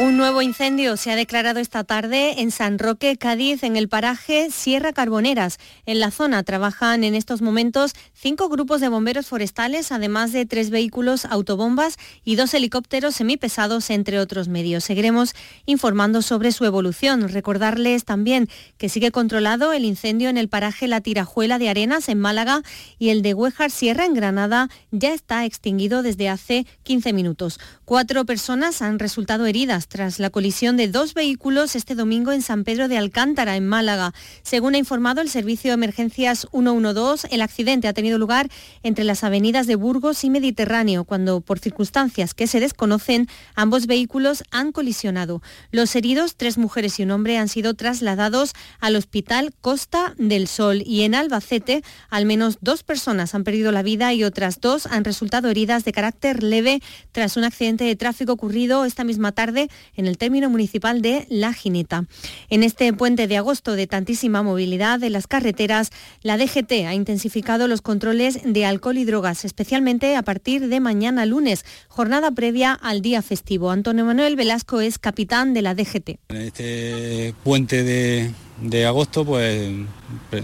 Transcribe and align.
Un 0.00 0.16
nuevo 0.16 0.40
incendio 0.40 0.96
se 0.96 1.10
ha 1.10 1.14
declarado 1.14 1.60
esta 1.60 1.84
tarde 1.84 2.40
en 2.40 2.52
San 2.52 2.78
Roque, 2.78 3.18
Cádiz, 3.18 3.62
en 3.64 3.76
el 3.76 3.90
paraje 3.90 4.50
Sierra 4.50 4.94
Carboneras. 4.94 5.58
En 5.84 6.00
la 6.00 6.10
zona 6.10 6.42
trabajan 6.42 7.04
en 7.04 7.14
estos 7.14 7.42
momentos 7.42 7.92
cinco 8.14 8.48
grupos 8.48 8.80
de 8.80 8.88
bomberos 8.88 9.26
forestales, 9.26 9.92
además 9.92 10.32
de 10.32 10.46
tres 10.46 10.70
vehículos 10.70 11.26
autobombas 11.26 11.98
y 12.24 12.36
dos 12.36 12.54
helicópteros 12.54 13.14
semipesados, 13.14 13.90
entre 13.90 14.18
otros 14.20 14.48
medios. 14.48 14.84
Seguiremos 14.84 15.34
informando 15.66 16.22
sobre 16.22 16.52
su 16.52 16.64
evolución. 16.64 17.28
Recordarles 17.28 18.06
también 18.06 18.48
que 18.78 18.88
sigue 18.88 19.10
controlado 19.10 19.74
el 19.74 19.84
incendio 19.84 20.30
en 20.30 20.38
el 20.38 20.48
paraje 20.48 20.88
La 20.88 21.02
Tirajuela 21.02 21.58
de 21.58 21.68
Arenas, 21.68 22.08
en 22.08 22.20
Málaga, 22.20 22.62
y 22.98 23.10
el 23.10 23.20
de 23.20 23.34
Huejar 23.34 23.70
Sierra, 23.70 24.06
en 24.06 24.14
Granada, 24.14 24.70
ya 24.92 25.12
está 25.12 25.44
extinguido 25.44 26.02
desde 26.02 26.30
hace 26.30 26.66
15 26.84 27.12
minutos. 27.12 27.60
Cuatro 27.90 28.24
personas 28.24 28.82
han 28.82 29.00
resultado 29.00 29.46
heridas 29.46 29.88
tras 29.88 30.20
la 30.20 30.30
colisión 30.30 30.76
de 30.76 30.86
dos 30.86 31.12
vehículos 31.12 31.74
este 31.74 31.96
domingo 31.96 32.30
en 32.30 32.40
San 32.40 32.62
Pedro 32.62 32.86
de 32.86 32.96
Alcántara, 32.96 33.56
en 33.56 33.66
Málaga. 33.66 34.14
Según 34.44 34.76
ha 34.76 34.78
informado 34.78 35.20
el 35.20 35.28
Servicio 35.28 35.72
de 35.72 35.74
Emergencias 35.74 36.46
112, 36.52 37.26
el 37.32 37.42
accidente 37.42 37.88
ha 37.88 37.92
tenido 37.92 38.16
lugar 38.16 38.48
entre 38.84 39.02
las 39.02 39.24
avenidas 39.24 39.66
de 39.66 39.74
Burgos 39.74 40.22
y 40.22 40.30
Mediterráneo, 40.30 41.02
cuando 41.02 41.40
por 41.40 41.58
circunstancias 41.58 42.32
que 42.32 42.46
se 42.46 42.60
desconocen, 42.60 43.26
ambos 43.56 43.88
vehículos 43.88 44.44
han 44.52 44.70
colisionado. 44.70 45.42
Los 45.72 45.96
heridos, 45.96 46.36
tres 46.36 46.58
mujeres 46.58 47.00
y 47.00 47.02
un 47.02 47.10
hombre, 47.10 47.38
han 47.38 47.48
sido 47.48 47.74
trasladados 47.74 48.52
al 48.78 48.94
Hospital 48.94 49.52
Costa 49.60 50.14
del 50.16 50.46
Sol 50.46 50.84
y 50.86 51.02
en 51.02 51.16
Albacete 51.16 51.82
al 52.08 52.24
menos 52.24 52.58
dos 52.60 52.84
personas 52.84 53.34
han 53.34 53.42
perdido 53.42 53.72
la 53.72 53.82
vida 53.82 54.14
y 54.14 54.22
otras 54.22 54.60
dos 54.60 54.86
han 54.86 55.02
resultado 55.02 55.48
heridas 55.48 55.84
de 55.84 55.90
carácter 55.90 56.44
leve 56.44 56.80
tras 57.10 57.36
un 57.36 57.42
accidente 57.42 57.79
de 57.84 57.96
tráfico 57.96 58.32
ocurrido 58.32 58.84
esta 58.84 59.04
misma 59.04 59.32
tarde 59.32 59.68
en 59.96 60.06
el 60.06 60.18
término 60.18 60.50
municipal 60.50 61.02
de 61.02 61.26
La 61.28 61.52
Gineta. 61.52 62.06
En 62.48 62.62
este 62.62 62.92
puente 62.92 63.26
de 63.26 63.36
agosto 63.36 63.72
de 63.72 63.86
tantísima 63.86 64.42
movilidad 64.42 64.98
de 64.98 65.10
las 65.10 65.26
carreteras, 65.26 65.90
la 66.22 66.36
DGT 66.36 66.86
ha 66.86 66.94
intensificado 66.94 67.68
los 67.68 67.82
controles 67.82 68.40
de 68.44 68.64
alcohol 68.64 68.98
y 68.98 69.04
drogas, 69.04 69.44
especialmente 69.44 70.16
a 70.16 70.22
partir 70.22 70.68
de 70.68 70.80
mañana 70.80 71.26
lunes, 71.26 71.64
jornada 71.88 72.30
previa 72.30 72.72
al 72.72 73.02
día 73.02 73.22
festivo. 73.22 73.70
Antonio 73.70 74.04
Manuel 74.04 74.36
Velasco 74.36 74.80
es 74.80 74.98
capitán 74.98 75.54
de 75.54 75.62
la 75.62 75.74
DGT. 75.74 76.18
En 76.28 76.36
este 76.36 77.34
puente 77.44 77.82
de, 77.82 78.30
de 78.60 78.86
agosto 78.86 79.24
pues 79.24 79.70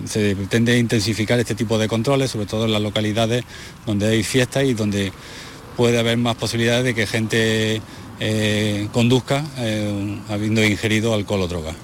se 0.07 0.37
pretende 0.37 0.79
intensificar 0.79 1.39
este 1.39 1.55
tipo 1.55 1.79
de 1.79 1.89
controles, 1.89 2.31
sobre 2.31 2.47
todo 2.47 2.65
en 2.65 2.73
las 2.73 2.83
localidades 2.83 3.45
donde 3.85 4.07
hay 4.07 4.23
fiestas 4.23 4.65
y 4.65 4.75
donde 4.75 5.13
puede 5.77 5.99
haber 5.99 6.17
más 6.17 6.37
posibilidades 6.37 6.85
de 6.85 6.95
que 6.95 7.07
gente 7.07 7.81
eh, 8.21 8.89
conduzca 8.93 9.45
eh, 9.59 10.21
habiendo 10.29 10.65
ingerido 10.65 11.15
alcohol 11.15 11.43
o 11.43 11.49
droga. 11.49 11.75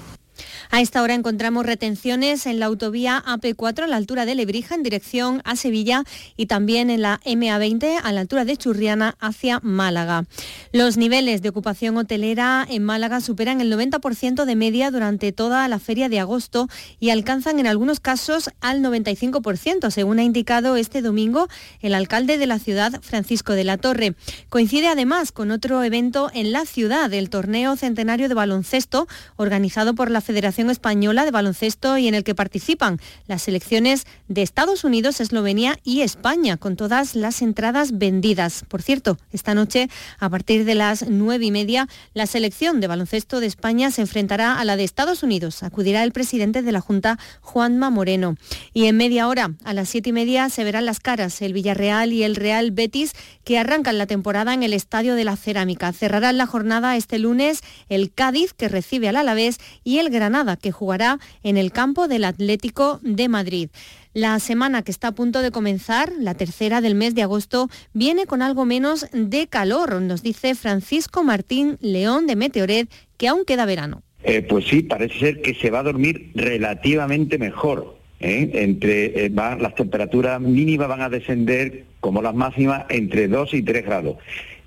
A 0.75 0.81
esta 0.81 1.03
hora 1.03 1.13
encontramos 1.13 1.67
retenciones 1.67 2.47
en 2.47 2.59
la 2.59 2.65
autovía 2.65 3.23
AP4 3.27 3.83
a 3.83 3.87
la 3.87 3.95
altura 3.95 4.25
de 4.25 4.33
Lebrija 4.33 4.73
en 4.73 4.81
dirección 4.81 5.39
a 5.45 5.55
Sevilla 5.55 6.03
y 6.35 6.47
también 6.47 6.89
en 6.89 7.03
la 7.03 7.19
MA20 7.25 7.99
a 8.03 8.11
la 8.11 8.21
altura 8.21 8.43
de 8.43 8.57
Churriana 8.57 9.15
hacia 9.19 9.59
Málaga. 9.59 10.25
Los 10.71 10.97
niveles 10.97 11.43
de 11.43 11.49
ocupación 11.49 11.95
hotelera 11.97 12.65
en 12.67 12.83
Málaga 12.83 13.21
superan 13.21 13.61
el 13.61 13.71
90% 13.71 14.45
de 14.45 14.55
media 14.55 14.89
durante 14.89 15.31
toda 15.31 15.67
la 15.67 15.77
feria 15.77 16.09
de 16.09 16.19
agosto 16.19 16.67
y 16.99 17.11
alcanzan 17.11 17.59
en 17.59 17.67
algunos 17.67 17.99
casos 17.99 18.49
al 18.59 18.81
95%, 18.81 19.91
según 19.91 20.17
ha 20.17 20.23
indicado 20.23 20.75
este 20.75 21.03
domingo 21.03 21.49
el 21.81 21.93
alcalde 21.93 22.39
de 22.39 22.47
la 22.47 22.57
ciudad, 22.57 22.99
Francisco 23.03 23.53
de 23.53 23.63
la 23.63 23.77
Torre. 23.77 24.15
Coincide 24.49 24.87
además 24.87 25.31
con 25.31 25.51
otro 25.51 25.83
evento 25.83 26.31
en 26.33 26.51
la 26.51 26.65
ciudad, 26.65 27.13
el 27.13 27.29
torneo 27.29 27.75
centenario 27.75 28.27
de 28.27 28.33
baloncesto 28.33 29.07
organizado 29.35 29.93
por 29.93 30.09
la 30.09 30.21
Federación 30.21 30.62
Española 30.71 31.25
de 31.25 31.31
Baloncesto 31.31 31.97
y 31.97 32.07
en 32.07 32.15
el 32.15 32.23
que 32.23 32.35
participan 32.35 32.99
las 33.27 33.43
selecciones 33.43 34.05
de 34.27 34.41
Estados 34.41 34.83
Unidos, 34.83 35.19
Eslovenia 35.19 35.77
y 35.83 36.01
España, 36.01 36.57
con 36.57 36.75
todas 36.75 37.15
las 37.15 37.41
entradas 37.41 37.97
vendidas. 37.97 38.65
Por 38.67 38.81
cierto, 38.81 39.17
esta 39.31 39.53
noche, 39.53 39.89
a 40.19 40.29
partir 40.29 40.65
de 40.65 40.75
las 40.75 41.07
nueve 41.07 41.45
y 41.45 41.51
media, 41.51 41.87
la 42.13 42.27
selección 42.27 42.79
de 42.79 42.87
baloncesto 42.87 43.39
de 43.39 43.47
España 43.47 43.91
se 43.91 44.01
enfrentará 44.01 44.59
a 44.59 44.65
la 44.65 44.75
de 44.75 44.83
Estados 44.83 45.23
Unidos. 45.23 45.63
Acudirá 45.63 46.03
el 46.03 46.11
presidente 46.11 46.61
de 46.61 46.71
la 46.71 46.81
Junta, 46.81 47.19
Juanma 47.41 47.89
Moreno. 47.89 48.35
Y 48.73 48.85
en 48.85 48.97
media 48.97 49.27
hora, 49.27 49.51
a 49.63 49.73
las 49.73 49.89
siete 49.89 50.09
y 50.09 50.13
media, 50.13 50.49
se 50.49 50.63
verán 50.63 50.85
las 50.85 50.99
caras 50.99 51.41
el 51.41 51.53
Villarreal 51.53 52.13
y 52.13 52.23
el 52.23 52.35
Real 52.35 52.71
Betis, 52.71 53.13
que 53.43 53.59
arrancan 53.59 53.97
la 53.97 54.07
temporada 54.07 54.53
en 54.53 54.63
el 54.63 54.73
Estadio 54.73 55.15
de 55.15 55.23
la 55.23 55.35
Cerámica. 55.35 55.91
Cerrarán 55.93 56.37
la 56.37 56.45
jornada 56.45 56.95
este 56.95 57.19
lunes 57.19 57.61
el 57.89 58.11
Cádiz, 58.13 58.53
que 58.53 58.69
recibe 58.69 59.09
al 59.09 59.15
Alavés, 59.15 59.57
y 59.83 59.99
el 59.99 60.09
Granada 60.09 60.52
que 60.57 60.71
jugará 60.71 61.19
en 61.43 61.57
el 61.57 61.71
campo 61.71 62.07
del 62.07 62.23
Atlético 62.23 62.99
de 63.01 63.29
Madrid. 63.29 63.69
La 64.13 64.39
semana 64.39 64.83
que 64.83 64.91
está 64.91 65.09
a 65.09 65.15
punto 65.15 65.41
de 65.41 65.49
comenzar, 65.49 66.11
la 66.19 66.35
tercera 66.35 66.81
del 66.81 66.93
mes 66.93 67.15
de 67.15 67.23
agosto, 67.23 67.69
viene 67.93 68.25
con 68.27 68.41
algo 68.41 68.63
menos 68.63 69.07
de 69.11 69.47
calor, 69.47 70.01
nos 70.01 70.21
dice 70.21 70.53
Francisco 70.53 71.23
Martín 71.23 71.77
León 71.81 72.27
de 72.27 72.35
Meteored, 72.35 72.87
que 73.17 73.27
aún 73.27 73.43
queda 73.45 73.65
verano. 73.65 74.03
Eh, 74.23 74.41
pues 74.41 74.65
sí, 74.67 74.83
parece 74.83 75.19
ser 75.19 75.41
que 75.41 75.53
se 75.55 75.69
va 75.69 75.79
a 75.79 75.83
dormir 75.83 76.31
relativamente 76.35 77.37
mejor. 77.37 77.97
¿eh? 78.19 78.49
Entre 78.53 79.25
eh, 79.25 79.29
las 79.29 79.75
temperaturas 79.75 80.39
mínimas 80.39 80.87
van 80.87 81.01
a 81.01 81.09
descender 81.09 81.85
como 81.99 82.21
las 82.21 82.33
máximas 82.33 82.85
entre 82.89 83.27
2 83.27 83.53
y 83.53 83.63
3 83.63 83.85
grados. 83.85 84.17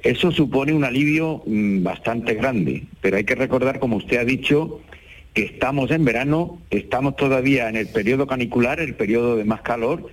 Eso 0.02 0.30
supone 0.30 0.72
un 0.72 0.84
alivio 0.84 1.42
mm, 1.46 1.82
bastante 1.82 2.34
grande, 2.34 2.84
pero 3.00 3.16
hay 3.16 3.24
que 3.24 3.34
recordar, 3.34 3.78
como 3.78 3.96
usted 3.96 4.18
ha 4.18 4.24
dicho, 4.24 4.80
estamos 5.36 5.90
en 5.90 6.04
verano, 6.04 6.60
estamos 6.70 7.14
todavía 7.16 7.68
en 7.68 7.76
el 7.76 7.88
periodo 7.88 8.26
canicular, 8.26 8.80
el 8.80 8.96
periodo 8.96 9.36
de 9.36 9.44
más 9.44 9.60
calor. 9.60 10.10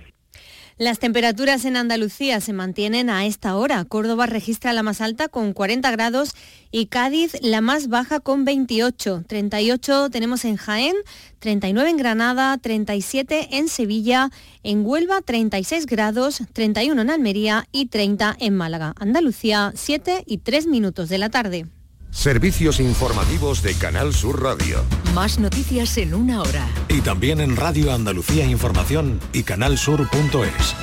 Las 0.76 0.98
temperaturas 0.98 1.64
en 1.66 1.76
Andalucía 1.76 2.40
se 2.40 2.52
mantienen 2.52 3.08
a 3.08 3.26
esta 3.26 3.56
hora. 3.56 3.84
Córdoba 3.84 4.26
registra 4.26 4.72
la 4.72 4.82
más 4.82 5.00
alta 5.00 5.28
con 5.28 5.52
40 5.52 5.88
grados 5.92 6.34
y 6.72 6.86
Cádiz 6.86 7.36
la 7.42 7.60
más 7.60 7.86
baja 7.86 8.18
con 8.18 8.44
28. 8.44 9.22
38 9.28 10.10
tenemos 10.10 10.44
en 10.44 10.56
Jaén, 10.56 10.96
39 11.38 11.90
en 11.90 11.96
Granada, 11.96 12.58
37 12.58 13.50
en 13.52 13.68
Sevilla, 13.68 14.30
en 14.64 14.84
Huelva 14.84 15.20
36 15.22 15.86
grados, 15.86 16.42
31 16.52 17.00
en 17.00 17.10
Almería 17.10 17.66
y 17.70 17.86
30 17.86 18.36
en 18.40 18.56
Málaga. 18.56 18.94
Andalucía 18.98 19.70
7 19.76 20.24
y 20.26 20.38
3 20.38 20.66
minutos 20.66 21.08
de 21.08 21.18
la 21.18 21.30
tarde. 21.30 21.66
Servicios 22.14 22.78
informativos 22.78 23.60
de 23.60 23.74
Canal 23.74 24.14
Sur 24.14 24.40
Radio. 24.40 24.82
Más 25.14 25.38
noticias 25.40 25.98
en 25.98 26.14
una 26.14 26.40
hora. 26.40 26.66
Y 26.88 27.00
también 27.00 27.40
en 27.40 27.56
Radio 27.56 27.92
Andalucía 27.92 28.46
Información 28.46 29.20
y 29.32 29.42
canalsur.es. 29.42 30.76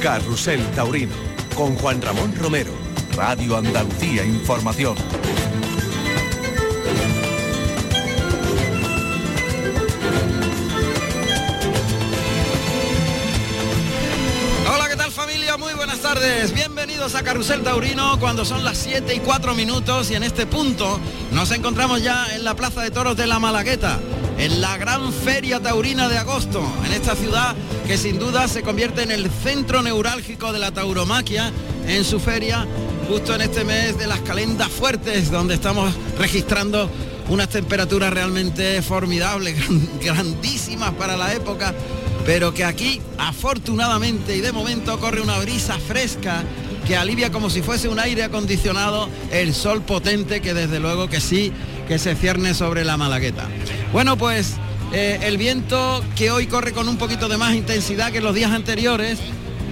Carrusel 0.00 0.60
Taurino 0.76 1.14
con 1.56 1.74
Juan 1.76 2.02
Ramón 2.02 2.34
Romero. 2.36 2.72
Radio 3.16 3.56
Andalucía 3.56 4.24
Información. 4.24 4.96
Tardes, 15.90 16.54
bienvenidos 16.54 17.16
a 17.16 17.22
Carrusel 17.22 17.62
Taurino 17.62 18.18
cuando 18.20 18.44
son 18.44 18.64
las 18.64 18.78
7 18.78 19.14
y 19.14 19.18
4 19.18 19.54
minutos 19.54 20.10
y 20.10 20.14
en 20.14 20.22
este 20.22 20.46
punto 20.46 21.00
nos 21.32 21.50
encontramos 21.50 22.02
ya 22.02 22.26
en 22.34 22.44
la 22.44 22.54
Plaza 22.54 22.82
de 22.82 22.92
Toros 22.92 23.16
de 23.16 23.26
la 23.26 23.40
Malagueta, 23.40 23.98
en 24.38 24.60
la 24.60 24.76
gran 24.78 25.12
feria 25.12 25.58
taurina 25.60 26.08
de 26.08 26.18
agosto, 26.18 26.62
en 26.86 26.92
esta 26.92 27.16
ciudad 27.16 27.56
que 27.86 27.98
sin 27.98 28.20
duda 28.20 28.46
se 28.46 28.62
convierte 28.62 29.02
en 29.02 29.10
el 29.10 29.28
centro 29.28 29.82
neurálgico 29.82 30.52
de 30.52 30.60
la 30.60 30.70
tauromaquia 30.70 31.50
en 31.86 32.04
su 32.04 32.20
feria, 32.20 32.64
justo 33.08 33.34
en 33.34 33.40
este 33.40 33.64
mes 33.64 33.98
de 33.98 34.06
las 34.06 34.20
calendas 34.20 34.68
fuertes 34.68 35.32
donde 35.32 35.54
estamos 35.54 35.92
registrando 36.16 36.88
unas 37.28 37.48
temperaturas 37.48 38.12
realmente 38.12 38.82
formidables, 38.82 39.56
grandísimas 40.00 40.92
para 40.92 41.16
la 41.16 41.34
época 41.34 41.74
pero 42.24 42.54
que 42.54 42.64
aquí 42.64 43.00
afortunadamente 43.18 44.36
y 44.36 44.40
de 44.40 44.52
momento 44.52 44.98
corre 45.00 45.20
una 45.20 45.38
brisa 45.38 45.78
fresca 45.78 46.44
que 46.86 46.96
alivia 46.96 47.30
como 47.30 47.50
si 47.50 47.62
fuese 47.62 47.88
un 47.88 47.98
aire 47.98 48.24
acondicionado 48.24 49.08
el 49.30 49.54
sol 49.54 49.82
potente 49.82 50.40
que 50.40 50.54
desde 50.54 50.80
luego 50.80 51.08
que 51.08 51.20
sí 51.20 51.52
que 51.88 51.98
se 51.98 52.14
cierne 52.14 52.54
sobre 52.54 52.84
la 52.84 52.96
Malagueta. 52.96 53.48
Bueno, 53.92 54.16
pues 54.16 54.54
eh, 54.92 55.20
el 55.22 55.38
viento 55.38 56.02
que 56.16 56.30
hoy 56.30 56.46
corre 56.46 56.72
con 56.72 56.88
un 56.88 56.96
poquito 56.96 57.28
de 57.28 57.36
más 57.36 57.54
intensidad 57.54 58.12
que 58.12 58.20
los 58.20 58.34
días 58.34 58.52
anteriores 58.52 59.18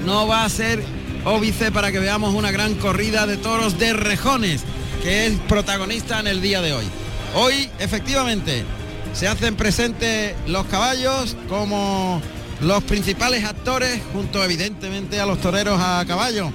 no 0.04 0.26
va 0.26 0.44
a 0.44 0.48
ser 0.48 0.82
óbice 1.24 1.70
para 1.70 1.92
que 1.92 1.98
veamos 1.98 2.34
una 2.34 2.50
gran 2.50 2.74
corrida 2.74 3.26
de 3.26 3.36
toros 3.36 3.78
de 3.78 3.92
rejones 3.92 4.62
que 5.02 5.26
es 5.26 5.38
protagonista 5.48 6.20
en 6.20 6.26
el 6.26 6.40
día 6.40 6.60
de 6.60 6.72
hoy. 6.72 6.86
Hoy 7.34 7.70
efectivamente 7.78 8.64
se 9.12 9.28
hacen 9.28 9.56
presentes 9.56 10.34
los 10.46 10.66
caballos 10.66 11.36
como 11.48 12.20
los 12.62 12.82
principales 12.84 13.44
actores, 13.44 14.00
junto 14.12 14.44
evidentemente 14.44 15.20
a 15.20 15.26
los 15.26 15.40
toreros 15.40 15.80
a 15.80 16.04
caballo. 16.06 16.52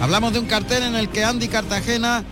Hablamos 0.00 0.32
de 0.32 0.38
un 0.38 0.46
cartel 0.46 0.82
en 0.84 0.94
el 0.94 1.08
que 1.08 1.24
Andy 1.24 1.48
Cartagena, 1.48 2.24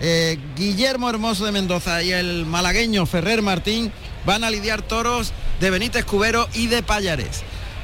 eh, 0.00 0.38
Guillermo 0.56 1.10
Hermoso 1.10 1.44
de 1.44 1.52
Mendoza 1.52 2.02
y 2.02 2.12
el 2.12 2.46
malagueño 2.46 3.04
Ferrer 3.06 3.42
Martín 3.42 3.92
van 4.24 4.44
a 4.44 4.50
lidiar 4.50 4.82
toros 4.82 5.32
de 5.60 5.70
Benítez 5.70 6.04
Cubero 6.04 6.48
y 6.54 6.68
de 6.68 6.82
Payares, 6.82 7.42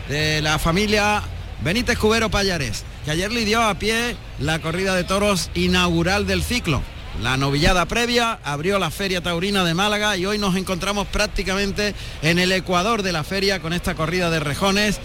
de 0.09 0.41
la 0.43 0.59
familia 0.59 1.23
Benítez 1.63 1.99
Cubero 1.99 2.31
Payares, 2.31 2.85
que 3.05 3.11
ayer 3.11 3.33
lidió 3.33 3.63
a 3.63 3.75
pie 3.75 4.17
la 4.39 4.61
corrida 4.61 4.95
de 4.95 5.05
toros 5.05 5.51
inaugural 5.55 6.27
del 6.27 6.43
ciclo. 6.43 6.83
La 7.23 7.37
novillada 7.37 7.87
previa 7.87 8.39
abrió 8.45 8.79
la 8.79 8.91
Feria 8.91 9.21
Taurina 9.21 9.65
de 9.65 9.75
Málaga 9.75 10.17
y 10.17 10.25
hoy 10.25 10.39
nos 10.39 10.55
encontramos 10.55 11.09
prácticamente 11.09 11.95
en 12.23 12.39
el 12.39 12.53
ecuador 12.53 13.03
de 13.03 13.13
la 13.13 13.25
feria 13.25 13.61
con 13.61 13.73
esta 13.73 13.95
corrida 13.97 14.31
de 14.31 14.39
rejones 14.39 15.01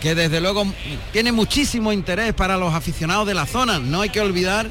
que 0.00 0.14
desde 0.14 0.40
luego 0.40 0.66
tiene 1.12 1.32
muchísimo 1.32 1.92
interés 1.92 2.32
para 2.32 2.56
los 2.56 2.72
aficionados 2.72 3.26
de 3.26 3.34
la 3.34 3.44
zona. 3.44 3.78
No 3.78 4.00
hay 4.00 4.08
que 4.08 4.20
olvidar 4.22 4.70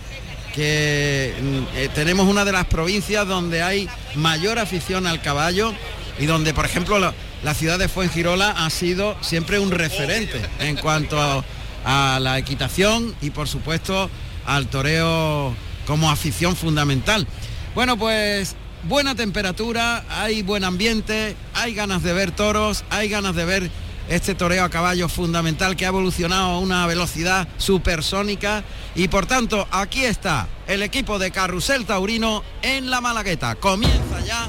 que 0.55 1.35
mm, 1.39 1.77
eh, 1.77 1.89
tenemos 1.93 2.27
una 2.27 2.43
de 2.43 2.51
las 2.51 2.65
provincias 2.65 3.27
donde 3.27 3.61
hay 3.61 3.87
mayor 4.15 4.57
afición 4.57 5.05
al 5.05 5.21
caballo 5.21 5.73
y 6.17 6.25
donde, 6.25 6.55
por 6.55 6.65
ejemplo, 6.65 6.97
la, 6.97 7.53
ciudad 7.53 7.77
de 7.77 7.87
Fuengirola 7.87 8.49
ha 8.49 8.69
sido 8.71 9.15
siempre 9.21 9.59
un 9.59 9.69
referente 9.69 10.41
en 10.59 10.75
cuanto 10.75 11.45
a 11.85 12.19
la 12.19 12.37
equitación 12.39 13.15
y, 13.21 13.29
por 13.29 13.47
supuesto, 13.47 14.09
al 14.45 14.67
toreo 14.67 15.55
como 15.89 16.11
afición 16.11 16.55
fundamental. 16.55 17.25
Bueno, 17.73 17.97
pues 17.97 18.55
buena 18.83 19.15
temperatura, 19.15 20.05
hay 20.07 20.43
buen 20.43 20.63
ambiente, 20.63 21.35
hay 21.55 21.73
ganas 21.73 22.03
de 22.03 22.13
ver 22.13 22.29
toros, 22.29 22.85
hay 22.91 23.09
ganas 23.09 23.35
de 23.35 23.43
ver 23.43 23.71
este 24.07 24.35
toreo 24.35 24.63
a 24.63 24.69
caballo 24.69 25.09
fundamental 25.09 25.75
que 25.75 25.85
ha 25.85 25.87
evolucionado 25.87 26.51
a 26.51 26.59
una 26.59 26.85
velocidad 26.85 27.47
supersónica 27.57 28.63
y 28.93 29.07
por 29.07 29.25
tanto 29.25 29.67
aquí 29.71 30.05
está 30.05 30.47
el 30.67 30.83
equipo 30.83 31.17
de 31.17 31.31
Carrusel 31.31 31.85
Taurino 31.85 32.43
en 32.61 32.91
la 32.91 33.01
Malagueta. 33.01 33.55
Comienza 33.55 34.19
ya 34.23 34.47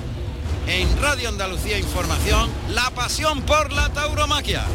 en 0.66 0.94
Radio 1.00 1.31
Andalucía 1.31 1.78
Información 1.78 2.50
la 2.69 2.90
pasión 2.90 3.40
por 3.42 3.72
la 3.72 3.88
tauromaquia. 3.88 4.66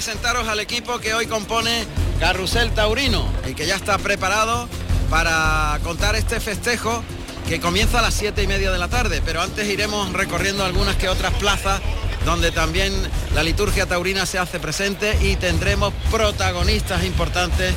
Presentaros 0.00 0.48
al 0.48 0.60
equipo 0.60 0.98
que 0.98 1.12
hoy 1.12 1.26
compone 1.26 1.84
Carrusel 2.18 2.70
Taurino 2.70 3.30
y 3.46 3.52
que 3.52 3.66
ya 3.66 3.76
está 3.76 3.98
preparado 3.98 4.66
para 5.10 5.78
contar 5.84 6.16
este 6.16 6.40
festejo 6.40 7.04
que 7.46 7.60
comienza 7.60 7.98
a 7.98 8.02
las 8.02 8.14
siete 8.14 8.42
y 8.42 8.46
media 8.46 8.70
de 8.70 8.78
la 8.78 8.88
tarde, 8.88 9.20
pero 9.22 9.42
antes 9.42 9.68
iremos 9.68 10.10
recorriendo 10.14 10.64
algunas 10.64 10.96
que 10.96 11.10
otras 11.10 11.34
plazas 11.34 11.82
donde 12.24 12.50
también 12.50 12.94
la 13.34 13.42
liturgia 13.42 13.84
taurina 13.84 14.24
se 14.24 14.38
hace 14.38 14.58
presente 14.58 15.18
y 15.20 15.36
tendremos 15.36 15.92
protagonistas 16.10 17.04
importantes 17.04 17.74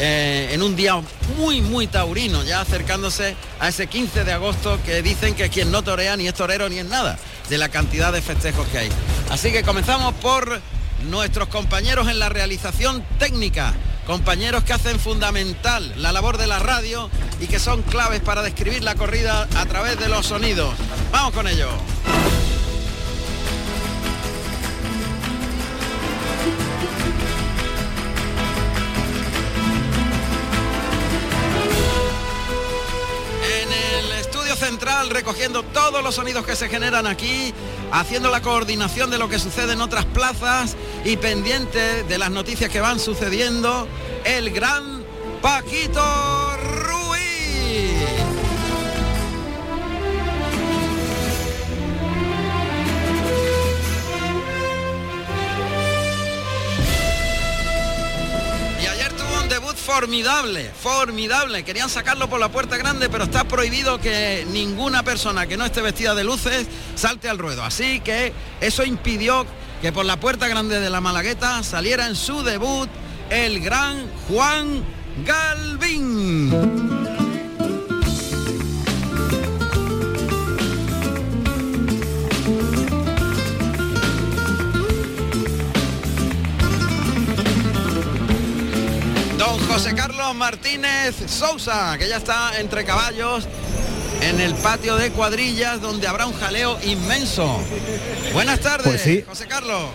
eh, 0.00 0.48
en 0.50 0.64
un 0.64 0.74
día 0.74 1.00
muy, 1.36 1.60
muy 1.60 1.86
taurino, 1.86 2.42
ya 2.42 2.62
acercándose 2.62 3.36
a 3.60 3.68
ese 3.68 3.86
15 3.86 4.24
de 4.24 4.32
agosto 4.32 4.80
que 4.84 5.02
dicen 5.02 5.36
que 5.36 5.48
quien 5.50 5.70
no 5.70 5.84
torea 5.84 6.16
ni 6.16 6.26
es 6.26 6.34
torero 6.34 6.68
ni 6.68 6.80
es 6.80 6.86
nada 6.86 7.16
de 7.48 7.58
la 7.58 7.68
cantidad 7.68 8.12
de 8.12 8.22
festejos 8.22 8.66
que 8.72 8.78
hay. 8.78 8.88
Así 9.30 9.52
que 9.52 9.62
comenzamos 9.62 10.14
por 10.14 10.60
nuestros 11.04 11.48
compañeros 11.48 12.08
en 12.08 12.18
la 12.18 12.28
realización 12.28 13.04
técnica, 13.18 13.74
compañeros 14.06 14.64
que 14.64 14.72
hacen 14.72 14.98
fundamental 14.98 15.92
la 15.96 16.12
labor 16.12 16.38
de 16.38 16.46
la 16.46 16.58
radio 16.58 17.10
y 17.40 17.46
que 17.46 17.58
son 17.58 17.82
claves 17.82 18.20
para 18.20 18.42
describir 18.42 18.82
la 18.82 18.94
corrida 18.94 19.48
a 19.56 19.66
través 19.66 19.98
de 19.98 20.08
los 20.08 20.26
sonidos. 20.26 20.74
Vamos 21.12 21.32
con 21.32 21.48
ello. 21.48 21.68
Recogiendo 35.10 35.62
todos 35.62 36.02
los 36.02 36.14
sonidos 36.14 36.46
que 36.46 36.56
se 36.56 36.68
generan 36.68 37.06
aquí, 37.06 37.52
haciendo 37.92 38.30
la 38.30 38.40
coordinación 38.40 39.10
de 39.10 39.18
lo 39.18 39.28
que 39.28 39.38
sucede 39.38 39.74
en 39.74 39.80
otras 39.80 40.06
plazas 40.06 40.76
y 41.04 41.16
pendiente 41.16 42.02
de 42.04 42.18
las 42.18 42.30
noticias 42.30 42.70
que 42.70 42.80
van 42.80 42.98
sucediendo, 42.98 43.86
el 44.24 44.50
gran 44.50 45.04
Paquito 45.42 46.49
formidable, 59.92 60.70
formidable. 60.80 61.64
Querían 61.64 61.90
sacarlo 61.90 62.30
por 62.30 62.38
la 62.38 62.48
puerta 62.48 62.76
grande, 62.76 63.08
pero 63.08 63.24
está 63.24 63.42
prohibido 63.42 63.98
que 63.98 64.46
ninguna 64.52 65.02
persona 65.02 65.48
que 65.48 65.56
no 65.56 65.64
esté 65.64 65.82
vestida 65.82 66.14
de 66.14 66.22
luces 66.22 66.68
salte 66.94 67.28
al 67.28 67.38
ruedo. 67.38 67.64
Así 67.64 67.98
que 67.98 68.32
eso 68.60 68.84
impidió 68.84 69.44
que 69.82 69.90
por 69.92 70.04
la 70.04 70.18
puerta 70.18 70.46
grande 70.46 70.78
de 70.78 70.90
la 70.90 71.00
Malagueta 71.00 71.64
saliera 71.64 72.06
en 72.06 72.14
su 72.14 72.44
debut 72.44 72.88
el 73.30 73.58
gran 73.60 74.08
Juan 74.28 74.84
Galvín. 75.24 76.89
José 89.72 89.94
Carlos 89.94 90.34
Martínez 90.34 91.14
Sousa, 91.28 91.96
que 91.96 92.08
ya 92.08 92.16
está 92.16 92.58
entre 92.58 92.84
caballos 92.84 93.46
en 94.20 94.40
el 94.40 94.52
patio 94.54 94.96
de 94.96 95.12
cuadrillas 95.12 95.80
donde 95.80 96.08
habrá 96.08 96.26
un 96.26 96.32
jaleo 96.32 96.76
inmenso. 96.82 97.60
Buenas 98.32 98.58
tardes, 98.58 98.88
pues 98.88 99.00
sí. 99.00 99.24
José 99.26 99.46
Carlos. 99.46 99.90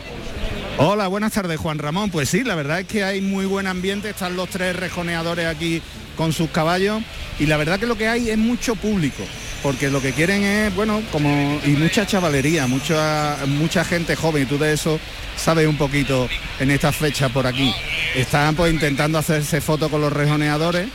Hola, 0.78 1.08
buenas 1.08 1.34
tardes, 1.34 1.60
Juan 1.60 1.78
Ramón. 1.78 2.10
Pues 2.10 2.30
sí, 2.30 2.46
la 2.46 2.56
verdad 2.56 2.80
es 2.80 2.88
que 2.88 3.04
hay 3.04 3.20
muy 3.20 3.46
buen 3.46 3.68
ambiente, 3.68 4.10
están 4.10 4.38
los 4.38 4.50
tres 4.50 4.78
rejoneadores 4.78 5.46
aquí 5.46 5.82
con 6.16 6.32
sus 6.32 6.50
caballos 6.52 7.04
y 7.38 7.46
la 7.46 7.58
verdad 7.58 7.78
que 7.78 7.86
lo 7.86 7.98
que 7.98 8.08
hay 8.08 8.30
es 8.30 8.38
mucho 8.38 8.76
público, 8.78 9.24
porque 9.66 9.90
lo 9.90 10.00
que 10.00 10.14
quieren 10.14 10.44
es, 10.44 10.76
bueno, 10.76 11.02
como 11.12 11.60
y 11.66 11.72
mucha 11.72 12.06
chavalería, 12.06 12.68
mucha 12.68 13.36
mucha 13.48 13.84
gente 13.84 14.16
joven, 14.16 14.44
y 14.44 14.46
tú 14.46 14.60
de 14.60 14.72
eso 14.72 15.00
sabes 15.36 15.68
un 15.68 15.76
poquito 15.76 16.30
en 16.60 16.70
esta 16.70 16.92
fecha 16.92 17.30
por 17.30 17.48
aquí. 17.48 17.74
Están 18.14 18.54
pues 18.54 18.72
intentando 18.72 19.18
hacerse 19.18 19.62
fotos 19.62 19.90
con 19.90 20.02
los 20.02 20.14
rejoneadores 20.14 20.86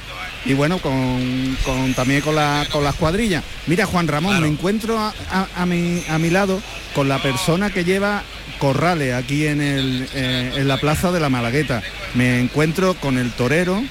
y 0.44 0.54
bueno, 0.54 0.78
con, 0.78 1.56
también 1.96 2.20
con, 2.20 2.36
la, 2.36 2.64
con 2.70 2.84
las 2.84 2.94
cuadrillas. 2.94 3.42
Mira, 3.66 3.86
Juan 3.86 4.06
Ramón, 4.06 4.40
me 4.40 4.46
encuentro 4.46 4.96
a, 5.00 5.66
mi, 5.66 6.04
a 6.08 6.20
mi 6.20 6.30
lado 6.30 6.62
con 6.94 7.08
la 7.08 7.20
persona 7.20 7.70
que 7.70 7.84
lleva 7.84 8.22
corrales 8.60 9.14
aquí 9.14 9.48
en, 9.48 9.62
el, 9.62 10.08
eh, 10.14 10.52
en 10.54 10.68
la 10.68 10.76
plaza 10.76 11.10
de 11.10 11.18
la 11.18 11.28
Malagueta. 11.28 11.82
Me 12.14 12.38
encuentro 12.38 12.94
con 12.94 13.18
el 13.18 13.32
torero 13.32 13.82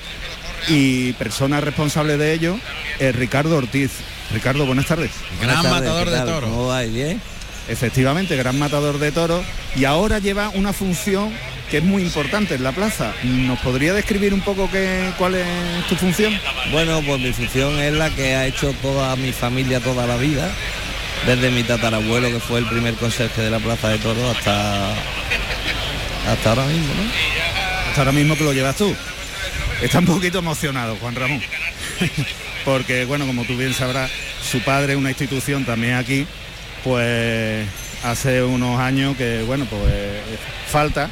y 0.70 1.12
persona 1.14 1.60
responsable 1.60 2.16
de 2.16 2.32
ello, 2.32 2.58
es 2.98 3.14
Ricardo 3.14 3.58
Ortiz. 3.58 3.92
Ricardo, 4.34 4.66
buenas 4.66 4.86
tardes. 4.86 5.12
Gran 5.42 5.64
matador 5.64 6.10
de 6.10 6.20
toros. 6.20 6.50
¿Cómo 6.50 6.68
va? 6.68 6.82
¿Bien? 6.82 7.22
Efectivamente, 7.68 8.36
gran 8.36 8.58
matador 8.58 8.98
de 8.98 9.12
toros 9.12 9.46
y 9.76 9.86
ahora 9.86 10.20
lleva 10.20 10.50
una 10.50 10.74
función 10.74 11.32
que 11.70 11.78
es 11.78 11.84
muy 11.84 12.02
importante 12.02 12.56
en 12.56 12.64
la 12.64 12.72
plaza. 12.72 13.14
¿Nos 13.24 13.60
podría 13.60 13.94
describir 13.94 14.34
un 14.34 14.42
poco 14.42 14.70
qué, 14.72 15.12
cuál 15.18 15.36
es 15.36 15.46
tu 15.88 15.96
función? 15.96 16.34
Bueno, 16.72 17.02
pues 17.06 17.20
mi 17.22 17.32
función 17.32 17.78
es 17.80 17.94
la 17.94 18.10
que 18.10 18.36
ha 18.36 18.48
hecho 18.48 18.74
toda 18.82 19.16
mi 19.18 19.32
familia 19.32 19.80
toda 19.80 20.08
la 20.08 20.18
vida, 20.18 20.52
desde 21.28 21.52
mi 21.52 21.64
tatarabuelo, 21.64 22.30
que 22.30 22.40
fue 22.40 22.60
el 22.60 22.66
primer 22.66 22.96
conserje 22.96 23.44
de 23.44 23.52
la 23.52 23.60
Plaza 23.60 23.90
de 23.90 24.00
Toros, 24.00 24.36
hasta, 24.36 24.92
hasta 26.28 26.50
ahora 26.50 26.66
mismo, 26.66 26.94
¿no? 26.96 27.04
Hasta 27.90 28.02
ahora 28.02 28.12
mismo 28.14 28.36
que 28.36 28.44
lo 28.44 28.54
llevas 28.54 28.76
tú. 28.76 28.96
Está 29.82 30.00
un 30.00 30.06
poquito 30.06 30.40
emocionado, 30.40 30.96
Juan 30.96 31.16
Ramón. 31.16 31.42
Porque, 32.70 33.06
bueno, 33.06 33.26
como 33.26 33.46
tú 33.46 33.58
bien 33.58 33.74
sabrás, 33.74 34.12
su 34.48 34.62
padre, 34.62 34.96
una 34.96 35.10
institución 35.10 35.66
también 35.66 35.96
aquí, 35.96 36.28
pues 36.84 37.68
hace 38.04 38.44
unos 38.44 38.80
años 38.80 39.18
que, 39.18 39.42
bueno, 39.42 39.66
pues 39.66 40.22
falta 40.70 41.10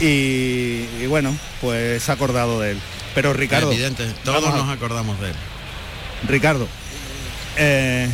y, 0.00 1.04
bueno, 1.08 1.36
pues 1.60 2.02
se 2.02 2.10
ha 2.10 2.14
acordado 2.14 2.58
de 2.58 2.70
él. 2.70 2.78
Pero 3.14 3.34
Ricardo... 3.34 3.70
todos 4.24 4.54
nos 4.54 4.70
acordamos 4.70 5.20
de 5.20 5.28
él. 5.28 5.34
Ricardo, 6.26 6.66
eh, 7.58 8.08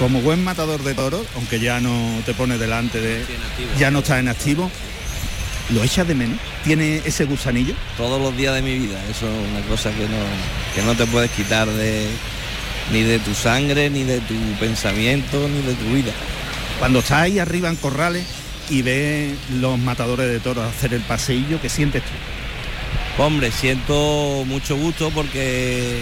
como 0.00 0.22
buen 0.22 0.42
matador 0.42 0.82
de 0.82 0.94
toros, 0.94 1.24
aunque 1.36 1.60
ya 1.60 1.78
no 1.78 2.20
te 2.26 2.34
pone 2.34 2.58
delante 2.58 3.00
de... 3.00 3.24
ya 3.78 3.92
no 3.92 4.00
está 4.00 4.18
en 4.18 4.26
activo, 4.26 4.72
¿lo 5.70 5.82
echas 5.82 6.06
de 6.06 6.14
menos? 6.14 6.38
¿Tiene 6.64 7.02
ese 7.04 7.24
gusanillo? 7.24 7.74
Todos 7.96 8.20
los 8.20 8.36
días 8.36 8.54
de 8.54 8.62
mi 8.62 8.78
vida, 8.78 9.00
eso 9.10 9.26
es 9.26 9.50
una 9.50 9.60
cosa 9.66 9.90
que 9.90 10.02
no, 10.02 10.18
que 10.74 10.82
no 10.82 10.94
te 10.94 11.06
puedes 11.06 11.30
quitar 11.30 11.68
de, 11.68 12.06
ni 12.92 13.02
de 13.02 13.18
tu 13.18 13.34
sangre, 13.34 13.90
ni 13.90 14.04
de 14.04 14.20
tu 14.20 14.34
pensamiento, 14.60 15.48
ni 15.48 15.62
de 15.62 15.74
tu 15.74 15.94
vida. 15.94 16.12
Cuando 16.78 16.98
estás 16.98 17.22
ahí 17.22 17.38
arriba 17.38 17.68
en 17.68 17.76
corrales 17.76 18.24
y 18.68 18.82
ves 18.82 19.32
los 19.60 19.78
matadores 19.78 20.28
de 20.28 20.40
toros 20.40 20.64
hacer 20.66 20.94
el 20.94 21.02
paseillo, 21.02 21.60
¿qué 21.60 21.68
sientes 21.68 22.02
tú? 22.02 23.22
Hombre, 23.22 23.52
siento 23.52 24.44
mucho 24.46 24.76
gusto 24.76 25.10
porque 25.10 26.00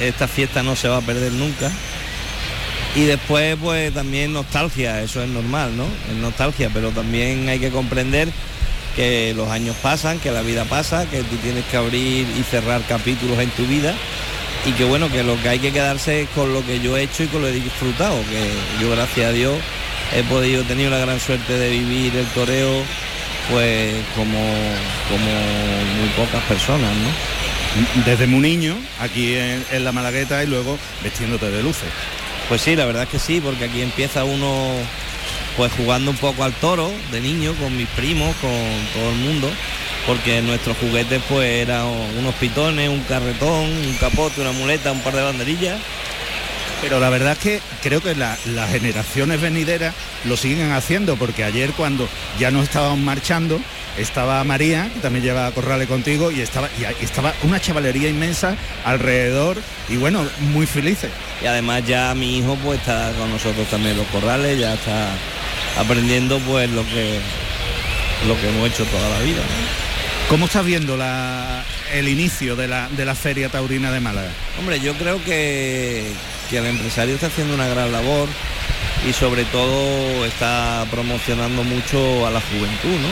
esta 0.00 0.28
fiesta 0.28 0.62
no 0.62 0.76
se 0.76 0.88
va 0.88 0.98
a 0.98 1.02
perder 1.02 1.32
nunca. 1.32 1.70
Y 2.94 3.04
después 3.04 3.56
pues 3.62 3.94
también 3.94 4.32
nostalgia, 4.32 5.00
eso 5.00 5.22
es 5.22 5.28
normal, 5.28 5.76
¿no? 5.76 5.84
Es 5.84 6.16
nostalgia, 6.20 6.70
pero 6.72 6.90
también 6.90 7.48
hay 7.48 7.60
que 7.60 7.70
comprender 7.70 8.28
que 8.96 9.32
los 9.34 9.48
años 9.48 9.76
pasan, 9.82 10.18
que 10.18 10.30
la 10.30 10.42
vida 10.42 10.64
pasa, 10.64 11.08
que 11.08 11.22
tú 11.22 11.36
tienes 11.36 11.64
que 11.66 11.76
abrir 11.76 12.26
y 12.38 12.42
cerrar 12.42 12.82
capítulos 12.88 13.38
en 13.38 13.50
tu 13.50 13.64
vida 13.66 13.94
y 14.66 14.72
que 14.72 14.84
bueno, 14.84 15.10
que 15.10 15.22
lo 15.22 15.40
que 15.40 15.48
hay 15.48 15.58
que 15.58 15.72
quedarse 15.72 16.22
es 16.22 16.28
con 16.30 16.52
lo 16.52 16.64
que 16.64 16.80
yo 16.80 16.96
he 16.96 17.02
hecho 17.02 17.22
y 17.22 17.28
con 17.28 17.42
lo 17.42 17.48
que 17.48 17.56
he 17.56 17.60
disfrutado, 17.60 18.16
que 18.30 18.82
yo 18.82 18.90
gracias 18.90 19.30
a 19.30 19.32
Dios 19.32 19.56
he 20.14 20.22
podido, 20.24 20.62
tenido 20.64 20.90
la 20.90 20.98
gran 20.98 21.20
suerte 21.20 21.56
de 21.56 21.70
vivir 21.70 22.14
el 22.16 22.26
toreo 22.26 22.82
pues 23.50 23.94
como, 24.14 24.38
como 25.08 25.30
muy 25.98 26.08
pocas 26.16 26.42
personas, 26.44 26.90
¿no? 26.94 28.04
Desde 28.04 28.26
muy 28.26 28.40
niño, 28.40 28.76
aquí 29.00 29.34
en, 29.34 29.64
en 29.70 29.84
la 29.84 29.92
Malagueta 29.92 30.42
y 30.42 30.46
luego 30.46 30.78
vestiéndote 31.02 31.50
de 31.50 31.62
luces. 31.62 31.88
Pues 32.48 32.62
sí, 32.62 32.74
la 32.76 32.84
verdad 32.84 33.04
es 33.04 33.08
que 33.08 33.18
sí, 33.18 33.40
porque 33.40 33.64
aquí 33.64 33.80
empieza 33.80 34.24
uno 34.24 34.72
pues 35.56 35.72
jugando 35.76 36.10
un 36.10 36.16
poco 36.16 36.44
al 36.44 36.52
toro 36.54 36.90
de 37.12 37.20
niño 37.20 37.54
con 37.54 37.76
mis 37.76 37.88
primos, 37.88 38.34
con 38.36 38.50
todo 38.94 39.10
el 39.10 39.16
mundo, 39.16 39.50
porque 40.06 40.40
nuestros 40.42 40.76
juguetes 40.78 41.20
pues 41.28 41.48
eran 41.62 41.84
unos 42.18 42.34
pitones, 42.36 42.88
un 42.88 43.02
carretón, 43.04 43.64
un 43.64 43.96
capote, 44.00 44.40
una 44.40 44.52
muleta, 44.52 44.92
un 44.92 45.00
par 45.00 45.14
de 45.14 45.22
banderillas. 45.22 45.78
Pero 46.80 46.98
la 46.98 47.10
verdad 47.10 47.32
es 47.32 47.38
que 47.38 47.60
creo 47.82 48.00
que 48.02 48.14
la- 48.14 48.38
las 48.46 48.70
generaciones 48.70 49.38
venideras 49.40 49.94
lo 50.24 50.36
siguen 50.38 50.72
haciendo, 50.72 51.16
porque 51.16 51.44
ayer 51.44 51.72
cuando 51.72 52.08
ya 52.38 52.50
no 52.50 52.62
estábamos 52.62 52.98
marchando, 53.00 53.60
estaba 53.98 54.42
María, 54.44 54.88
que 54.94 55.00
también 55.00 55.22
lleva 55.22 55.50
Corrales 55.50 55.88
contigo, 55.88 56.30
y 56.30 56.40
estaba, 56.40 56.70
y 56.78 57.04
estaba 57.04 57.34
una 57.42 57.60
chavalería 57.60 58.08
inmensa 58.08 58.56
alrededor 58.86 59.58
y 59.90 59.96
bueno, 59.96 60.26
muy 60.40 60.64
felices. 60.64 61.10
Y 61.42 61.46
además 61.46 61.82
ya 61.86 62.14
mi 62.14 62.38
hijo 62.38 62.56
pues 62.64 62.78
está 62.80 63.12
con 63.18 63.30
nosotros 63.30 63.68
también 63.68 63.98
los 63.98 64.06
corrales, 64.06 64.58
ya 64.58 64.72
está 64.72 65.08
aprendiendo 65.78 66.38
pues 66.40 66.68
lo 66.70 66.84
que 66.86 67.18
lo 68.26 68.38
que 68.40 68.48
hemos 68.48 68.68
hecho 68.68 68.84
toda 68.84 69.08
la 69.08 69.18
vida. 69.20 69.38
¿no? 69.40 70.28
¿Cómo 70.28 70.46
estás 70.46 70.64
viendo 70.64 70.96
la- 70.96 71.64
el 71.92 72.06
inicio 72.08 72.54
de 72.54 72.68
la, 72.68 72.88
de 72.90 73.04
la 73.04 73.14
Feria 73.14 73.48
Taurina 73.48 73.90
de 73.90 73.98
Málaga? 74.00 74.30
Hombre, 74.58 74.78
yo 74.80 74.94
creo 74.94 75.22
que, 75.24 76.04
que 76.50 76.58
el 76.58 76.66
empresario 76.66 77.14
está 77.14 77.26
haciendo 77.28 77.54
una 77.54 77.66
gran 77.66 77.90
labor 77.90 78.28
y 79.08 79.12
sobre 79.12 79.44
todo 79.46 80.24
está 80.26 80.84
promocionando 80.90 81.64
mucho 81.64 82.26
a 82.26 82.30
la 82.30 82.40
juventud, 82.42 82.90
¿no? 83.00 83.08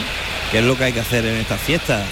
Que 0.51 0.59
es 0.59 0.63
lo 0.63 0.77
que 0.77 0.85
hay 0.85 0.93
que 0.93 0.99
hacer 1.01 1.25
en 1.25 1.35
estas 1.37 1.59
fiestas, 1.59 2.03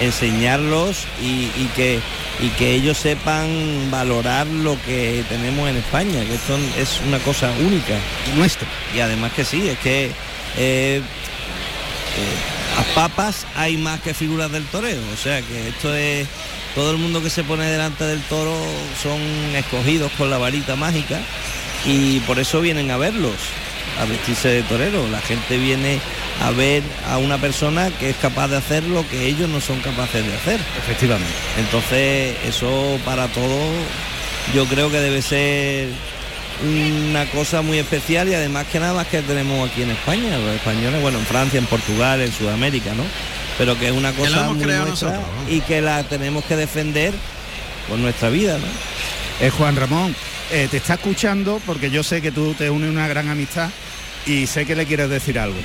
enseñarlos 0.00 1.06
y, 1.22 1.50
y 1.56 1.70
que, 1.74 1.98
y 2.40 2.48
que 2.50 2.74
ellos 2.74 2.98
sepan 2.98 3.90
valorar 3.90 4.46
lo 4.46 4.80
que 4.82 5.24
tenemos 5.28 5.68
en 5.68 5.76
España, 5.76 6.24
que 6.24 6.34
esto 6.34 6.58
es 6.78 7.00
una 7.06 7.18
cosa 7.18 7.50
única. 7.60 7.94
Nuestro. 8.36 8.66
Y 8.94 9.00
además 9.00 9.32
que 9.32 9.44
sí, 9.44 9.68
es 9.68 9.78
que 9.78 10.06
eh, 10.56 11.00
eh, 11.00 11.02
a 12.78 12.94
papas 12.94 13.46
hay 13.54 13.76
más 13.76 14.00
que 14.00 14.14
figuras 14.14 14.50
del 14.50 14.64
toreo, 14.66 15.00
o 15.12 15.16
sea 15.16 15.40
que 15.42 15.68
esto 15.68 15.94
es 15.94 16.26
todo 16.74 16.90
el 16.90 16.96
mundo 16.96 17.22
que 17.22 17.30
se 17.30 17.44
pone 17.44 17.66
delante 17.66 18.04
del 18.04 18.20
toro 18.22 18.56
son 19.02 19.20
escogidos 19.54 20.10
con 20.12 20.30
la 20.30 20.38
varita 20.38 20.74
mágica 20.74 21.20
y 21.84 22.20
por 22.20 22.38
eso 22.38 22.60
vienen 22.60 22.90
a 22.90 22.96
verlos, 22.96 23.36
a 24.00 24.06
vestirse 24.06 24.48
de 24.48 24.62
torero. 24.62 25.06
La 25.10 25.20
gente 25.20 25.58
viene 25.58 26.00
a 26.40 26.50
ver 26.50 26.82
a 27.08 27.18
una 27.18 27.38
persona 27.38 27.90
que 27.98 28.10
es 28.10 28.16
capaz 28.16 28.48
de 28.48 28.56
hacer 28.56 28.84
lo 28.84 29.08
que 29.08 29.26
ellos 29.26 29.48
no 29.48 29.60
son 29.60 29.80
capaces 29.80 30.24
de 30.26 30.34
hacer. 30.34 30.60
Efectivamente. 30.78 31.32
Entonces, 31.58 32.36
eso 32.46 32.98
para 33.04 33.28
todos 33.28 33.70
yo 34.54 34.66
creo 34.66 34.90
que 34.90 34.98
debe 35.00 35.22
ser 35.22 35.88
una 36.62 37.26
cosa 37.26 37.62
muy 37.62 37.78
especial 37.78 38.28
y 38.28 38.34
además 38.34 38.66
que 38.70 38.78
nada 38.78 38.94
más 38.94 39.06
que 39.06 39.22
tenemos 39.22 39.68
aquí 39.68 39.82
en 39.82 39.90
España, 39.90 40.38
los 40.38 40.54
españoles, 40.54 41.00
bueno, 41.00 41.18
en 41.18 41.26
Francia, 41.26 41.58
en 41.58 41.66
Portugal, 41.66 42.20
en 42.20 42.32
Sudamérica, 42.32 42.92
¿no? 42.94 43.04
Pero 43.58 43.78
que 43.78 43.88
es 43.88 43.92
una 43.92 44.12
cosa 44.12 44.50
muy 44.50 44.64
nuestra 44.64 44.84
nosotros, 44.84 45.20
¿no? 45.20 45.52
y 45.52 45.60
que 45.60 45.80
la 45.80 46.02
tenemos 46.04 46.44
que 46.44 46.56
defender 46.56 47.12
con 47.88 48.02
nuestra 48.02 48.28
vida, 48.28 48.58
¿no? 48.58 49.46
Eh, 49.46 49.50
Juan 49.50 49.76
Ramón, 49.76 50.14
eh, 50.50 50.68
te 50.70 50.76
está 50.76 50.94
escuchando 50.94 51.60
porque 51.66 51.90
yo 51.90 52.02
sé 52.02 52.22
que 52.22 52.30
tú 52.30 52.54
te 52.54 52.70
unes 52.70 52.90
una 52.90 53.08
gran 53.08 53.28
amistad 53.28 53.70
y 54.26 54.46
sé 54.46 54.66
que 54.66 54.76
le 54.76 54.86
quieres 54.86 55.10
decir 55.10 55.38
algo. 55.38 55.58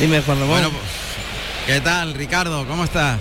Dime, 0.00 0.22
Juan 0.22 0.38
Ramón. 0.38 0.54
Bueno, 0.54 0.70
pues, 0.70 0.82
¿qué 1.66 1.80
tal, 1.80 2.14
Ricardo? 2.14 2.64
¿Cómo 2.68 2.84
estás? 2.84 3.18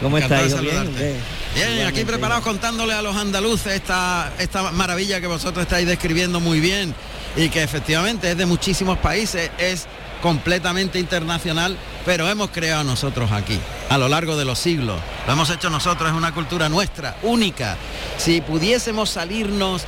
¿Cómo 0.00 0.18
estás? 0.18 0.60
¿Bien? 0.60 1.86
aquí 1.86 2.04
preparados 2.04 2.44
contándole 2.44 2.92
a 2.92 3.02
los 3.02 3.16
andaluces 3.16 3.72
esta, 3.72 4.30
esta 4.38 4.70
maravilla 4.72 5.20
que 5.20 5.26
vosotros 5.26 5.62
estáis 5.62 5.86
describiendo 5.86 6.38
muy 6.38 6.60
bien 6.60 6.94
y 7.34 7.48
que 7.48 7.62
efectivamente 7.62 8.30
es 8.30 8.36
de 8.36 8.46
muchísimos 8.46 8.98
países, 8.98 9.50
es 9.58 9.86
completamente 10.22 10.98
internacional, 10.98 11.76
pero 12.04 12.28
hemos 12.28 12.50
creado 12.50 12.84
nosotros 12.84 13.32
aquí, 13.32 13.58
a 13.88 13.96
lo 13.96 14.08
largo 14.08 14.36
de 14.36 14.44
los 14.44 14.58
siglos. 14.58 15.00
Lo 15.26 15.32
hemos 15.32 15.50
hecho 15.50 15.70
nosotros, 15.70 16.10
es 16.10 16.16
una 16.16 16.34
cultura 16.34 16.68
nuestra, 16.68 17.16
única. 17.22 17.76
Si 18.18 18.40
pudiésemos 18.40 19.10
salirnos 19.10 19.84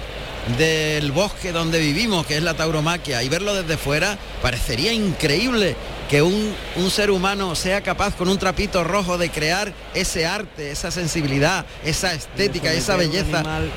del 0.59 1.12
bosque 1.12 1.52
donde 1.52 1.78
vivimos, 1.80 2.26
que 2.26 2.37
es 2.37 2.42
la 2.42 2.54
tauromaquia, 2.54 3.23
y 3.23 3.28
verlo 3.28 3.54
desde 3.54 3.76
fuera, 3.76 4.18
parecería 4.42 4.92
increíble 4.92 5.76
que 6.09 6.23
un, 6.23 6.54
un 6.76 6.90
ser 6.90 7.11
humano 7.11 7.54
sea 7.54 7.82
capaz 7.82 8.14
con 8.16 8.28
un 8.28 8.38
trapito 8.38 8.82
rojo 8.82 9.16
de 9.18 9.30
crear 9.30 9.73
ese 9.94 10.26
arte, 10.26 10.70
esa 10.70 10.90
sensibilidad, 10.90 11.64
esa 11.85 12.12
estética, 12.14 12.73
esa 12.73 12.97
belleza 12.97 13.38
animal- 13.40 13.70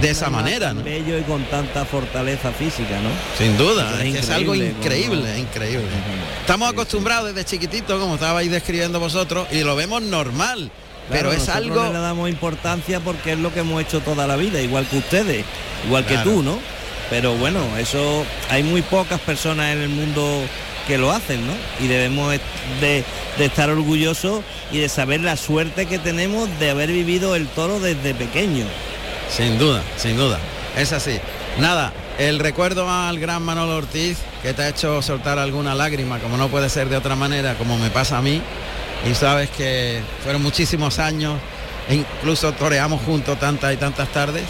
de 0.00 0.10
esa 0.10 0.28
manera, 0.28 0.74
¿no? 0.74 0.82
bello 0.82 1.16
y 1.18 1.22
con 1.22 1.44
tanta 1.44 1.84
fortaleza 1.84 2.50
física, 2.52 2.98
¿no? 3.00 3.10
Sin 3.38 3.56
duda, 3.56 4.02
es, 4.04 4.28
algo 4.30 4.54
increíble, 4.56 5.20
como- 5.22 5.38
increíble. 5.38 5.86
Estamos 6.40 6.68
acostumbrados 6.72 7.32
desde 7.32 7.44
chiquititos, 7.48 8.00
como 8.00 8.14
estabais 8.14 8.50
describiendo 8.50 8.98
vosotros, 8.98 9.46
y 9.52 9.62
lo 9.62 9.76
vemos 9.76 10.02
normal, 10.02 10.70
pero 11.10 11.32
es 11.32 11.48
algo... 11.48 11.76
no 11.76 11.92
le 11.92 11.98
damos 11.98 12.28
importancia 12.28 13.00
porque 13.00 13.32
es 13.32 13.38
lo 13.38 13.52
que 13.52 13.60
hemos 13.60 13.80
hecho 13.82 14.00
toda 14.00 14.26
la 14.26 14.36
vida, 14.36 14.60
igual 14.60 14.86
que 14.86 14.98
ustedes, 14.98 15.44
igual 15.86 16.04
Claro. 16.04 16.24
que 16.24 16.30
tú, 16.30 16.42
¿no? 16.42 16.58
Pero 17.10 17.34
bueno, 17.36 17.60
eso 17.78 18.24
hay 18.50 18.62
muy 18.62 18.82
pocas 18.82 19.20
personas 19.20 19.74
en 19.74 19.82
el 19.82 19.88
mundo 19.90 20.42
que 20.86 20.98
lo 20.98 21.12
hacen, 21.12 21.46
¿no? 21.46 21.52
Y 21.80 21.86
debemos 21.88 22.32
de, 22.80 23.04
de 23.38 23.44
estar 23.44 23.70
orgullosos 23.70 24.42
y 24.72 24.78
de 24.78 24.88
saber 24.88 25.20
la 25.20 25.36
suerte 25.36 25.86
que 25.86 25.98
tenemos 25.98 26.48
de 26.58 26.70
haber 26.70 26.90
vivido 26.90 27.34
el 27.36 27.46
toro 27.48 27.80
desde 27.80 28.14
pequeño. 28.14 28.64
Sin 29.30 29.58
duda, 29.58 29.82
sin 29.96 30.16
duda. 30.16 30.38
Es 30.76 30.92
así. 30.92 31.18
Nada, 31.58 31.92
el 32.18 32.38
recuerdo 32.38 32.90
al 32.90 33.18
gran 33.18 33.42
Manolo 33.42 33.76
Ortiz, 33.76 34.18
que 34.42 34.52
te 34.54 34.62
ha 34.62 34.68
hecho 34.68 35.00
soltar 35.02 35.38
alguna 35.38 35.74
lágrima, 35.74 36.18
como 36.18 36.36
no 36.36 36.48
puede 36.48 36.68
ser 36.68 36.88
de 36.88 36.96
otra 36.96 37.16
manera, 37.16 37.54
como 37.54 37.78
me 37.78 37.90
pasa 37.90 38.18
a 38.18 38.22
mí. 38.22 38.42
Y 39.06 39.14
sabes 39.14 39.50
que 39.50 40.00
fueron 40.22 40.42
muchísimos 40.42 40.98
años, 40.98 41.38
e 41.88 41.96
incluso 41.96 42.52
toreamos 42.52 43.02
juntos 43.02 43.38
tantas 43.38 43.74
y 43.74 43.76
tantas 43.76 44.08
tardes. 44.08 44.44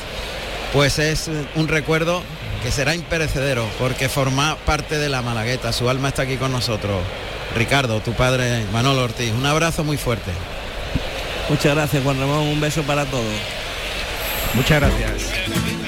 Pues 0.72 0.98
es 0.98 1.30
un 1.54 1.68
recuerdo 1.68 2.22
que 2.62 2.70
será 2.70 2.94
imperecedero, 2.94 3.66
porque 3.78 4.08
forma 4.08 4.56
parte 4.64 4.98
de 4.98 5.08
la 5.08 5.22
Malagueta. 5.22 5.72
Su 5.72 5.88
alma 5.88 6.08
está 6.08 6.22
aquí 6.22 6.36
con 6.36 6.52
nosotros. 6.52 7.02
Ricardo, 7.54 8.00
tu 8.00 8.12
padre 8.12 8.64
Manolo 8.72 9.04
Ortiz. 9.04 9.32
Un 9.32 9.46
abrazo 9.46 9.84
muy 9.84 9.96
fuerte. 9.96 10.30
Muchas 11.48 11.74
gracias, 11.74 12.02
Juan 12.02 12.18
Ramón, 12.18 12.48
un 12.48 12.60
beso 12.60 12.82
para 12.82 13.04
todos. 13.04 13.24
Muchas 14.54 14.80
gracias. 14.80 15.83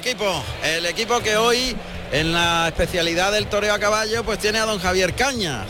Equipo. 0.00 0.42
El 0.64 0.86
equipo 0.86 1.20
que 1.20 1.36
hoy, 1.36 1.76
en 2.12 2.32
la 2.32 2.68
especialidad 2.68 3.32
del 3.32 3.46
toreo 3.46 3.74
a 3.74 3.78
caballo, 3.78 4.24
pues 4.24 4.38
tiene 4.38 4.58
a 4.58 4.64
don 4.66 4.78
Javier 4.80 5.14
Cañas. 5.14 5.66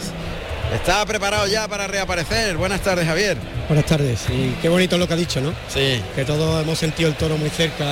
Está 0.74 1.04
preparado 1.04 1.46
ya 1.48 1.66
para 1.66 1.86
reaparecer. 1.88 2.56
Buenas 2.56 2.80
tardes, 2.80 3.06
Javier. 3.06 3.36
Buenas 3.68 3.86
tardes. 3.86 4.20
Y 4.30 4.50
qué 4.62 4.68
bonito 4.68 4.96
lo 4.98 5.08
que 5.08 5.14
ha 5.14 5.16
dicho, 5.16 5.40
¿no? 5.40 5.52
Sí. 5.72 6.00
Que 6.14 6.24
todos 6.24 6.62
hemos 6.62 6.78
sentido 6.78 7.08
el 7.08 7.16
toro 7.16 7.36
muy 7.36 7.50
cerca 7.50 7.84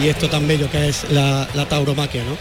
y 0.00 0.08
esto 0.08 0.28
tan 0.30 0.46
bello 0.46 0.70
que 0.70 0.88
es 0.88 1.10
la, 1.10 1.48
la 1.54 1.66
tauromaquia, 1.66 2.22
¿no? 2.24 2.36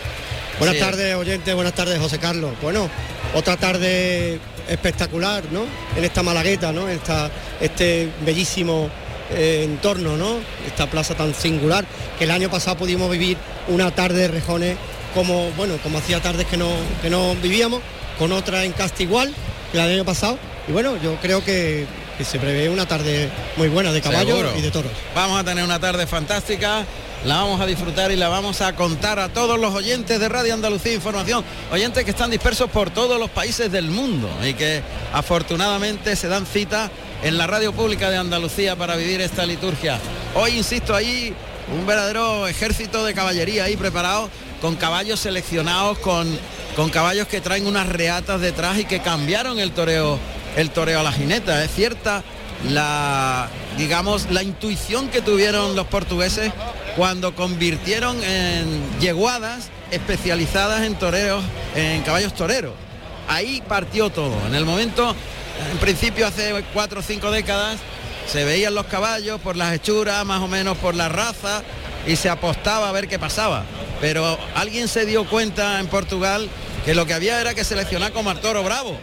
Buenas 0.60 0.75
Sí. 0.77 0.82
tardes, 0.82 1.15
oyentes, 1.15 1.53
buenas 1.55 1.74
tardes, 1.74 2.00
José 2.00 2.20
Carlos. 2.20 2.51
Bueno, 2.62 2.89
otra 3.34 3.58
tarde 3.58 4.39
espectacular, 4.70 5.44
¿no? 5.51 5.65
En 5.98 6.03
esta 6.05 6.22
Malagueta, 6.22 6.72
¿no? 6.72 6.88
Esta, 6.88 7.29
este 7.60 8.10
bellísimo 8.22 8.89
eh, 9.32 9.63
entorno, 9.63 10.17
¿no? 10.17 10.38
Esta 10.67 10.88
plaza 10.88 11.15
tan 11.15 11.34
singular, 11.34 11.86
que 12.17 12.25
el 12.25 12.32
año 12.32 12.50
pasado 12.50 12.77
pudimos 12.77 13.10
vivir 13.10 13.38
una 13.67 13.91
tarde 13.91 14.22
de 14.22 14.27
rejones 14.27 14.77
como, 15.13 15.50
bueno, 15.51 15.77
como 15.82 15.98
hacía 15.98 16.22
tardes 16.22 16.46
que 16.46 16.58
no, 16.58 16.70
que 17.01 17.10
no 17.10 17.36
vivíamos, 17.36 17.82
con 18.20 18.32
otra 18.32 18.65
en 18.65 18.74
casta 18.74 19.03
igual 19.03 19.34
que 19.72 19.77
el 19.79 19.89
año 19.89 20.05
pasado. 20.05 20.38
Y 20.67 20.72
bueno, 20.72 20.98
yo 21.01 21.15
creo 21.22 21.44
que, 21.44 21.86
que 22.17 22.24
se 22.24 22.39
prevé 22.39 22.70
una 22.70 22.86
tarde 22.86 23.29
muy 23.58 23.70
buena 23.70 23.91
de 23.91 24.01
caballos 24.01 24.38
Seguro. 24.38 24.58
y 24.58 24.62
de 24.62 24.72
toros. 24.72 24.91
Vamos 25.15 25.39
a 25.39 25.44
tener 25.44 25.63
una 25.63 25.79
tarde 25.79 26.08
fantástica, 26.08 26.86
la 27.25 27.38
vamos 27.38 27.60
a 27.60 27.65
disfrutar 27.65 28.12
y 28.12 28.15
la 28.15 28.29
vamos 28.29 28.62
a 28.62 28.75
contar 28.75 29.20
a 29.20 29.29
todos 29.29 29.60
los 29.60 29.74
oyentes 29.74 30.20
de 30.20 30.29
Radio 30.29 30.53
Andalucía 30.53 30.94
Información, 30.94 31.44
oyentes 31.72 32.03
que 32.03 32.12
están 32.12 32.29
dispersos 32.29 32.70
por 32.70 32.89
todos 32.89 33.20
los 33.20 33.29
países 33.29 33.72
del 33.72 33.89
mundo 33.89 34.29
y 34.44 34.53
que 34.53 34.82
afortunadamente 35.13 36.15
se 36.15 36.27
dan 36.27 36.46
cita 36.46 36.91
en 37.25 37.39
la 37.39 37.48
radio 37.48 37.74
pública 37.74 38.12
de 38.12 38.17
Andalucía 38.17 38.75
para 38.75 38.96
vivir 38.96 39.20
esta 39.20 39.48
liturgia. 39.48 39.98
Hoy, 40.36 40.58
insisto, 40.58 40.94
ahí 40.94 41.34
un 41.75 41.88
verdadero 41.88 42.46
ejército 42.46 43.03
de 43.03 43.15
caballería 43.15 43.63
ahí 43.63 43.75
preparado 43.75 44.29
con 44.62 44.75
caballos 44.75 45.22
seleccionados, 45.22 45.98
con, 45.98 46.27
con 46.75 46.91
caballos 46.91 47.27
que 47.27 47.41
traen 47.41 47.65
unas 47.65 47.89
reatas 47.89 48.41
detrás 48.41 48.77
y 48.77 48.86
que 48.86 49.00
cambiaron 49.00 49.58
el 49.58 49.72
toreo, 49.72 50.20
el 50.55 50.70
toreo 50.70 51.00
a 51.00 51.03
la 51.03 51.12
jineta. 51.12 51.63
Es 51.63 51.72
cierta 51.72 52.24
la 52.70 53.50
digamos 53.75 54.29
la 54.29 54.44
intuición 54.44 55.10
que 55.10 55.22
tuvieron 55.22 55.75
los 55.75 55.88
portugueses 55.88 56.53
cuando 56.96 57.34
convirtieron 57.34 58.24
en 58.24 59.00
yeguadas 59.00 59.70
especializadas 59.89 60.84
en 60.84 60.94
toreros, 60.94 61.44
en 61.75 62.03
caballos 62.03 62.36
toreros. 62.36 62.74
Ahí 63.27 63.63
partió 63.67 64.12
todo. 64.12 64.36
En 64.46 64.53
el 64.53 64.65
momento, 64.65 65.15
en 65.71 65.77
principio 65.77 66.27
hace 66.27 66.63
cuatro 66.74 67.00
o 67.00 67.03
cinco 67.03 67.31
décadas, 67.31 67.79
se 68.31 68.43
veían 68.43 68.75
los 68.75 68.85
caballos 68.88 69.39
por 69.39 69.55
las 69.55 69.74
hechuras, 69.74 70.25
más 70.25 70.41
o 70.41 70.47
menos 70.47 70.77
por 70.77 70.95
la 70.95 71.09
raza, 71.09 71.63
y 72.07 72.15
se 72.15 72.29
apostaba 72.29 72.89
a 72.89 72.91
ver 72.91 73.07
qué 73.07 73.19
pasaba. 73.19 73.63
Pero 74.01 74.38
alguien 74.55 74.88
se 74.88 75.05
dio 75.05 75.27
cuenta 75.27 75.79
en 75.79 75.88
Portugal 75.88 76.50
que 76.85 76.95
lo 76.95 77.05
que 77.05 77.13
había 77.13 77.39
era 77.39 77.53
que 77.53 77.63
seleccionar 77.63 78.12
como 78.12 78.29
al 78.29 78.41
toro 78.41 78.63
bravo. 78.63 78.97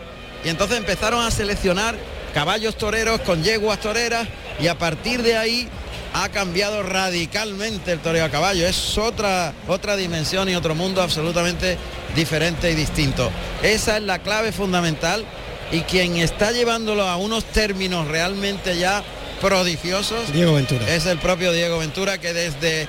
Y 0.44 0.48
entonces 0.48 0.78
empezaron 0.78 1.24
a 1.24 1.30
seleccionar 1.30 1.96
caballos 2.34 2.76
toreros 2.76 3.20
con 3.20 3.42
yeguas 3.42 3.80
toreras 3.80 4.26
y 4.60 4.66
a 4.66 4.78
partir 4.78 5.22
de 5.22 5.36
ahí 5.36 5.68
ha 6.14 6.28
cambiado 6.28 6.82
radicalmente 6.82 7.92
el 7.92 8.00
toreo 8.00 8.24
a 8.24 8.28
caballo. 8.28 8.66
Es 8.66 8.98
otra, 8.98 9.54
otra 9.66 9.96
dimensión 9.96 10.48
y 10.48 10.54
otro 10.54 10.74
mundo 10.74 11.02
absolutamente 11.02 11.78
diferente 12.14 12.70
y 12.70 12.74
distinto. 12.74 13.30
Esa 13.62 13.96
es 13.96 14.02
la 14.02 14.18
clave 14.18 14.52
fundamental 14.52 15.24
y 15.72 15.80
quien 15.80 16.16
está 16.18 16.52
llevándolo 16.52 17.08
a 17.08 17.16
unos 17.16 17.44
términos 17.46 18.06
realmente 18.06 18.78
ya 18.78 19.02
prodigiosos 19.40 20.32
Diego 20.32 20.54
Ventura. 20.54 20.88
es 20.88 21.06
el 21.06 21.18
propio 21.18 21.50
Diego 21.50 21.78
Ventura 21.78 22.18
que 22.18 22.32
desde 22.32 22.86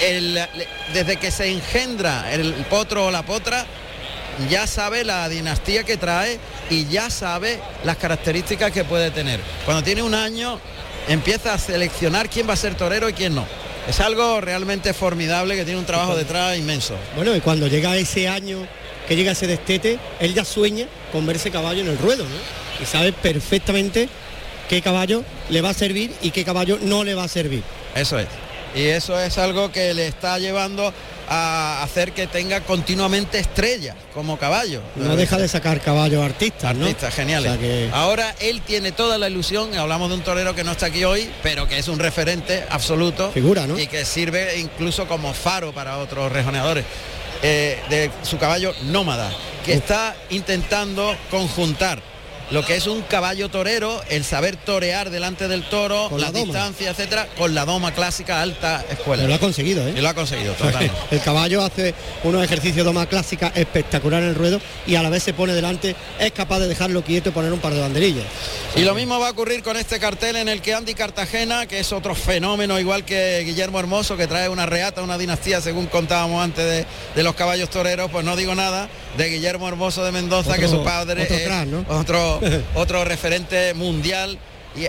el, 0.00 0.40
desde 0.94 1.16
que 1.16 1.30
se 1.30 1.50
engendra 1.50 2.32
el 2.32 2.52
potro 2.70 3.06
o 3.06 3.10
la 3.10 3.24
potra 3.24 3.66
ya 4.48 4.66
sabe 4.66 5.04
la 5.04 5.28
dinastía 5.28 5.84
que 5.84 5.96
trae 5.96 6.38
y 6.70 6.86
ya 6.86 7.10
sabe 7.10 7.58
las 7.84 7.96
características 7.96 8.70
que 8.70 8.84
puede 8.84 9.10
tener. 9.10 9.40
Cuando 9.64 9.82
tiene 9.82 10.02
un 10.02 10.14
año 10.14 10.60
empieza 11.08 11.54
a 11.54 11.58
seleccionar 11.58 12.28
quién 12.28 12.48
va 12.48 12.52
a 12.52 12.56
ser 12.56 12.74
torero 12.74 13.08
y 13.08 13.12
quién 13.12 13.34
no. 13.34 13.46
Es 13.88 14.00
algo 14.00 14.40
realmente 14.40 14.92
formidable 14.92 15.56
que 15.56 15.64
tiene 15.64 15.78
un 15.78 15.86
trabajo 15.86 16.16
detrás 16.16 16.58
inmenso. 16.58 16.96
Bueno, 17.14 17.34
y 17.34 17.40
cuando 17.40 17.68
llega 17.68 17.96
ese 17.96 18.28
año 18.28 18.66
que 19.08 19.16
llega 19.16 19.32
ese 19.32 19.46
destete, 19.46 19.98
él 20.20 20.34
ya 20.34 20.44
sueña 20.44 20.86
con 21.12 21.26
ver 21.26 21.36
ese 21.36 21.50
caballo 21.50 21.80
en 21.82 21.88
el 21.88 21.98
ruedo, 21.98 22.24
¿no? 22.24 22.82
Y 22.82 22.86
sabe 22.86 23.12
perfectamente 23.12 24.08
qué 24.68 24.82
caballo 24.82 25.22
le 25.48 25.60
va 25.60 25.70
a 25.70 25.74
servir 25.74 26.12
y 26.22 26.30
qué 26.30 26.44
caballo 26.44 26.78
no 26.82 27.04
le 27.04 27.14
va 27.14 27.24
a 27.24 27.28
servir. 27.28 27.62
Eso 27.94 28.18
es. 28.18 28.26
Y 28.74 28.82
eso 28.88 29.18
es 29.18 29.38
algo 29.38 29.72
que 29.72 29.94
le 29.94 30.06
está 30.06 30.38
llevando 30.38 30.92
a 31.28 31.82
hacer 31.82 32.12
que 32.12 32.26
tenga 32.26 32.60
continuamente 32.60 33.38
estrellas 33.38 33.96
como 34.12 34.38
caballo. 34.38 34.80
No 34.96 35.16
deja 35.16 35.38
de 35.38 35.48
sacar 35.48 35.80
caballos 35.80 36.22
artistas, 36.22 36.74
¿no? 36.76 36.84
Artistas 36.86 37.14
geniales. 37.14 37.50
O 37.50 37.54
sea 37.54 37.60
que- 37.62 37.88
Ahora 37.92 38.34
él 38.40 38.60
tiene 38.62 38.92
toda 38.92 39.16
la 39.18 39.28
ilusión, 39.28 39.74
hablamos 39.76 40.08
de 40.10 40.16
un 40.16 40.22
torero 40.22 40.54
que 40.54 40.62
no 40.62 40.72
está 40.72 40.86
aquí 40.86 41.04
hoy, 41.04 41.28
pero 41.42 41.66
que 41.66 41.78
es 41.78 41.88
un 41.88 41.98
referente 41.98 42.64
absoluto. 42.68 43.30
Figura, 43.32 43.66
¿no? 43.66 43.78
Y 43.78 43.86
que 43.86 44.04
sirve 44.04 44.58
incluso 44.58 45.08
como 45.08 45.32
faro 45.32 45.72
para 45.72 45.98
otros 45.98 46.30
rejoneadores. 46.30 46.84
Eh, 47.42 47.82
de 47.88 48.10
su 48.22 48.38
caballo 48.38 48.74
nómada, 48.84 49.30
que 49.64 49.74
está 49.74 50.14
intentando 50.30 51.16
conjuntar 51.30 52.00
lo 52.50 52.64
que 52.64 52.76
es 52.76 52.86
un 52.86 53.02
caballo 53.02 53.48
torero, 53.48 54.00
el 54.08 54.24
saber 54.24 54.56
torear 54.56 55.10
delante 55.10 55.48
del 55.48 55.62
toro, 55.68 56.08
Con 56.08 56.20
la 56.20 56.30
distancias, 56.30 56.90
etcétera, 56.98 57.26
con 57.36 57.54
la 57.54 57.64
doma 57.64 57.92
clásica 57.92 58.40
alta 58.42 58.84
escuela. 58.90 59.22
Pero 59.22 59.28
lo 59.28 59.34
ha 59.34 59.38
conseguido, 59.40 59.86
¿eh? 59.88 59.94
Y 59.96 60.00
lo 60.00 60.08
ha 60.08 60.14
conseguido, 60.14 60.52
totalmente. 60.54 60.94
el 61.10 61.20
caballo 61.20 61.62
hace 61.64 61.94
unos 62.24 62.44
ejercicios 62.44 62.76
de 62.76 62.84
doma 62.84 63.06
clásica 63.06 63.52
espectacular 63.54 64.22
en 64.22 64.28
el 64.28 64.34
ruedo 64.34 64.60
y 64.86 64.94
a 64.94 65.02
la 65.02 65.10
vez 65.10 65.22
se 65.22 65.32
pone 65.34 65.54
delante, 65.54 65.96
es 66.20 66.32
capaz 66.32 66.60
de 66.60 66.68
dejarlo 66.68 67.02
quieto 67.02 67.30
y 67.30 67.32
poner 67.32 67.52
un 67.52 67.58
par 67.58 67.74
de 67.74 67.80
banderillas. 67.80 68.24
Y 68.76 68.82
lo 68.82 68.94
mismo 68.94 69.18
va 69.18 69.28
a 69.28 69.30
ocurrir 69.30 69.62
con 69.62 69.76
este 69.76 69.98
cartel 69.98 70.36
en 70.36 70.48
el 70.48 70.60
que 70.62 70.74
Andy 70.74 70.94
Cartagena, 70.94 71.66
que 71.66 71.80
es 71.80 71.92
otro 71.92 72.14
fenómeno 72.14 72.78
igual 72.78 73.04
que 73.04 73.42
Guillermo 73.44 73.78
Hermoso, 73.80 74.16
que 74.16 74.26
trae 74.26 74.48
una 74.48 74.66
reata, 74.66 75.02
una 75.02 75.18
dinastía, 75.18 75.60
según 75.60 75.86
contábamos 75.86 76.42
antes 76.44 76.64
de, 76.64 76.86
de 77.14 77.22
los 77.22 77.34
caballos 77.34 77.70
toreros, 77.70 78.10
pues 78.10 78.24
no 78.24 78.36
digo 78.36 78.54
nada 78.54 78.88
de 79.16 79.28
Guillermo 79.30 79.66
Hermoso 79.68 80.04
de 80.04 80.12
Mendoza, 80.12 80.50
Otro- 80.50 80.60
que 80.62 80.68
su 80.68 80.84
padre 80.84 81.22
otro 81.22 81.36
es 81.36 81.42
crack, 81.44 81.66
¿no? 81.68 81.84
otro, 81.88 82.35
otro 82.74 83.04
referente 83.04 83.74
mundial 83.74 84.38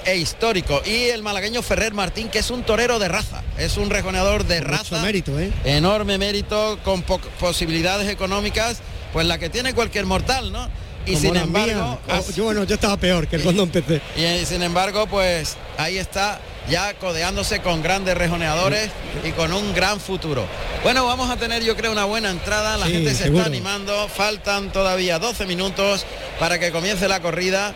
e 0.05 0.17
histórico. 0.17 0.81
Y 0.85 1.05
el 1.09 1.23
malagueño 1.23 1.61
Ferrer 1.61 1.93
Martín, 1.93 2.27
que 2.29 2.39
es 2.39 2.49
un 2.51 2.63
torero 2.63 2.99
de 2.99 3.07
raza, 3.07 3.41
es 3.57 3.77
un 3.77 3.89
rejoneador 3.89 4.43
de 4.45 4.59
Mucho 4.61 4.71
raza 4.71 5.01
mérito, 5.01 5.39
¿eh? 5.39 5.51
enorme 5.63 6.17
mérito, 6.17 6.77
con 6.83 7.03
po- 7.03 7.19
posibilidades 7.39 8.09
económicas, 8.09 8.79
pues 9.13 9.25
la 9.27 9.37
que 9.37 9.49
tiene 9.49 9.73
cualquier 9.73 10.05
mortal, 10.05 10.51
¿no? 10.51 10.67
Y 11.07 11.13
Como 11.13 11.19
sin 11.21 11.35
embargo, 11.37 11.99
has- 12.09 12.35
yo, 12.35 12.43
bueno, 12.43 12.63
yo 12.65 12.75
estaba 12.75 12.97
peor 12.97 13.27
que 13.27 13.39
cuando 13.39 13.63
empecé. 13.63 14.01
y 14.17 14.45
sin 14.45 14.61
embargo, 14.61 15.07
pues 15.07 15.55
ahí 15.77 15.97
está 15.97 16.39
ya 16.69 16.93
codeándose 16.95 17.61
con 17.61 17.81
grandes 17.81 18.17
rejoneadores 18.17 18.89
y 19.23 19.31
con 19.31 19.53
un 19.53 19.73
gran 19.73 20.01
futuro. 20.01 20.45
Bueno, 20.83 21.05
vamos 21.05 21.29
a 21.29 21.37
tener 21.37 21.63
yo 21.63 21.77
creo 21.77 21.93
una 21.93 22.03
buena 22.03 22.29
entrada, 22.29 22.75
la 22.75 22.87
Sí, 22.87 22.91
gente 22.91 23.11
se 23.15 23.23
seguro. 23.23 23.43
está 23.43 23.49
animando, 23.49 24.09
faltan 24.09 24.71
todavía 24.73 25.17
12 25.17 25.45
minutos 25.45 26.05
para 26.39 26.59
que 26.59 26.71
comience 26.71 27.07
la 27.07 27.21
corrida 27.21 27.73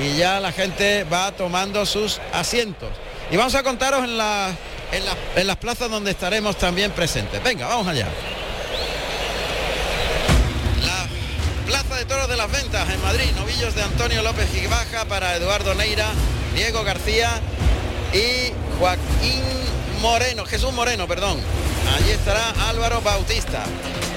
y 0.00 0.16
ya 0.16 0.38
la 0.38 0.52
gente 0.52 1.02
va 1.04 1.32
tomando 1.32 1.84
sus 1.84 2.20
asientos. 2.32 2.90
Y 3.32 3.36
vamos 3.36 3.56
a 3.56 3.64
contaros 3.64 4.04
en, 4.04 4.16
la- 4.16 4.50
en, 4.92 5.04
la- 5.04 5.16
en 5.34 5.46
las 5.48 5.56
plazas 5.56 5.90
donde 5.90 6.12
estaremos 6.12 6.56
también 6.56 6.92
presentes. 6.92 7.42
Venga, 7.42 7.66
vamos 7.66 7.88
allá. 7.88 8.06
Plaza 11.68 11.96
de 11.96 12.06
Toros 12.06 12.30
de 12.30 12.36
las 12.38 12.50
Ventas 12.50 12.88
en 12.88 13.02
Madrid, 13.02 13.26
novillos 13.36 13.74
de 13.74 13.82
Antonio 13.82 14.22
López 14.22 14.48
Gibaja 14.50 15.04
para 15.04 15.36
Eduardo 15.36 15.74
Neira, 15.74 16.06
Diego 16.54 16.82
García 16.82 17.42
y 18.14 18.54
Joaquín 18.78 19.42
Moreno, 20.00 20.46
Jesús 20.46 20.72
Moreno, 20.72 21.06
perdón. 21.06 21.38
Allí 21.94 22.10
estará 22.10 22.54
Álvaro 22.70 23.02
Bautista. 23.02 23.64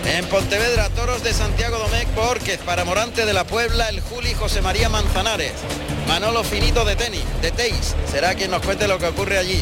En 0.05 0.25
Pontevedra, 0.27 0.87
Toros 0.91 1.23
de 1.23 1.33
Santiago 1.33 1.77
Domecq 1.77 2.15
Borquez 2.15 2.59
para 2.59 2.85
Morante 2.85 3.25
de 3.25 3.33
la 3.33 3.43
Puebla, 3.43 3.89
el 3.89 3.99
Juli 3.99 4.33
José 4.33 4.61
María 4.61 4.87
Manzanares. 4.87 5.51
Manolo 6.07 6.45
Finito 6.45 6.85
de 6.85 6.95
tenis, 6.95 7.25
de 7.41 7.51
Teis, 7.51 7.95
será 8.09 8.33
quien 8.33 8.51
nos 8.51 8.61
cuente 8.61 8.87
lo 8.87 8.97
que 8.97 9.07
ocurre 9.07 9.37
allí. 9.37 9.61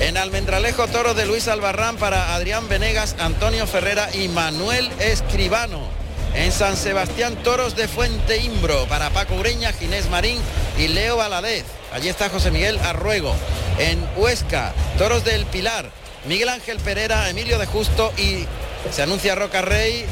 En 0.00 0.16
Almendralejo, 0.16 0.88
toros 0.88 1.14
de 1.16 1.26
Luis 1.26 1.48
Albarrán 1.48 1.98
para 1.98 2.34
Adrián 2.34 2.66
Venegas, 2.70 3.14
Antonio 3.18 3.66
Ferrera 3.66 4.08
y 4.14 4.28
Manuel 4.28 4.90
Escribano. 5.00 5.99
En 6.34 6.52
San 6.52 6.76
Sebastián, 6.76 7.36
toros 7.42 7.76
de 7.76 7.88
Fuente 7.88 8.38
Imbro 8.38 8.86
para 8.86 9.10
Paco 9.10 9.34
Ureña, 9.34 9.72
Ginés 9.72 10.08
Marín 10.08 10.38
y 10.78 10.88
Leo 10.88 11.16
Valadez. 11.16 11.64
Allí 11.92 12.08
está 12.08 12.30
José 12.30 12.50
Miguel 12.50 12.78
Arruego. 12.78 13.34
En 13.78 14.06
Huesca, 14.16 14.72
toros 14.96 15.24
del 15.24 15.44
Pilar, 15.46 15.90
Miguel 16.26 16.48
Ángel 16.50 16.78
Pereira, 16.78 17.28
Emilio 17.28 17.58
de 17.58 17.66
Justo 17.66 18.12
y 18.16 18.46
se 18.92 19.02
anuncia 19.02 19.34
Roca 19.34 19.62
Rey, 19.62 20.04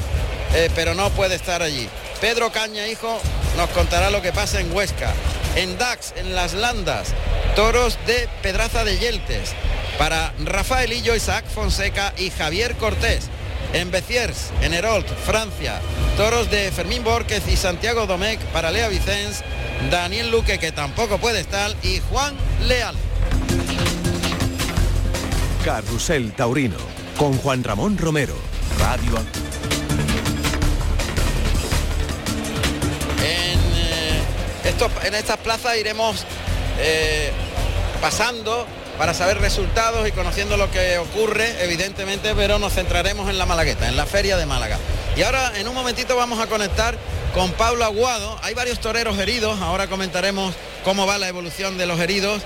eh, 0.54 0.70
pero 0.74 0.94
no 0.94 1.10
puede 1.10 1.36
estar 1.36 1.62
allí. 1.62 1.88
Pedro 2.20 2.50
Caña, 2.50 2.86
hijo, 2.88 3.20
nos 3.56 3.68
contará 3.70 4.10
lo 4.10 4.20
que 4.20 4.32
pasa 4.32 4.60
en 4.60 4.72
Huesca. 4.72 5.12
En 5.54 5.78
Dax, 5.78 6.14
en 6.16 6.34
Las 6.34 6.52
Landas, 6.52 7.08
toros 7.56 7.98
de 8.06 8.28
Pedraza 8.42 8.84
de 8.84 8.98
Yeltes 8.98 9.54
para 9.98 10.32
Rafaelillo, 10.44 11.14
Isaac 11.14 11.44
Fonseca 11.46 12.12
y 12.16 12.30
Javier 12.30 12.76
Cortés. 12.76 13.28
En 13.72 13.90
Beciers, 13.90 14.50
en 14.62 14.72
Herold, 14.72 15.06
Francia, 15.26 15.80
toros 16.16 16.50
de 16.50 16.72
Fermín 16.72 17.04
Borquez 17.04 17.42
y 17.48 17.56
Santiago 17.56 18.06
Domecq 18.06 18.40
para 18.52 18.70
Lea 18.70 18.88
Vicens, 18.88 19.42
Daniel 19.90 20.30
Luque, 20.30 20.58
que 20.58 20.72
tampoco 20.72 21.18
puede 21.18 21.40
estar, 21.40 21.70
y 21.82 22.00
Juan 22.10 22.34
Leal. 22.66 22.94
Carrusel 25.64 26.32
Taurino 26.32 26.78
con 27.18 27.36
Juan 27.38 27.62
Ramón 27.62 27.98
Romero. 27.98 28.34
Radio 28.78 29.18
En 33.22 33.58
eh, 33.74 34.22
en 35.04 35.14
estas 35.14 35.36
plazas 35.38 35.76
iremos 35.76 36.24
eh, 36.78 37.32
pasando 38.00 38.66
para 38.98 39.14
saber 39.14 39.40
resultados 39.40 40.06
y 40.08 40.12
conociendo 40.12 40.56
lo 40.56 40.70
que 40.70 40.98
ocurre, 40.98 41.62
evidentemente, 41.64 42.34
pero 42.34 42.58
nos 42.58 42.74
centraremos 42.74 43.30
en 43.30 43.38
la 43.38 43.46
Malagueta, 43.46 43.88
en 43.88 43.96
la 43.96 44.06
Feria 44.06 44.36
de 44.36 44.44
Málaga. 44.44 44.76
Y 45.16 45.22
ahora 45.22 45.52
en 45.56 45.68
un 45.68 45.74
momentito 45.74 46.16
vamos 46.16 46.40
a 46.40 46.48
conectar 46.48 46.98
con 47.32 47.52
Pablo 47.52 47.84
Aguado. 47.84 48.36
Hay 48.42 48.54
varios 48.54 48.80
toreros 48.80 49.16
heridos, 49.18 49.60
ahora 49.60 49.86
comentaremos 49.86 50.54
cómo 50.84 51.06
va 51.06 51.16
la 51.18 51.28
evolución 51.28 51.78
de 51.78 51.86
los 51.86 52.00
heridos, 52.00 52.42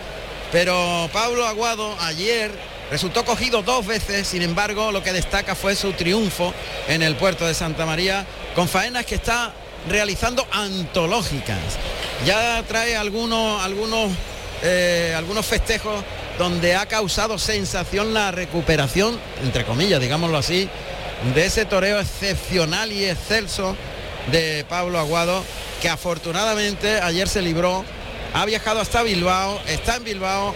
pero 0.53 1.09
Pablo 1.13 1.47
Aguado 1.47 1.97
ayer 2.01 2.51
resultó 2.91 3.25
cogido 3.25 3.63
dos 3.63 3.87
veces, 3.87 4.29
sin 4.29 4.43
embargo 4.43 4.93
lo 4.93 5.03
que 5.03 5.15
destaca 5.15 5.55
fue 5.55 5.75
su 5.75 5.93
triunfo 5.93 6.53
en 6.87 7.03
el 7.03 7.17
puerto 7.17 7.47
de 7.47 7.55
Santa 7.55 7.87
María, 7.87 8.27
con 8.55 8.69
faenas 8.69 9.07
que 9.07 9.15
está 9.15 9.55
realizando 9.89 10.47
antológicas. 10.53 11.59
Ya 12.27 12.63
trae 12.69 12.95
algunos, 12.95 13.63
algunos, 13.63 14.11
eh, 14.63 15.15
algunos 15.17 15.45
festejos 15.45 16.05
donde 16.39 16.75
ha 16.77 16.87
causado 16.87 17.39
sensación 17.39 18.15
la 18.15 18.31
recuperación, 18.31 19.19
entre 19.43 19.65
comillas, 19.65 20.01
digámoslo 20.01 20.39
así, 20.39 20.69
de 21.35 21.47
ese 21.47 21.65
toreo 21.65 22.01
excepcional 22.01 22.93
y 22.93 23.05
excelso 23.05 23.77
de 24.31 24.65
Pablo 24.69 24.99
Aguado, 24.99 25.45
que 25.81 25.89
afortunadamente 25.89 27.01
ayer 27.01 27.29
se 27.29 27.43
libró, 27.43 27.85
ha 28.35 28.45
viajado 28.45 28.81
hasta 28.81 29.03
Bilbao, 29.03 29.61
está 29.67 29.97
en 29.97 30.05
Bilbao, 30.05 30.55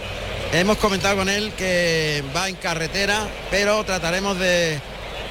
hemos 0.53 0.77
comentado 0.77 1.17
con 1.17 1.29
él 1.29 1.51
que 1.57 2.23
va 2.35 2.49
en 2.49 2.55
carretera, 2.55 3.27
pero 3.51 3.83
trataremos 3.83 4.39
de, 4.39 4.79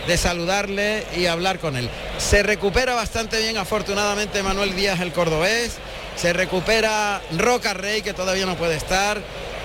de 0.06 0.16
saludarle 0.16 1.04
y 1.16 1.26
hablar 1.26 1.58
con 1.58 1.76
él. 1.76 1.88
Se 2.18 2.42
recupera 2.42 2.94
bastante 2.94 3.38
bien, 3.38 3.56
afortunadamente, 3.56 4.42
Manuel 4.42 4.76
Díaz 4.76 5.00
el 5.00 5.12
cordobés, 5.12 5.78
se 6.16 6.32
recupera 6.32 7.20
Roca 7.36 7.74
Rey, 7.74 8.02
que 8.02 8.12
todavía 8.12 8.46
no 8.46 8.56
puede 8.56 8.76
estar, 8.76 9.20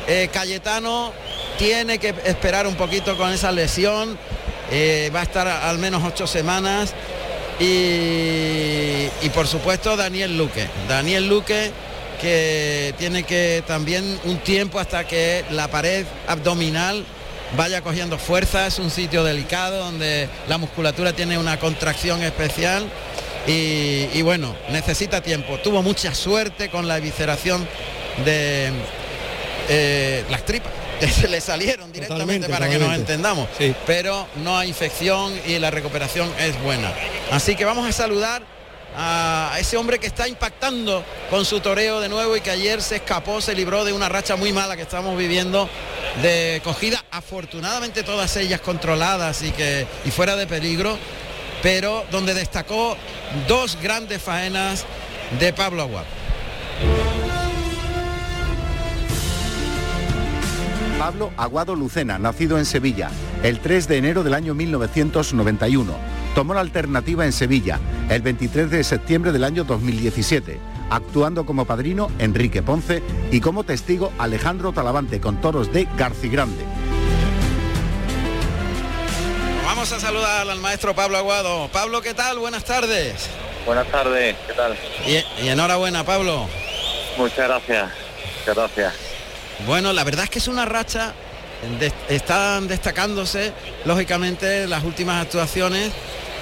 eh, 0.07 0.29
Cayetano 0.31 1.13
tiene 1.57 1.97
que 1.97 2.13
esperar 2.25 2.67
un 2.67 2.75
poquito 2.75 3.17
con 3.17 3.31
esa 3.31 3.51
lesión, 3.51 4.17
eh, 4.71 5.11
va 5.15 5.21
a 5.21 5.23
estar 5.23 5.47
al 5.47 5.77
menos 5.77 6.03
ocho 6.03 6.27
semanas. 6.27 6.93
Y, 7.59 9.07
y 9.21 9.29
por 9.33 9.47
supuesto 9.47 9.95
Daniel 9.95 10.35
Luque. 10.35 10.67
Daniel 10.87 11.27
Luque 11.27 11.71
que 12.19 12.93
tiene 12.99 13.23
que 13.23 13.63
también 13.65 14.19
un 14.25 14.37
tiempo 14.37 14.79
hasta 14.79 15.05
que 15.07 15.43
la 15.49 15.69
pared 15.69 16.05
abdominal 16.27 17.03
vaya 17.57 17.81
cogiendo 17.81 18.17
fuerza, 18.17 18.67
es 18.67 18.77
un 18.77 18.91
sitio 18.91 19.23
delicado 19.23 19.83
donde 19.83 20.29
la 20.47 20.57
musculatura 20.59 21.13
tiene 21.13 21.37
una 21.37 21.59
contracción 21.59 22.21
especial 22.21 22.85
y, 23.47 24.09
y 24.13 24.21
bueno, 24.21 24.55
necesita 24.69 25.21
tiempo. 25.21 25.57
Tuvo 25.59 25.81
mucha 25.81 26.13
suerte 26.13 26.69
con 26.69 26.87
la 26.87 26.97
evisceración 26.97 27.67
de 28.25 28.71
eh, 29.69 30.25
las 30.29 30.45
tripas 30.45 30.71
que 30.99 31.07
se 31.07 31.27
le 31.27 31.41
salieron 31.41 31.91
directamente 31.91 32.47
para 32.47 32.69
que 32.69 32.77
nos 32.77 32.93
entendamos. 32.93 33.47
Pero 33.87 34.27
no 34.43 34.57
hay 34.57 34.69
infección 34.69 35.33
y 35.47 35.57
la 35.57 35.71
recuperación 35.71 36.31
es 36.39 36.61
buena. 36.61 36.93
Así 37.31 37.55
que 37.55 37.65
vamos 37.65 37.87
a 37.87 37.91
saludar 37.91 38.43
a 38.95 39.55
ese 39.57 39.77
hombre 39.77 39.99
que 39.99 40.07
está 40.07 40.27
impactando 40.27 41.03
con 41.29 41.45
su 41.45 41.59
toreo 41.61 42.01
de 42.01 42.09
nuevo 42.09 42.35
y 42.35 42.41
que 42.41 42.51
ayer 42.51 42.81
se 42.81 42.97
escapó, 42.97 43.39
se 43.41 43.55
libró 43.55 43.85
de 43.85 43.93
una 43.93 44.09
racha 44.09 44.35
muy 44.35 44.51
mala 44.51 44.75
que 44.75 44.81
estamos 44.81 45.17
viviendo 45.17 45.69
de 46.21 46.61
cogida, 46.63 47.03
afortunadamente 47.09 48.03
todas 48.03 48.35
ellas 48.35 48.59
controladas 48.59 49.43
y 49.43 49.51
que 49.51 49.87
y 50.03 50.11
fuera 50.11 50.35
de 50.35 50.45
peligro, 50.45 50.97
pero 51.61 52.03
donde 52.11 52.33
destacó 52.33 52.97
dos 53.47 53.77
grandes 53.81 54.21
faenas 54.21 54.85
de 55.39 55.53
Pablo 55.53 55.83
Aguado. 55.83 56.07
Pablo 61.01 61.31
Aguado 61.35 61.75
Lucena, 61.75 62.19
nacido 62.19 62.59
en 62.59 62.65
Sevilla, 62.65 63.09
el 63.41 63.59
3 63.59 63.87
de 63.87 63.97
enero 63.97 64.23
del 64.23 64.35
año 64.35 64.53
1991. 64.53 65.93
Tomó 66.35 66.53
la 66.53 66.59
alternativa 66.59 67.25
en 67.25 67.31
Sevilla 67.31 67.79
el 68.09 68.21
23 68.21 68.69
de 68.69 68.83
septiembre 68.83 69.31
del 69.31 69.43
año 69.43 69.63
2017, 69.63 70.59
actuando 70.91 71.45
como 71.45 71.65
padrino 71.65 72.09
Enrique 72.19 72.61
Ponce 72.61 73.01
y 73.31 73.39
como 73.39 73.63
testigo 73.63 74.11
Alejandro 74.19 74.73
Talavante 74.73 75.19
con 75.19 75.41
toros 75.41 75.73
de 75.73 75.87
Garcigrande. 75.97 76.63
Vamos 79.81 79.93
a 79.93 79.99
saludar 79.99 80.47
al 80.47 80.59
maestro 80.59 80.93
Pablo 80.93 81.17
Aguado. 81.17 81.67
Pablo, 81.73 82.03
¿qué 82.03 82.13
tal? 82.13 82.37
Buenas 82.37 82.63
tardes. 82.63 83.15
Buenas 83.65 83.87
tardes, 83.87 84.35
¿qué 84.45 84.53
tal? 84.53 84.77
Y, 85.07 85.43
y 85.43 85.49
enhorabuena, 85.49 86.03
Pablo. 86.03 86.47
Muchas 87.17 87.47
gracias, 87.47 87.89
muchas 88.41 88.55
gracias. 88.55 88.93
Bueno, 89.65 89.91
la 89.91 90.03
verdad 90.03 90.25
es 90.25 90.29
que 90.29 90.37
es 90.37 90.47
una 90.47 90.65
racha, 90.65 91.13
de- 91.79 91.91
están 92.09 92.67
destacándose 92.67 93.53
lógicamente 93.83 94.67
las 94.67 94.83
últimas 94.83 95.19
actuaciones, 95.25 95.91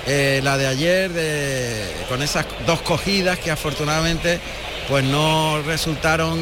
eh, 0.06 0.42
la 0.44 0.58
de 0.58 0.68
ayer 0.68 1.10
de- 1.10 1.86
con 2.10 2.22
esas 2.22 2.46
dos 2.68 2.82
cogidas 2.82 3.40
que 3.40 3.52
afortunadamente 3.52 4.42
pues 4.90 5.06
no 5.06 5.62
resultaron, 5.62 6.42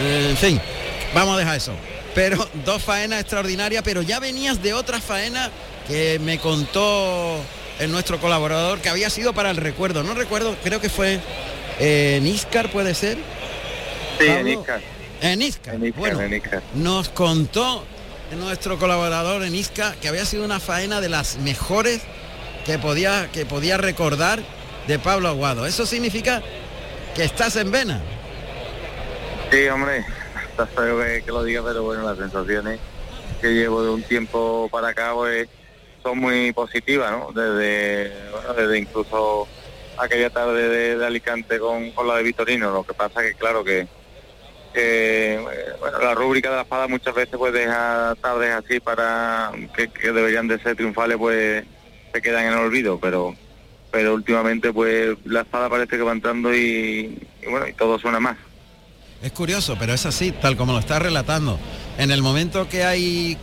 eh, 0.00 0.26
en 0.28 0.36
fin, 0.36 0.60
vamos 1.14 1.36
a 1.36 1.38
dejar 1.38 1.56
eso. 1.56 1.72
Pero 2.14 2.46
dos 2.66 2.82
faenas 2.82 3.20
extraordinarias, 3.20 3.82
pero 3.82 4.02
ya 4.02 4.20
venías 4.20 4.60
de 4.62 4.74
otra 4.74 5.00
faena 5.00 5.48
que 5.90 6.20
me 6.20 6.38
contó 6.38 7.40
el 7.80 7.90
nuestro 7.90 8.20
colaborador 8.20 8.78
que 8.78 8.88
había 8.88 9.10
sido 9.10 9.32
para 9.32 9.50
el 9.50 9.56
recuerdo. 9.56 10.04
No 10.04 10.14
recuerdo, 10.14 10.54
creo 10.62 10.80
que 10.80 10.88
fue 10.88 11.18
eh, 11.80 12.14
en 12.16 12.28
Iscar, 12.28 12.70
puede 12.70 12.94
ser. 12.94 13.18
Sí, 14.20 14.28
en. 14.28 14.46
Iscar. 14.46 14.80
En 15.20 15.42
Iscar. 15.42 15.74
En 15.74 15.86
Iscar, 15.86 16.00
bueno, 16.00 16.20
en 16.20 16.34
Iscar. 16.34 16.62
nos 16.74 17.08
contó 17.08 17.84
nuestro 18.38 18.78
colaborador 18.78 19.42
en 19.42 19.52
Isca 19.52 19.96
que 20.00 20.06
había 20.06 20.24
sido 20.24 20.44
una 20.44 20.60
faena 20.60 21.00
de 21.00 21.08
las 21.08 21.38
mejores 21.38 22.02
que 22.64 22.78
podía, 22.78 23.28
que 23.32 23.44
podía 23.44 23.76
recordar 23.76 24.38
de 24.86 24.98
Pablo 25.00 25.28
Aguado. 25.28 25.66
Eso 25.66 25.86
significa 25.86 26.40
que 27.16 27.24
estás 27.24 27.56
en 27.56 27.72
vena. 27.72 28.00
Sí, 29.50 29.66
hombre, 29.66 30.04
está 30.50 30.68
feo 30.68 31.02
que, 31.02 31.24
que 31.24 31.32
lo 31.32 31.42
diga, 31.42 31.64
pero 31.64 31.82
bueno, 31.82 32.04
las 32.04 32.16
sensaciones 32.16 32.78
que 33.40 33.48
llevo 33.48 33.82
de 33.82 33.90
un 33.90 34.02
tiempo 34.04 34.68
para 34.70 34.90
acá 34.90 35.14
pues, 35.14 35.48
son 36.02 36.18
muy 36.18 36.52
positivas, 36.52 37.10
¿no? 37.10 37.32
Desde, 37.32 38.12
desde 38.56 38.78
incluso 38.78 39.46
aquella 39.98 40.30
tarde 40.30 40.96
de, 40.96 41.06
Alicante 41.06 41.58
con, 41.58 41.90
con 41.92 42.08
la 42.08 42.16
de 42.16 42.22
Vitorino. 42.22 42.70
Lo 42.70 42.84
que 42.84 42.94
pasa 42.94 43.22
que, 43.22 43.34
claro, 43.34 43.64
que, 43.64 43.86
bueno, 45.78 45.98
la 45.98 46.14
rúbrica 46.14 46.50
de 46.50 46.56
la 46.56 46.62
espada 46.62 46.88
muchas 46.88 47.14
veces 47.14 47.36
pues 47.36 47.52
deja 47.52 48.14
tardes 48.20 48.50
así 48.50 48.80
para 48.80 49.52
que, 49.74 49.88
que 49.88 50.12
deberían 50.12 50.48
de 50.48 50.60
ser 50.60 50.76
triunfales, 50.76 51.18
pues 51.18 51.64
se 52.12 52.22
quedan 52.22 52.46
en 52.46 52.52
el 52.52 52.58
olvido, 52.58 52.98
pero 53.00 53.34
pero 53.90 54.14
últimamente 54.14 54.72
pues 54.72 55.16
la 55.24 55.40
espada 55.40 55.68
parece 55.68 55.96
que 55.96 56.02
va 56.02 56.12
entrando 56.12 56.54
y, 56.54 57.18
y 57.42 57.46
bueno, 57.48 57.66
y 57.66 57.72
todo 57.72 57.98
suena 57.98 58.20
más. 58.20 58.36
Es 59.22 59.32
curioso, 59.32 59.76
pero 59.78 59.92
es 59.92 60.06
así, 60.06 60.32
tal 60.32 60.56
como 60.56 60.72
lo 60.72 60.78
está 60.78 60.98
relatando. 60.98 61.58
En 61.98 62.10
el 62.10 62.22
momento 62.22 62.68
que 62.68 62.84
hay 62.84 63.36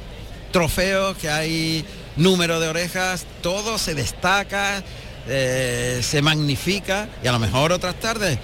trofeos, 0.51 1.17
que 1.17 1.29
hay 1.29 1.85
número 2.17 2.59
de 2.59 2.67
orejas, 2.67 3.25
todo 3.41 3.77
se 3.77 3.95
destaca, 3.95 4.83
eh, 5.27 5.99
se 6.01 6.21
magnifica 6.21 7.07
y 7.23 7.27
a 7.27 7.31
lo 7.31 7.39
mejor 7.39 7.71
otras 7.71 7.95
tardes 7.99 8.37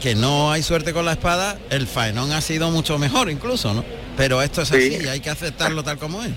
que 0.00 0.14
no 0.14 0.50
hay 0.50 0.62
suerte 0.62 0.92
con 0.92 1.04
la 1.04 1.12
espada, 1.12 1.58
el 1.68 1.86
faenón 1.86 2.32
ha 2.32 2.40
sido 2.40 2.70
mucho 2.70 2.98
mejor 2.98 3.30
incluso, 3.30 3.74
¿no? 3.74 3.84
Pero 4.16 4.40
esto 4.42 4.62
es 4.62 4.72
así 4.72 4.96
Sí. 4.98 5.04
y 5.04 5.08
hay 5.08 5.20
que 5.20 5.30
aceptarlo 5.30 5.82
tal 5.82 5.98
como 5.98 6.22
es. 6.22 6.30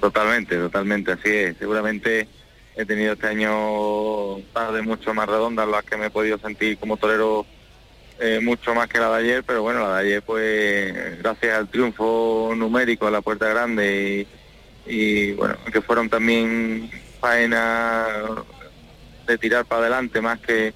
Totalmente, 0.00 0.56
totalmente, 0.56 1.12
así 1.12 1.28
es. 1.28 1.56
Seguramente 1.58 2.26
he 2.74 2.84
tenido 2.86 3.12
este 3.12 3.26
año 3.28 4.38
tardes 4.54 4.82
mucho 4.84 5.12
más 5.14 5.28
redondas, 5.28 5.68
las 5.68 5.84
que 5.84 5.96
me 5.96 6.06
he 6.06 6.10
podido 6.10 6.38
sentir 6.38 6.78
como 6.78 6.96
torero 6.96 7.44
eh, 8.18 8.40
mucho 8.42 8.74
más 8.74 8.88
que 8.88 8.98
la 8.98 9.10
de 9.10 9.18
ayer, 9.24 9.44
pero 9.44 9.62
bueno, 9.62 9.80
la 9.80 9.96
de 9.98 10.06
ayer 10.06 10.22
pues 10.22 11.18
gracias 11.22 11.58
al 11.58 11.68
triunfo 11.68 12.52
numérico 12.56 13.06
a 13.06 13.10
la 13.10 13.20
puerta 13.20 13.46
grande 13.48 14.26
y, 14.26 14.41
y, 14.86 15.32
bueno, 15.32 15.56
que 15.72 15.80
fueron 15.80 16.08
también 16.08 16.90
faenas 17.20 18.08
de 19.26 19.38
tirar 19.38 19.64
para 19.64 19.82
adelante 19.82 20.20
más 20.20 20.40
que 20.40 20.74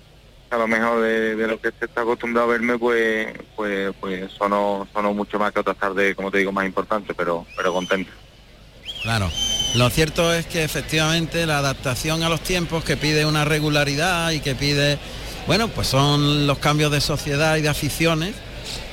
a 0.51 0.57
lo 0.57 0.69
mejor 0.69 1.03
de, 1.03 1.35
lo 1.47 1.61
que 1.61 1.73
se 1.79 1.87
está 1.87 2.03
acostumbrado 2.03 2.49
a 2.49 2.53
verme, 2.53 2.79
pues 2.79 3.29
pues 3.57 3.93
pues 4.01 4.31
sonó, 4.33 4.87
sonó 4.93 5.13
mucho 5.13 5.39
más 5.39 5.53
que 5.53 5.61
otras 5.61 5.77
tardes, 5.77 6.15
como 6.15 6.31
te 6.31 6.39
digo, 6.39 6.53
más 6.53 6.67
importantes, 6.67 7.15
pero 7.17 7.47
pero 7.57 7.73
contento. 7.73 8.11
Claro. 9.03 9.31
Lo 9.75 9.91
cierto 9.91 10.33
es 10.33 10.47
que 10.47 10.65
efectivamente 10.65 11.45
la 11.47 11.59
adaptación 11.59 12.23
a 12.23 12.29
los 12.29 12.41
tiempos 12.41 12.85
que 12.85 12.97
pide 12.97 13.27
una 13.27 13.45
regularidad 13.45 14.31
y 14.31 14.41
que 14.41 14.55
pide, 14.55 14.99
bueno, 15.47 15.69
pues 15.69 15.89
son 15.89 16.47
los 16.47 16.59
cambios 16.59 16.91
de 16.93 17.01
sociedad 17.01 17.57
y 17.57 17.63
de 17.63 17.69
aficiones 17.69 18.35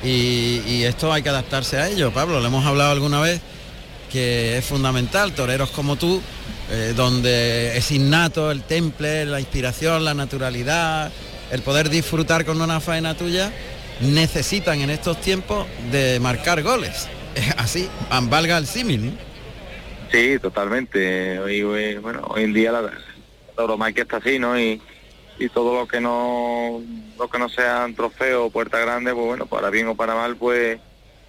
y, 0.04 0.62
y 0.66 0.84
esto 0.84 1.14
hay 1.14 1.24
que 1.24 1.30
adaptarse 1.30 1.78
a 1.78 1.88
ello. 1.88 2.12
Pablo, 2.12 2.42
le 2.42 2.48
hemos 2.48 2.66
hablado 2.66 2.92
alguna 2.92 3.22
vez 3.22 3.42
que 4.14 4.60
es 4.60 4.66
fundamental, 4.66 5.34
toreros 5.34 5.72
como 5.72 5.96
tú, 5.96 6.22
eh, 6.70 6.94
donde 6.96 7.76
es 7.76 7.92
innato 7.92 8.52
el 8.52 8.62
temple, 8.62 9.26
la 9.26 9.40
inspiración, 9.40 10.06
la 10.06 10.14
naturalidad, 10.14 11.12
el 11.52 11.64
poder 11.64 11.90
disfrutar 11.90 12.46
con 12.46 12.62
una 12.62 12.80
faena 12.80 13.18
tuya, 13.18 13.52
necesitan 14.02 14.82
en 14.82 14.92
estos 14.92 15.20
tiempos 15.20 15.66
de 15.92 16.20
marcar 16.20 16.62
goles. 16.62 17.10
Así, 17.58 17.90
valga 18.30 18.60
el 18.60 18.68
símil. 18.68 19.18
Sí, 20.12 20.38
totalmente. 20.40 21.40
Hoy, 21.40 21.64
bueno, 21.96 22.22
hoy 22.28 22.44
en 22.44 22.54
día 22.54 22.72
la, 22.72 22.84
la 22.84 22.92
tauromaquia 23.56 24.04
está 24.04 24.18
así, 24.18 24.38
¿no? 24.38 24.60
Y, 24.60 24.80
y 25.40 25.50
todo 25.50 25.74
lo 25.74 25.88
que 25.88 26.00
no 26.00 26.84
lo 27.18 27.28
que 27.28 27.40
no 27.40 27.50
sean 27.50 27.96
trofeos 27.96 28.52
puerta 28.52 28.78
grande, 28.78 29.12
pues 29.12 29.26
bueno, 29.26 29.48
para 29.48 29.72
bien 29.72 29.88
o 29.88 29.96
para 29.96 30.14
mal, 30.14 30.36
pues 30.36 30.80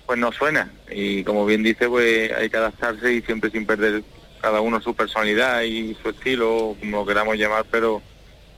pues 0.07 0.19
no 0.19 0.33
suena. 0.33 0.71
Y 0.90 1.25
como 1.25 1.47
bien 1.47 1.62
dice, 1.62 1.88
pues 1.88 2.33
hay 2.33 2.51
que 2.51 2.57
adaptarse 2.57 3.12
y 3.12 3.23
siempre 3.23 3.51
sin 3.51 3.67
perder 3.67 4.03
cada 4.40 4.61
uno 4.61 4.81
su 4.81 4.95
personalidad 4.95 5.62
y 5.62 5.95
su 6.03 6.11
estilo, 6.11 6.77
como 6.79 6.99
lo 6.99 7.07
queramos 7.07 7.37
llamar, 7.37 7.64
pero 7.71 8.03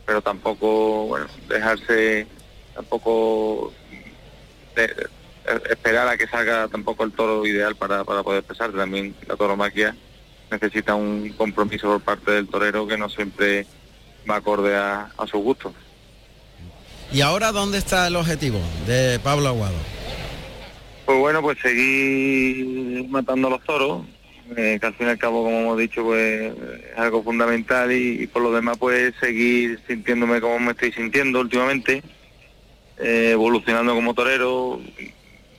pero 0.07 0.23
tampoco, 0.23 1.07
bueno, 1.07 1.27
dejarse 1.49 2.27
tampoco 2.75 3.73
esperar 5.71 6.09
a 6.09 6.17
que 6.17 6.29
salga 6.29 6.69
tampoco 6.69 7.05
el 7.05 7.13
toro 7.13 7.45
ideal 7.47 7.75
para, 7.75 8.05
para 8.05 8.23
poder 8.23 8.45
pesar. 8.45 8.73
También 8.73 9.15
la 9.27 9.37
tauromaquia 9.37 9.97
necesita 10.51 10.95
un 10.95 11.31
compromiso 11.31 11.89
por 11.89 12.01
parte 12.01 12.31
del 12.33 12.49
torero 12.49 12.87
que 12.87 12.97
no 12.97 13.09
siempre 13.09 13.67
va 14.31 14.37
acorde 14.37 14.77
a, 14.77 15.11
a 15.19 15.27
su 15.27 15.39
gusto. 15.39 15.75
¿Y 17.13 17.21
ahora 17.21 17.53
dónde 17.53 17.79
está 17.79 18.07
el 18.07 18.17
objetivo 18.17 18.61
de 18.87 19.19
Pablo 19.23 19.49
Aguado? 19.49 19.77
Pues 21.07 21.19
bueno, 21.21 21.41
pues 21.41 21.57
seguir 21.61 23.09
matando 23.09 23.47
a 23.47 23.53
los 23.53 23.63
toros, 23.63 24.05
eh, 24.57 24.77
que 24.81 24.87
al 24.87 24.95
fin 24.95 25.07
y 25.07 25.11
al 25.11 25.19
cabo, 25.19 25.45
como 25.45 25.61
hemos 25.61 25.79
dicho, 25.79 26.03
pues 26.03 26.53
es 26.53 26.99
algo 26.99 27.23
fundamental 27.23 27.93
y, 27.93 28.27
por 28.27 28.43
lo 28.43 28.51
demás, 28.53 28.77
pues 28.77 29.15
seguir 29.21 29.79
sintiéndome 29.87 30.41
como 30.41 30.59
me 30.59 30.73
estoy 30.73 30.91
sintiendo 30.91 31.39
últimamente, 31.39 32.03
eh, 32.99 33.31
evolucionando 33.31 33.95
como 33.95 34.15
torero, 34.15 34.81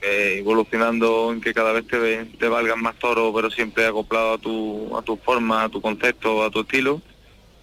eh, 0.01 0.35
evolucionando 0.39 1.31
en 1.31 1.39
que 1.39 1.53
cada 1.53 1.71
vez 1.71 1.87
te, 1.87 2.25
te 2.25 2.47
valgan 2.49 2.81
más 2.81 2.95
toros, 2.95 3.31
pero 3.33 3.49
siempre 3.49 3.85
acoplado 3.85 4.33
a 4.33 4.37
tu, 4.39 4.97
a 4.97 5.01
tu 5.01 5.15
forma, 5.15 5.63
a 5.63 5.69
tu 5.69 5.79
concepto, 5.81 6.43
a 6.43 6.51
tu 6.51 6.59
estilo, 6.59 7.01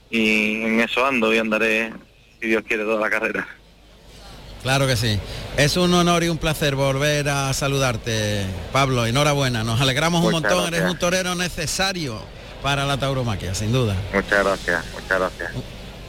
y 0.09 0.63
en 0.63 0.81
eso 0.81 1.05
ando 1.05 1.35
y 1.35 1.39
andaré, 1.39 1.93
si 2.41 2.49
Dios 2.49 2.63
quiere, 2.67 2.85
toda 2.85 2.99
la 2.99 3.11
carrera. 3.11 3.47
Claro 4.65 4.87
que 4.89 4.97
sí. 4.97 5.21
Es 5.57 5.77
un 5.77 5.95
honor 5.95 6.25
y 6.25 6.29
un 6.31 6.39
placer 6.39 6.75
volver 6.75 7.29
a 7.29 7.53
saludarte, 7.53 8.45
Pablo. 8.73 9.07
Enhorabuena. 9.07 9.63
Nos 9.63 9.81
alegramos 9.81 10.25
un 10.25 10.33
montón. 10.33 10.51
gracias. 10.63 10.81
Eres 10.81 10.91
un 10.91 10.99
torero 10.99 11.35
necesario 11.37 12.19
para 12.63 12.87
la 12.87 12.97
tauromaquia, 12.97 13.55
sin 13.55 13.71
duda. 13.73 13.95
Muchas 14.13 14.43
gracias, 14.43 14.85
muchas 14.95 15.19
gracias. 15.21 15.51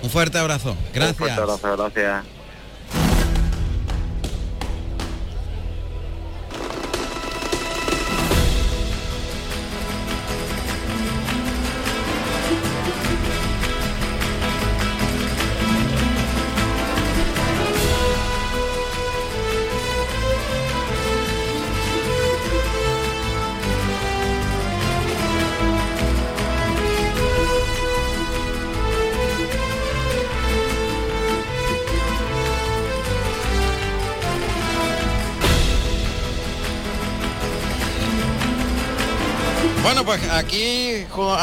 Un 0.01 0.09
fuerte 0.09 0.37
abrazo. 0.37 0.71
Un 0.71 0.77
Gracias. 0.93 1.17
fuerte 1.17 1.41
abrazo, 1.41 1.77
gracias. 1.77 2.23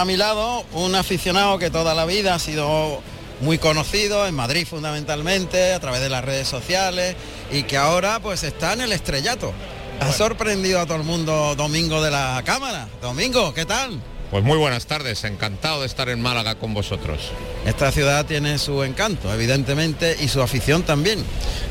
A 0.02 0.04
mi 0.04 0.16
lado 0.16 0.64
un 0.72 0.96
aficionado 0.96 1.60
que 1.60 1.70
toda 1.70 1.94
la 1.94 2.04
vida 2.04 2.34
ha 2.34 2.40
sido 2.40 3.00
muy 3.40 3.58
conocido 3.58 4.26
en 4.26 4.34
Madrid 4.34 4.66
fundamentalmente 4.68 5.72
a 5.72 5.78
través 5.78 6.00
de 6.00 6.08
las 6.08 6.24
redes 6.24 6.48
sociales 6.48 7.14
y 7.52 7.62
que 7.62 7.76
ahora 7.76 8.18
pues 8.18 8.42
está 8.42 8.72
en 8.72 8.80
el 8.80 8.90
estrellato. 8.90 9.52
Ha 10.00 10.10
sorprendido 10.10 10.80
a 10.80 10.86
todo 10.86 10.96
el 10.96 11.04
mundo 11.04 11.54
Domingo 11.54 12.02
de 12.02 12.10
la 12.10 12.42
Cámara. 12.44 12.88
Domingo, 13.00 13.54
¿qué 13.54 13.64
tal? 13.64 14.02
Pues 14.32 14.44
muy 14.44 14.56
buenas 14.56 14.86
tardes, 14.86 15.24
encantado 15.24 15.82
de 15.82 15.86
estar 15.86 16.08
en 16.08 16.18
Málaga 16.22 16.54
con 16.54 16.72
vosotros. 16.72 17.20
Esta 17.66 17.92
ciudad 17.92 18.24
tiene 18.24 18.56
su 18.56 18.82
encanto, 18.82 19.30
evidentemente, 19.30 20.16
y 20.18 20.28
su 20.28 20.40
afición 20.40 20.84
también. 20.84 21.22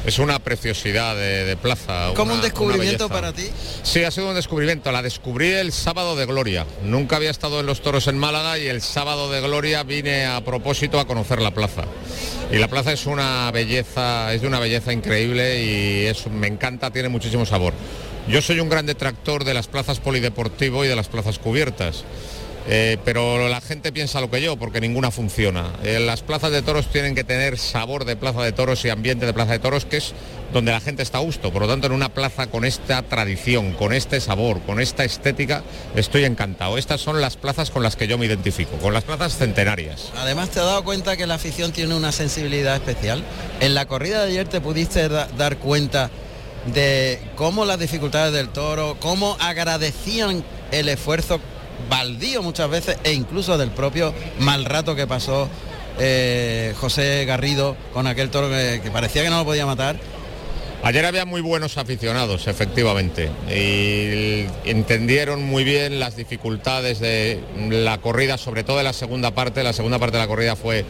Es 0.05 0.19
una 0.19 0.37
preciosidad 0.37 1.15
de, 1.15 1.43
de 1.43 1.57
plaza. 1.57 2.11
Como 2.15 2.35
un 2.35 2.41
descubrimiento 2.41 3.09
para 3.09 3.33
ti. 3.33 3.49
Sí, 3.81 4.03
ha 4.03 4.11
sido 4.11 4.29
un 4.29 4.35
descubrimiento. 4.35 4.91
La 4.91 5.01
descubrí 5.01 5.47
el 5.47 5.71
sábado 5.71 6.15
de 6.15 6.27
Gloria. 6.27 6.67
Nunca 6.83 7.15
había 7.15 7.31
estado 7.31 7.61
en 7.61 7.65
los 7.65 7.81
toros 7.81 8.05
en 8.05 8.19
Málaga 8.19 8.59
y 8.59 8.67
el 8.67 8.83
sábado 8.83 9.31
de 9.31 9.41
Gloria 9.41 9.81
vine 9.81 10.27
a 10.27 10.39
propósito 10.41 10.99
a 10.99 11.07
conocer 11.07 11.41
la 11.41 11.49
plaza. 11.49 11.85
Y 12.51 12.59
la 12.59 12.67
plaza 12.67 12.93
es 12.93 13.07
una 13.07 13.49
belleza, 13.49 14.35
es 14.35 14.41
de 14.41 14.47
una 14.47 14.59
belleza 14.59 14.93
increíble 14.93 15.63
y 15.63 16.05
es, 16.05 16.27
me 16.27 16.45
encanta, 16.45 16.91
tiene 16.91 17.09
muchísimo 17.09 17.43
sabor. 17.43 17.73
Yo 18.27 18.39
soy 18.39 18.59
un 18.59 18.69
gran 18.69 18.85
detractor 18.85 19.45
de 19.45 19.55
las 19.55 19.67
plazas 19.67 19.99
polideportivo 19.99 20.85
y 20.85 20.87
de 20.87 20.95
las 20.95 21.07
plazas 21.07 21.39
cubiertas. 21.39 22.05
Eh, 22.67 22.97
pero 23.03 23.49
la 23.49 23.59
gente 23.59 23.91
piensa 23.91 24.21
lo 24.21 24.29
que 24.29 24.39
yo, 24.41 24.55
porque 24.55 24.79
ninguna 24.79 25.09
funciona. 25.09 25.73
Eh, 25.83 25.99
las 25.99 26.21
plazas 26.21 26.51
de 26.51 26.61
toros 26.61 26.87
tienen 26.91 27.15
que 27.15 27.23
tener 27.23 27.57
sabor 27.57 28.05
de 28.05 28.15
plaza 28.15 28.43
de 28.43 28.51
toros 28.51 28.85
y 28.85 28.89
ambiente 28.89 29.25
de 29.25 29.33
plaza 29.33 29.53
de 29.53 29.59
toros, 29.59 29.85
que 29.85 29.97
es 29.97 30.13
donde 30.53 30.71
la 30.71 30.79
gente 30.79 31.01
está 31.01 31.17
a 31.17 31.21
gusto. 31.21 31.51
Por 31.51 31.63
lo 31.63 31.67
tanto, 31.67 31.87
en 31.87 31.93
una 31.93 32.09
plaza 32.09 32.47
con 32.47 32.63
esta 32.63 33.01
tradición, 33.01 33.73
con 33.73 33.93
este 33.93 34.21
sabor, 34.21 34.61
con 34.61 34.79
esta 34.79 35.03
estética, 35.03 35.63
estoy 35.95 36.23
encantado. 36.25 36.77
Estas 36.77 37.01
son 37.01 37.19
las 37.19 37.35
plazas 37.35 37.71
con 37.71 37.81
las 37.81 37.95
que 37.95 38.07
yo 38.07 38.17
me 38.19 38.27
identifico, 38.27 38.77
con 38.77 38.93
las 38.93 39.05
plazas 39.05 39.37
centenarias. 39.37 40.11
Además, 40.17 40.49
¿te 40.51 40.59
has 40.59 40.65
dado 40.67 40.83
cuenta 40.83 41.17
que 41.17 41.25
la 41.25 41.35
afición 41.35 41.71
tiene 41.71 41.95
una 41.95 42.11
sensibilidad 42.11 42.75
especial? 42.75 43.23
En 43.59 43.73
la 43.73 43.87
corrida 43.87 44.21
de 44.23 44.29
ayer 44.29 44.47
te 44.47 44.61
pudiste 44.61 45.09
da- 45.09 45.27
dar 45.37 45.57
cuenta 45.57 46.11
de 46.73 47.19
cómo 47.35 47.65
las 47.65 47.79
dificultades 47.79 48.33
del 48.33 48.49
toro, 48.49 48.97
cómo 48.99 49.35
agradecían 49.39 50.43
el 50.71 50.89
esfuerzo 50.89 51.39
baldío 51.89 52.41
muchas 52.41 52.69
veces 52.69 52.97
e 53.03 53.13
incluso 53.13 53.57
del 53.57 53.71
propio 53.71 54.13
mal 54.39 54.65
rato 54.65 54.95
que 54.95 55.07
pasó 55.07 55.49
eh, 55.99 56.73
José 56.79 57.25
Garrido 57.25 57.75
con 57.93 58.07
aquel 58.07 58.29
toro 58.29 58.49
que, 58.49 58.81
que 58.83 58.91
parecía 58.91 59.23
que 59.23 59.29
no 59.29 59.39
lo 59.39 59.45
podía 59.45 59.65
matar. 59.65 59.97
Ayer 60.83 61.05
había 61.05 61.25
muy 61.25 61.41
buenos 61.41 61.77
aficionados, 61.77 62.47
efectivamente, 62.47 63.29
y 63.47 64.47
entendieron 64.67 65.43
muy 65.43 65.63
bien 65.63 65.99
las 65.99 66.15
dificultades 66.15 66.99
de 66.99 67.39
la 67.69 67.99
corrida, 67.99 68.39
sobre 68.39 68.63
todo 68.63 68.79
en 68.79 68.85
la 68.85 68.93
segunda 68.93 69.29
parte. 69.29 69.61
La 69.61 69.73
segunda 69.73 69.99
parte 69.99 70.17
de 70.17 70.23
la 70.23 70.27
corrida 70.27 70.55
fue 70.55 70.83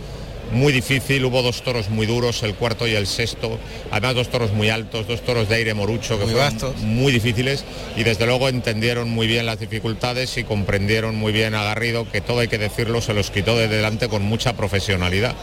muy 0.51 0.73
difícil, 0.73 1.25
hubo 1.25 1.41
dos 1.41 1.61
toros 1.61 1.89
muy 1.89 2.05
duros, 2.05 2.43
el 2.43 2.55
cuarto 2.55 2.87
y 2.87 2.95
el 2.95 3.07
sexto, 3.07 3.57
además 3.91 4.15
dos 4.15 4.29
toros 4.29 4.51
muy 4.51 4.69
altos, 4.69 5.07
dos 5.07 5.21
toros 5.21 5.47
de 5.49 5.55
aire 5.55 5.73
morucho 5.73 6.17
que 6.19 6.25
Muy 6.25 6.33
fueron 6.33 6.53
vastos. 6.53 6.77
muy 6.81 7.11
difíciles 7.11 7.63
y 7.95 8.03
desde 8.03 8.25
luego 8.25 8.49
entendieron 8.49 9.09
muy 9.09 9.27
bien 9.27 9.45
las 9.45 9.59
dificultades 9.59 10.37
y 10.37 10.43
comprendieron 10.43 11.15
muy 11.15 11.31
bien 11.31 11.55
a 11.55 11.63
Garrido 11.63 12.09
que 12.11 12.21
todo 12.21 12.39
hay 12.39 12.47
que 12.47 12.57
decirlo, 12.57 13.01
se 13.01 13.13
los 13.13 13.31
quitó 13.31 13.57
de 13.57 13.67
delante 13.67 14.07
con 14.09 14.23
mucha 14.23 14.53
profesionalidad. 14.55 15.35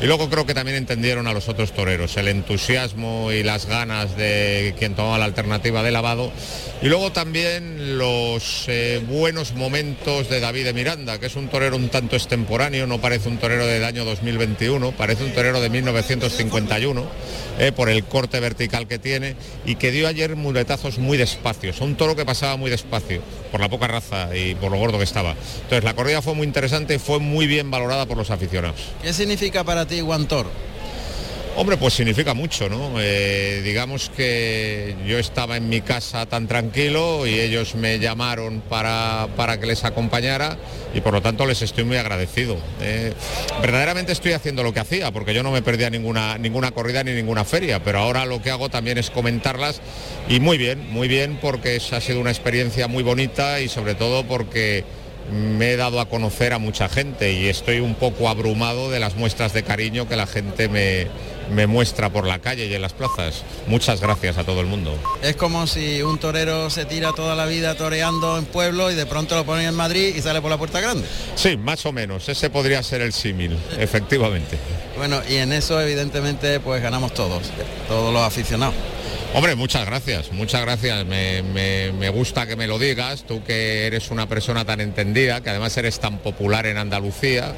Y 0.00 0.06
luego 0.06 0.28
creo 0.30 0.46
que 0.46 0.54
también 0.54 0.76
entendieron 0.76 1.26
a 1.26 1.32
los 1.32 1.48
otros 1.48 1.72
toreros, 1.72 2.16
el 2.16 2.28
entusiasmo 2.28 3.32
y 3.32 3.42
las 3.42 3.66
ganas 3.66 4.16
de 4.16 4.74
quien 4.78 4.94
tomaba 4.94 5.18
la 5.18 5.24
alternativa 5.26 5.82
de 5.82 5.90
lavado. 5.92 6.32
Y 6.82 6.86
luego 6.88 7.12
también 7.12 7.98
los 7.98 8.64
eh, 8.68 9.00
buenos 9.08 9.54
momentos 9.54 10.28
de 10.28 10.40
David 10.40 10.64
de 10.64 10.72
Miranda, 10.72 11.18
que 11.18 11.26
es 11.26 11.36
un 11.36 11.48
torero 11.48 11.76
un 11.76 11.88
tanto 11.88 12.16
extemporáneo, 12.16 12.86
no 12.86 13.00
parece 13.00 13.28
un 13.28 13.38
torero 13.38 13.66
del 13.66 13.84
año 13.84 14.04
2021, 14.54 14.92
parece 14.92 15.24
un 15.24 15.32
torero 15.32 15.60
de 15.60 15.68
1951, 15.68 17.04
eh, 17.58 17.72
por 17.72 17.88
el 17.88 18.04
corte 18.04 18.40
vertical 18.40 18.86
que 18.86 18.98
tiene, 18.98 19.36
y 19.66 19.76
que 19.76 19.90
dio 19.90 20.08
ayer 20.08 20.36
muletazos 20.36 20.98
muy 20.98 21.18
despacios. 21.18 21.80
Un 21.80 21.96
toro 21.96 22.16
que 22.16 22.24
pasaba 22.24 22.56
muy 22.56 22.70
despacio, 22.70 23.20
por 23.50 23.60
la 23.60 23.68
poca 23.68 23.86
raza 23.86 24.34
y 24.34 24.54
por 24.54 24.70
lo 24.70 24.78
gordo 24.78 24.98
que 24.98 25.04
estaba. 25.04 25.34
Entonces 25.62 25.84
la 25.84 25.94
corrida 25.94 26.22
fue 26.22 26.34
muy 26.34 26.46
interesante 26.46 26.94
y 26.94 26.98
fue 26.98 27.18
muy 27.18 27.46
bien 27.46 27.70
valorada 27.70 28.06
por 28.06 28.16
los 28.16 28.30
aficionados. 28.30 28.80
¿Qué 29.02 29.12
significa 29.12 29.64
para 29.64 29.86
ti 29.86 30.00
Guantor? 30.00 30.46
Hombre, 31.56 31.76
pues 31.76 31.94
significa 31.94 32.34
mucho, 32.34 32.68
¿no? 32.68 33.00
Eh, 33.00 33.62
digamos 33.62 34.10
que 34.10 34.96
yo 35.06 35.20
estaba 35.20 35.56
en 35.56 35.68
mi 35.68 35.82
casa 35.82 36.26
tan 36.26 36.48
tranquilo 36.48 37.28
y 37.28 37.38
ellos 37.38 37.76
me 37.76 38.00
llamaron 38.00 38.60
para, 38.68 39.28
para 39.36 39.60
que 39.60 39.66
les 39.66 39.84
acompañara 39.84 40.56
y 40.94 41.00
por 41.00 41.12
lo 41.12 41.22
tanto 41.22 41.46
les 41.46 41.62
estoy 41.62 41.84
muy 41.84 41.96
agradecido. 41.96 42.56
Eh, 42.80 43.12
verdaderamente 43.62 44.10
estoy 44.10 44.32
haciendo 44.32 44.64
lo 44.64 44.74
que 44.74 44.80
hacía 44.80 45.12
porque 45.12 45.32
yo 45.32 45.44
no 45.44 45.52
me 45.52 45.62
perdía 45.62 45.90
ninguna, 45.90 46.38
ninguna 46.38 46.72
corrida 46.72 47.04
ni 47.04 47.12
ninguna 47.12 47.44
feria, 47.44 47.84
pero 47.84 48.00
ahora 48.00 48.26
lo 48.26 48.42
que 48.42 48.50
hago 48.50 48.68
también 48.68 48.98
es 48.98 49.10
comentarlas 49.10 49.80
y 50.28 50.40
muy 50.40 50.58
bien, 50.58 50.90
muy 50.90 51.06
bien 51.06 51.38
porque 51.40 51.80
ha 51.92 52.00
sido 52.00 52.18
una 52.18 52.30
experiencia 52.30 52.88
muy 52.88 53.04
bonita 53.04 53.60
y 53.60 53.68
sobre 53.68 53.94
todo 53.94 54.24
porque 54.24 54.84
me 55.30 55.72
he 55.72 55.76
dado 55.76 56.00
a 56.00 56.08
conocer 56.08 56.52
a 56.52 56.58
mucha 56.58 56.88
gente 56.88 57.32
y 57.32 57.46
estoy 57.46 57.80
un 57.80 57.94
poco 57.94 58.28
abrumado 58.28 58.90
de 58.90 59.00
las 59.00 59.14
muestras 59.14 59.52
de 59.52 59.62
cariño 59.62 60.06
que 60.08 60.16
la 60.16 60.26
gente 60.26 60.68
me, 60.68 61.06
me 61.50 61.66
muestra 61.66 62.10
por 62.10 62.26
la 62.26 62.38
calle 62.38 62.66
y 62.66 62.74
en 62.74 62.82
las 62.82 62.92
plazas. 62.92 63.42
Muchas 63.66 64.00
gracias 64.00 64.38
a 64.38 64.44
todo 64.44 64.60
el 64.60 64.66
mundo. 64.66 64.96
Es 65.22 65.36
como 65.36 65.66
si 65.66 66.02
un 66.02 66.18
torero 66.18 66.70
se 66.70 66.84
tira 66.84 67.12
toda 67.12 67.34
la 67.34 67.46
vida 67.46 67.74
toreando 67.76 68.38
en 68.38 68.44
pueblo 68.44 68.90
y 68.90 68.94
de 68.94 69.06
pronto 69.06 69.34
lo 69.34 69.44
ponen 69.44 69.66
en 69.66 69.74
Madrid 69.74 70.14
y 70.14 70.22
sale 70.22 70.40
por 70.40 70.50
la 70.50 70.58
puerta 70.58 70.80
grande. 70.80 71.06
Sí, 71.34 71.56
más 71.56 71.84
o 71.86 71.92
menos. 71.92 72.28
Ese 72.28 72.50
podría 72.50 72.82
ser 72.82 73.00
el 73.00 73.12
símil, 73.12 73.58
efectivamente. 73.78 74.58
Bueno, 74.96 75.20
y 75.28 75.36
en 75.36 75.52
eso 75.52 75.80
evidentemente 75.80 76.60
pues 76.60 76.82
ganamos 76.82 77.12
todos, 77.14 77.50
todos 77.88 78.12
los 78.12 78.22
aficionados. 78.22 78.74
Hombre, 79.34 79.56
muchas 79.56 79.84
gracias, 79.84 80.30
muchas 80.30 80.60
gracias. 80.62 81.04
Me, 81.06 81.42
me- 81.42 82.08
gusta 82.10 82.46
que 82.46 82.54
me 82.54 82.68
lo 82.68 82.78
digas, 82.78 83.24
tú 83.26 83.42
que 83.42 83.86
eres 83.88 84.12
una 84.12 84.28
persona 84.28 84.64
tan 84.64 84.80
entendida, 84.80 85.40
que 85.40 85.50
además 85.50 85.76
eres 85.76 85.98
tan 85.98 86.18
popular 86.18 86.66
en 86.66 86.76
Andalucía, 86.76 87.52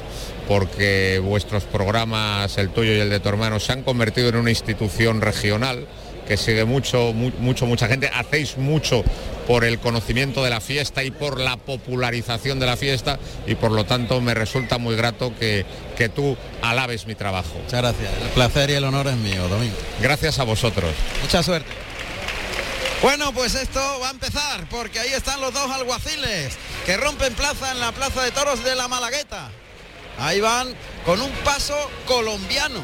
porque 0.47 1.21
vuestros 1.23 1.63
programas, 1.65 2.57
el 2.57 2.69
tuyo 2.69 2.93
y 2.93 2.99
el 2.99 3.11
de 3.11 3.19
tu 3.19 3.29
hermano, 3.29 3.59
se 3.59 3.73
han 3.73 3.83
convertido 3.83 4.29
en 4.29 4.37
una 4.37 4.49
institución 4.49 5.21
regional 5.21 5.85
que 6.27 6.37
sigue 6.37 6.65
mucho, 6.65 7.13
mu- 7.13 7.31
mucho, 7.39 7.65
mucha 7.65 7.87
gente. 7.87 8.09
Hacéis 8.13 8.57
mucho 8.57 9.03
por 9.47 9.63
el 9.63 9.79
conocimiento 9.79 10.43
de 10.43 10.49
la 10.49 10.59
fiesta 10.61 11.03
y 11.03 11.11
por 11.11 11.39
la 11.39 11.55
popularización 11.57 12.59
de 12.59 12.65
la 12.65 12.75
fiesta 12.77 13.17
y 13.45 13.55
por 13.55 13.71
lo 13.71 13.85
tanto 13.85 14.19
me 14.19 14.33
resulta 14.33 14.77
muy 14.77 14.95
grato 14.95 15.33
que, 15.39 15.65
que 15.97 16.09
tú 16.09 16.35
alabes 16.61 17.05
mi 17.07 17.15
trabajo. 17.15 17.53
Muchas 17.63 17.81
gracias. 17.81 18.11
El 18.21 18.29
placer 18.29 18.69
y 18.69 18.73
el 18.73 18.83
honor 18.83 19.07
es 19.07 19.15
mío, 19.15 19.47
Domingo. 19.47 19.75
Gracias 20.01 20.39
a 20.39 20.43
vosotros. 20.43 20.91
Mucha 21.21 21.41
suerte. 21.43 21.69
Bueno, 23.01 23.31
pues 23.31 23.53
esto 23.55 23.79
va 24.01 24.07
a 24.07 24.11
empezar 24.11 24.67
porque 24.69 24.99
ahí 24.99 25.13
están 25.13 25.39
los 25.39 25.53
dos 25.53 25.69
alguaciles 25.71 26.57
que 26.85 26.97
rompen 26.97 27.33
plaza 27.35 27.71
en 27.71 27.79
la 27.79 27.91
Plaza 27.91 28.23
de 28.23 28.31
Toros 28.31 28.63
de 28.63 28.75
la 28.75 28.87
Malagueta. 28.87 29.49
Ahí 30.19 30.41
van 30.41 30.73
con 31.05 31.21
un 31.21 31.29
paso 31.45 31.75
colombiano. 32.07 32.81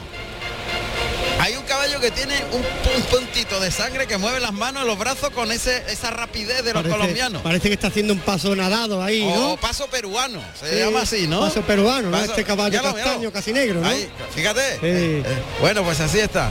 Hay 1.39 1.55
un 1.55 1.63
caballo 1.63 1.99
que 1.99 2.09
tiene 2.11 2.35
un, 2.53 2.61
pu- 2.61 2.95
un 2.95 3.01
puntito 3.03 3.59
de 3.59 3.69
sangre 3.69 4.07
que 4.07 4.17
mueve 4.17 4.39
las 4.39 4.53
manos 4.53 4.83
y 4.83 4.87
los 4.87 4.97
brazos 4.97 5.29
con 5.31 5.51
ese, 5.51 5.83
esa 5.89 6.09
rapidez 6.11 6.57
de 6.63 6.73
los 6.73 6.83
Parece- 6.83 6.89
colombianos. 6.97 7.41
Parece 7.41 7.67
que 7.67 7.73
está 7.73 7.87
haciendo 7.87 8.13
un 8.13 8.19
paso 8.19 8.55
nadado 8.55 9.03
ahí, 9.03 9.25
¿no? 9.25 9.57
Paso 9.57 9.87
peruano, 9.87 10.41
se 10.57 10.69
Sí, 10.69 10.79
llama 10.79 11.01
así, 11.01 11.27
¿no? 11.27 11.41
Paso 11.41 11.61
peruano, 11.63 12.09
¿no? 12.11 12.17
Este 12.23 12.43
caballo 12.45 12.69
míralo, 12.71 12.91
míralo. 12.93 13.03
castaño, 13.11 13.31
casi 13.31 13.51
negro, 13.51 13.81
¿no? 13.81 13.87
Ahí, 13.89 14.07
fíjate. 14.33 14.73
Sí. 14.75 14.79
Eh, 14.83 15.23
Bueno, 15.59 15.83
pues 15.83 15.99
así 15.99 16.19
está. 16.19 16.49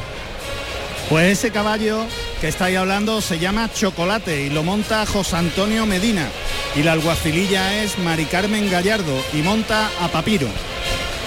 Pues 1.08 1.38
ese 1.38 1.50
caballo 1.50 2.04
que 2.40 2.48
estáis 2.48 2.76
hablando 2.76 3.20
se 3.20 3.38
llama 3.38 3.70
Chocolate 3.72 4.42
y 4.42 4.50
lo 4.50 4.62
monta 4.62 5.04
José 5.06 5.36
Antonio 5.36 5.86
Medina. 5.86 6.28
Y 6.74 6.82
la 6.82 6.92
alguacililla 6.92 7.82
es 7.82 7.98
Mari 7.98 8.24
Carmen 8.26 8.70
Gallardo 8.70 9.22
y 9.32 9.38
monta 9.42 9.90
a 10.00 10.08
Papiro. 10.08 10.48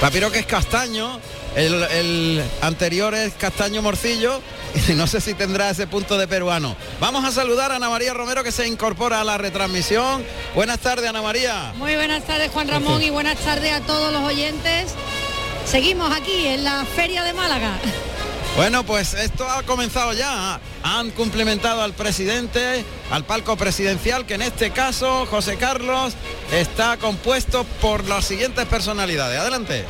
Papiro 0.01 0.31
que 0.31 0.39
es 0.39 0.45
castaño, 0.45 1.19
el, 1.55 2.43
anterior 2.62 3.15
es 3.15 3.34
castaño 3.34 3.81
morcillo 3.81 4.41
y 4.89 4.93
no 4.93 5.08
sé 5.08 5.21
si 5.21 5.34
tendrá 5.34 5.69
ese 5.69 5.88
punto 5.88 6.17
de 6.17 6.27
peruano. 6.27 6.75
Vamos 6.99 7.23
a 7.23 7.31
saludar 7.31 7.71
a 7.71 7.77
Ana 7.77 7.89
María 7.89 8.13
Romero 8.13 8.43
que 8.43 8.51
se 8.51 8.67
incorpora 8.67 9.21
a 9.21 9.23
la 9.23 9.38
retransmisión. 9.38 10.23
Buenas 10.53 10.79
tardes 10.79 11.10
Ana 11.10 11.21
María. 11.21 11.73
Muy 11.77 11.95
buenas 11.95 12.23
tardes 12.25 12.51
Juan 12.51 12.67
Ramón 12.67 13.01
y 13.01 13.10
buenas 13.10 13.38
tardes 13.38 13.71
a 13.71 13.79
todos 13.81 14.12
los 14.12 14.21
oyentes. 14.21 14.93
Seguimos 15.65 16.15
aquí 16.15 16.45
en 16.45 16.63
la 16.63 16.86
Feria 16.86 17.23
de 17.23 17.34
Málaga. 17.34 17.71
Bueno, 18.56 18.86
pues 18.86 19.13
esto 19.15 19.50
ha 19.50 19.63
comenzado 19.63 20.13
ya. 20.13 20.62
Han 20.82 21.12
cumplimentado 21.12 21.82
al 21.82 21.94
presidente, 21.94 22.86
al 23.12 23.26
palco 23.26 23.58
presidencial, 23.58 24.26
que 24.26 24.36
en 24.36 24.44
este 24.44 24.72
caso, 24.72 25.26
José 25.26 25.58
Carlos, 25.58 26.13
está 26.54 26.96
compuesto 26.96 27.65
por 27.82 28.08
las 28.08 28.24
siguientes 28.24 28.65
personalidades. 28.65 29.39
Adelante. 29.41 29.84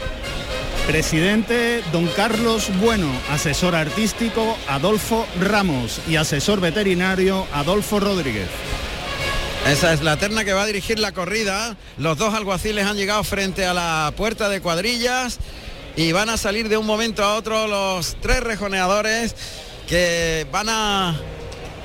Presidente 0.88 1.84
Don 1.92 2.08
Carlos 2.08 2.70
Bueno, 2.80 3.08
asesor 3.32 3.76
artístico 3.76 4.56
Adolfo 4.68 5.26
Ramos 5.40 6.00
y 6.08 6.16
asesor 6.16 6.60
veterinario 6.60 7.48
Adolfo 7.54 8.00
Rodríguez. 8.00 8.48
Esa 9.68 9.94
es 9.94 10.02
la 10.02 10.18
terna 10.18 10.44
que 10.44 10.54
va 10.54 10.64
a 10.64 10.68
dirigir 10.68 11.00
la 11.00 11.12
corrida. 11.12 11.76
Los 11.98 12.18
dos 12.18 12.34
alguaciles 12.34 12.86
han 12.86 12.98
llegado 12.98 13.24
frente 13.24 13.66
a 13.66 13.74
la 13.74 14.14
puerta 14.16 14.50
de 14.50 14.62
cuadrillas 14.62 15.40
y 15.96 16.12
van 16.12 16.30
a 16.30 16.38
salir 16.38 16.70
de 16.70 16.78
un 16.78 16.86
momento 16.86 17.24
a 17.24 17.36
otro 17.36 17.68
los 17.68 18.18
tres 18.22 18.42
rejoneadores 18.42 19.36
que 19.88 20.46
van 20.52 20.68
a 20.70 21.16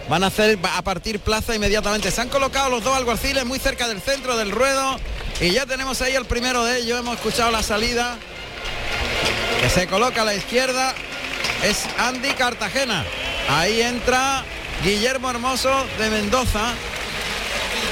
van 0.09 0.25
a 0.25 0.27
hacer 0.27 0.59
a 0.63 0.83
partir 0.83 1.21
plaza 1.21 1.55
inmediatamente. 1.55 2.11
Se 2.11 2.21
han 2.21 2.29
colocado 2.29 2.69
los 2.69 2.83
dos 2.83 2.97
alguaciles 2.97 3.45
muy 3.47 3.61
cerca 3.61 3.87
del 3.87 4.01
centro 4.01 4.37
del 4.37 4.51
ruedo 4.51 4.99
y 5.41 5.53
ya 5.53 5.67
tenemos 5.67 6.03
ahí 6.03 6.15
el 6.15 6.25
primero 6.25 6.65
de 6.65 6.79
ellos. 6.79 6.99
Hemos 6.99 7.17
escuchado 7.17 7.53
la 7.53 7.63
salida 7.63 8.19
que 9.61 9.71
se 9.71 9.87
coloca 9.87 10.23
a 10.23 10.25
la 10.25 10.35
izquierda 10.35 10.95
es 11.63 11.87
Andy 11.99 12.31
Cartagena. 12.31 13.05
Ahí 13.49 13.83
entra 13.83 14.45
Guillermo 14.83 15.31
Hermoso 15.31 15.87
de 15.99 16.11
Mendoza. 16.11 16.73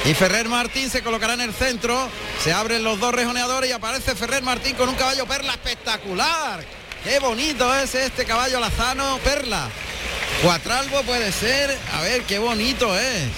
Y 0.05 0.15
Ferrer 0.15 0.49
Martín 0.49 0.89
se 0.91 1.03
colocará 1.03 1.35
en 1.35 1.43
el 1.43 1.53
centro. 1.53 2.09
Se 2.43 2.53
abren 2.53 2.83
los 2.83 2.99
dos 2.99 3.15
rejoneadores 3.15 3.69
y 3.69 3.73
aparece 3.73 4.15
Ferrer 4.15 4.43
Martín 4.43 4.75
con 4.77 4.89
un 4.89 4.95
caballo 4.95 5.27
perla 5.27 5.53
espectacular. 5.53 6.65
Qué 7.05 7.19
bonito 7.19 7.75
es 7.75 7.95
este 7.95 8.25
caballo 8.25 8.61
lazano 8.61 9.19
perla. 9.19 9.69
Cuatralbo 10.43 11.03
puede 11.03 11.33
ser. 11.33 11.77
A 11.95 12.03
ver 12.03 12.23
qué 12.23 12.39
bonito 12.39 12.97
es. 12.99 13.29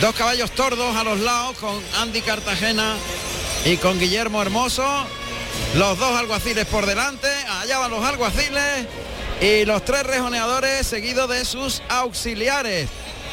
Dos 0.00 0.14
caballos 0.14 0.50
tordos 0.52 0.96
a 0.96 1.04
los 1.04 1.20
lados 1.20 1.56
con 1.58 1.80
Andy 1.98 2.22
Cartagena 2.22 2.96
y 3.64 3.76
con 3.76 4.00
Guillermo 4.00 4.42
Hermoso. 4.42 5.06
Los 5.74 5.98
dos 5.98 6.18
alguaciles 6.18 6.66
por 6.66 6.86
delante. 6.86 7.28
Allá 7.60 7.78
van 7.78 7.90
los 7.90 8.04
alguaciles. 8.04 8.86
Y 9.40 9.64
los 9.64 9.84
tres 9.84 10.04
rejoneadores 10.04 10.86
seguidos 10.86 11.28
de 11.28 11.44
sus 11.44 11.82
auxiliares. 11.88 12.88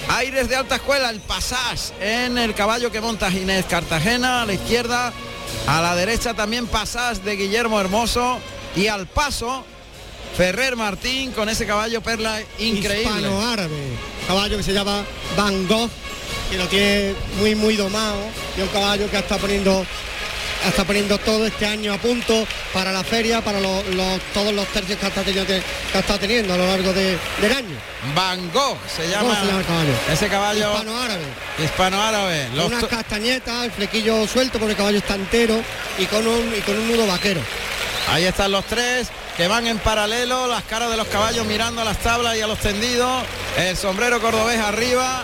Aires 0.08 0.50
de 0.50 0.56
alta 0.56 0.76
escuela, 0.76 1.10
el 1.10 1.20
pasás 1.20 1.94
en 2.00 2.38
el 2.38 2.56
caballo 2.56 2.92
que 2.92 3.02
monta 3.02 3.30
Ginés 3.30 3.66
Cartagena 3.66 4.42
a 4.42 4.46
la 4.46 4.54
izquierda, 4.54 5.14
a 5.68 5.82
la 5.82 5.96
derecha 5.96 6.34
también 6.34 6.68
pasás 6.68 7.24
de 7.24 7.36
Guillermo 7.36 7.80
Hermoso. 7.80 8.40
Y 8.76 8.88
al 8.88 9.08
paso 9.08 9.66
Ferrer 10.38 10.76
Martín 10.76 11.32
con 11.32 11.50
ese 11.50 11.66
caballo 11.66 12.02
perla 12.02 12.40
increíble. 12.60 13.02
Hispano-árabe, 13.02 13.98
caballo 14.28 14.58
que 14.58 14.64
se 14.64 14.74
llama 14.74 15.04
Van 15.36 15.68
Gogh, 15.68 15.90
que 16.50 16.58
lo 16.58 16.68
tiene 16.68 17.16
muy 17.40 17.56
muy 17.56 17.76
domado, 17.76 18.20
y 18.58 18.62
un 18.62 18.68
caballo 18.70 19.10
que 19.10 19.18
está 19.18 19.38
poniendo 19.38 19.86
está 20.68 20.84
poniendo 20.84 21.18
todo 21.20 21.46
este 21.48 21.66
año 21.66 21.94
a 21.94 21.98
punto 21.98 22.46
para 22.74 22.92
la 22.92 23.04
feria, 23.04 23.42
para 23.42 23.60
los, 23.60 23.86
los- 23.88 24.20
todos 24.34 24.54
los 24.54 24.68
tercios 24.68 25.00
que 25.00 25.08
está 25.08 25.22
teniendo, 25.24 25.48
que 25.48 25.62
está 25.98 26.18
teniendo 26.18 26.54
a 26.54 26.58
lo 26.58 26.68
largo 26.68 26.94
de- 26.94 27.18
del 27.42 27.52
año. 27.54 27.78
Van 28.16 28.52
Gogh 28.52 28.78
se 28.88 29.04
¿Cómo 29.04 29.30
llama, 29.30 29.40
se 29.42 29.46
llama 29.48 29.64
caballo? 29.64 29.94
ese 30.12 30.28
caballo 30.28 30.72
Hispano-árabe. 30.74 31.24
hispano-árabe. 31.64 32.48
Los 32.56 32.66
unas 32.68 32.86
castañetas, 32.86 33.66
el 33.66 33.72
flequillo 33.72 34.28
suelto 34.28 34.58
porque 34.60 34.72
el 34.72 34.78
caballo 34.78 34.98
está 34.98 35.16
entero 35.16 35.62
y 35.98 36.06
con 36.06 36.26
un, 36.28 36.54
y 36.58 36.62
con 36.62 36.78
un 36.78 36.88
nudo 36.92 37.08
vaquero. 37.08 37.42
Ahí 38.12 38.26
están 38.26 38.52
los 38.52 38.66
tres 38.66 39.10
que 39.40 39.48
van 39.48 39.68
en 39.68 39.80
paralelo, 39.80 40.48
las 40.48 40.66
caras 40.66 40.92
de 40.92 40.98
los 40.98 41.08
caballos 41.08 41.46
mirando 41.46 41.80
a 41.80 41.86
las 41.86 41.98
tablas 42.00 42.36
y 42.36 42.42
a 42.42 42.48
los 42.48 42.60
tendidos, 42.60 43.24
el 43.58 43.78
sombrero 43.78 44.20
cordobés 44.20 44.60
arriba 44.60 45.24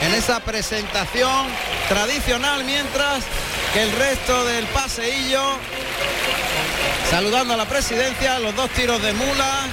en 0.00 0.14
esa 0.14 0.38
presentación 0.38 1.48
tradicional 1.88 2.62
mientras 2.62 3.24
que 3.74 3.82
el 3.82 3.90
resto 3.90 4.44
del 4.44 4.64
paseillo 4.66 5.42
saludando 7.10 7.54
a 7.54 7.56
la 7.56 7.64
presidencia, 7.64 8.38
los 8.38 8.54
dos 8.54 8.70
tiros 8.70 9.02
de 9.02 9.12
mulas 9.12 9.66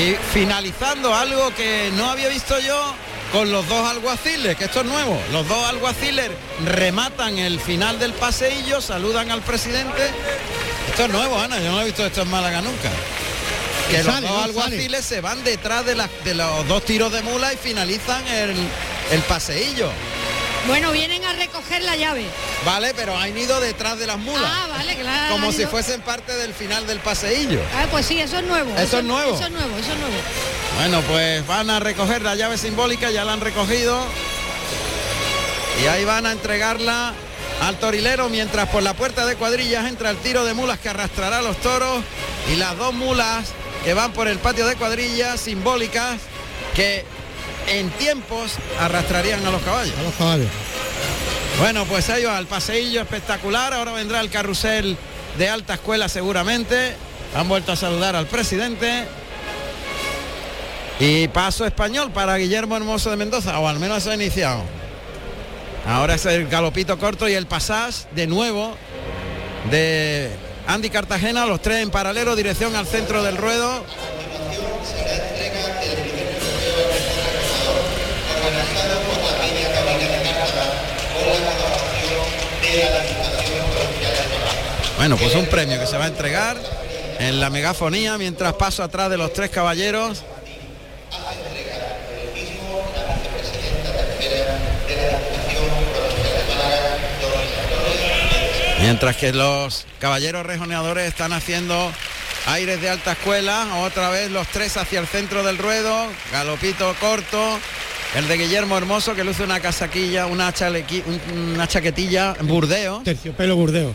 y 0.00 0.14
finalizando 0.32 1.14
algo 1.14 1.54
que 1.54 1.90
no 1.94 2.08
había 2.08 2.30
visto 2.30 2.58
yo 2.58 2.94
con 3.32 3.52
los 3.52 3.68
dos 3.68 3.86
alguaciles, 3.86 4.56
que 4.56 4.64
esto 4.64 4.80
es 4.80 4.86
nuevo. 4.86 5.20
Los 5.30 5.46
dos 5.46 5.62
alguaciles 5.68 6.30
rematan 6.64 7.38
el 7.38 7.60
final 7.60 7.98
del 7.98 8.14
paseillo, 8.14 8.80
saludan 8.80 9.30
al 9.30 9.42
presidente. 9.42 10.10
Esto 10.88 11.04
es 11.04 11.08
nuevo, 11.10 11.38
Ana, 11.38 11.58
yo 11.60 11.70
no 11.72 11.80
he 11.80 11.84
visto 11.84 12.04
esto 12.04 12.22
en 12.22 12.30
Málaga 12.30 12.60
nunca. 12.62 12.90
Que 13.90 13.98
los 14.02 14.06
sale, 14.14 14.26
dos 14.28 14.36
¿no? 14.36 14.42
alguaciles 14.44 15.04
se 15.04 15.20
van 15.20 15.42
detrás 15.44 15.84
de, 15.84 15.94
las- 15.96 16.10
de 16.24 16.34
los 16.34 16.66
dos 16.68 16.84
tiros 16.84 17.12
de 17.12 17.22
mula 17.22 17.52
y 17.52 17.56
finalizan 17.56 18.26
el, 18.28 18.54
el 19.10 19.20
paseillo. 19.22 19.90
Bueno, 20.66 20.92
vienen 20.92 21.24
a 21.24 21.32
recoger 21.32 21.82
la 21.82 21.96
llave. 21.96 22.24
Vale, 22.66 22.92
pero 22.94 23.16
han 23.16 23.36
ido 23.36 23.58
detrás 23.60 23.98
de 23.98 24.06
las 24.06 24.18
mulas. 24.18 24.44
Ah, 24.52 24.66
vale, 24.68 24.94
claro. 24.96 25.32
como 25.32 25.52
si 25.52 25.64
fuesen 25.66 26.02
parte 26.02 26.36
del 26.36 26.52
final 26.52 26.86
del 26.86 26.98
paseillo. 27.00 27.60
Ah, 27.74 27.86
pues 27.90 28.04
sí, 28.06 28.20
eso 28.20 28.38
es 28.38 28.44
nuevo. 28.44 28.70
Eso 28.76 28.98
es 28.98 29.04
nuevo. 29.04 29.34
Eso 29.34 29.44
es 29.44 29.50
nuevo, 29.50 29.76
eso 29.78 29.92
es 29.92 29.98
nuevo. 29.98 30.14
Bueno, 30.76 31.00
pues 31.08 31.46
van 31.46 31.70
a 31.70 31.80
recoger 31.80 32.22
la 32.22 32.34
llave 32.34 32.58
simbólica, 32.58 33.10
ya 33.10 33.24
la 33.24 33.32
han 33.32 33.40
recogido. 33.40 34.04
Y 35.82 35.86
ahí 35.86 36.04
van 36.04 36.26
a 36.26 36.32
entregarla 36.32 37.14
al 37.60 37.76
torilero 37.78 38.28
mientras 38.28 38.68
por 38.68 38.82
la 38.82 38.94
puerta 38.94 39.26
de 39.26 39.36
cuadrillas 39.36 39.86
entra 39.86 40.10
el 40.10 40.16
tiro 40.18 40.44
de 40.44 40.54
mulas 40.54 40.78
que 40.78 40.88
arrastrará 40.88 41.38
a 41.38 41.42
los 41.42 41.56
toros 41.58 42.02
y 42.52 42.56
las 42.56 42.76
dos 42.76 42.94
mulas 42.94 43.52
que 43.84 43.94
van 43.94 44.12
por 44.12 44.28
el 44.28 44.38
patio 44.38 44.66
de 44.66 44.76
cuadrillas 44.76 45.40
simbólicas 45.40 46.18
que 46.74 47.04
en 47.68 47.90
tiempos 47.90 48.52
arrastrarían 48.78 49.44
a 49.46 49.50
los 49.50 49.62
caballos. 49.62 49.94
A 49.98 50.02
los 50.02 50.14
caballos. 50.14 50.48
Bueno, 51.58 51.84
pues 51.84 52.08
ahí 52.08 52.24
va 52.24 52.38
el 52.38 52.46
paseillo 52.46 53.02
espectacular. 53.02 53.74
Ahora 53.74 53.92
vendrá 53.92 54.20
el 54.20 54.30
carrusel 54.30 54.96
de 55.36 55.48
alta 55.48 55.74
escuela 55.74 56.08
seguramente. 56.08 56.94
Han 57.34 57.48
vuelto 57.48 57.72
a 57.72 57.76
saludar 57.76 58.16
al 58.16 58.26
presidente. 58.26 59.04
Y 60.98 61.28
paso 61.28 61.64
español 61.64 62.12
para 62.12 62.36
Guillermo 62.36 62.76
Hermoso 62.76 63.10
de 63.10 63.16
Mendoza, 63.16 63.58
o 63.58 63.68
al 63.68 63.78
menos 63.78 64.06
ha 64.06 64.14
iniciado. 64.14 64.62
Ahora 65.90 66.14
es 66.14 66.24
el 66.24 66.46
galopito 66.46 67.00
corto 67.00 67.28
y 67.28 67.34
el 67.34 67.46
pasás 67.46 68.06
de 68.14 68.28
nuevo 68.28 68.76
de 69.72 70.30
Andy 70.68 70.88
Cartagena, 70.88 71.46
los 71.46 71.60
tres 71.60 71.82
en 71.82 71.90
paralelo, 71.90 72.36
dirección 72.36 72.76
al 72.76 72.86
centro 72.86 73.24
del 73.24 73.36
ruedo. 73.36 73.84
Bueno, 84.96 85.16
pues 85.16 85.34
un 85.34 85.46
premio 85.46 85.80
que 85.80 85.88
se 85.88 85.98
va 85.98 86.04
a 86.04 86.08
entregar 86.08 86.56
en 87.18 87.40
la 87.40 87.50
megafonía 87.50 88.16
mientras 88.16 88.52
paso 88.52 88.84
atrás 88.84 89.10
de 89.10 89.16
los 89.16 89.32
tres 89.32 89.50
caballeros. 89.50 90.22
Mientras 98.80 99.14
que 99.16 99.32
los 99.32 99.86
caballeros 99.98 100.46
rejoneadores 100.46 101.06
están 101.06 101.34
haciendo 101.34 101.92
aires 102.46 102.80
de 102.80 102.88
alta 102.88 103.12
escuela, 103.12 103.76
otra 103.82 104.08
vez 104.08 104.30
los 104.30 104.48
tres 104.48 104.78
hacia 104.78 105.00
el 105.00 105.06
centro 105.06 105.42
del 105.42 105.58
ruedo, 105.58 106.06
galopito 106.32 106.94
corto, 106.98 107.58
el 108.16 108.26
de 108.26 108.38
Guillermo 108.38 108.78
Hermoso 108.78 109.14
que 109.14 109.22
luce 109.22 109.44
una 109.44 109.60
casaquilla, 109.60 110.24
una, 110.26 110.50
chalequi, 110.52 111.04
una 111.52 111.68
chaquetilla 111.68 112.34
burdeo. 112.40 113.02
Terciopelo 113.04 113.54
burdeo. 113.54 113.94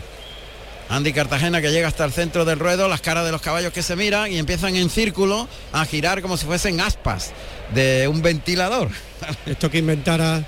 Andy 0.88 1.12
Cartagena 1.12 1.60
que 1.60 1.72
llega 1.72 1.88
hasta 1.88 2.04
el 2.04 2.12
centro 2.12 2.44
del 2.44 2.60
ruedo, 2.60 2.86
las 2.86 3.00
caras 3.00 3.24
de 3.24 3.32
los 3.32 3.42
caballos 3.42 3.72
que 3.72 3.82
se 3.82 3.96
miran 3.96 4.30
y 4.30 4.38
empiezan 4.38 4.76
en 4.76 4.88
círculo 4.88 5.48
a 5.72 5.84
girar 5.84 6.22
como 6.22 6.36
si 6.36 6.46
fuesen 6.46 6.80
aspas 6.80 7.32
de 7.74 8.06
un 8.06 8.22
ventilador. 8.22 8.90
Esto 9.46 9.68
que 9.68 9.78
inventara 9.78 10.44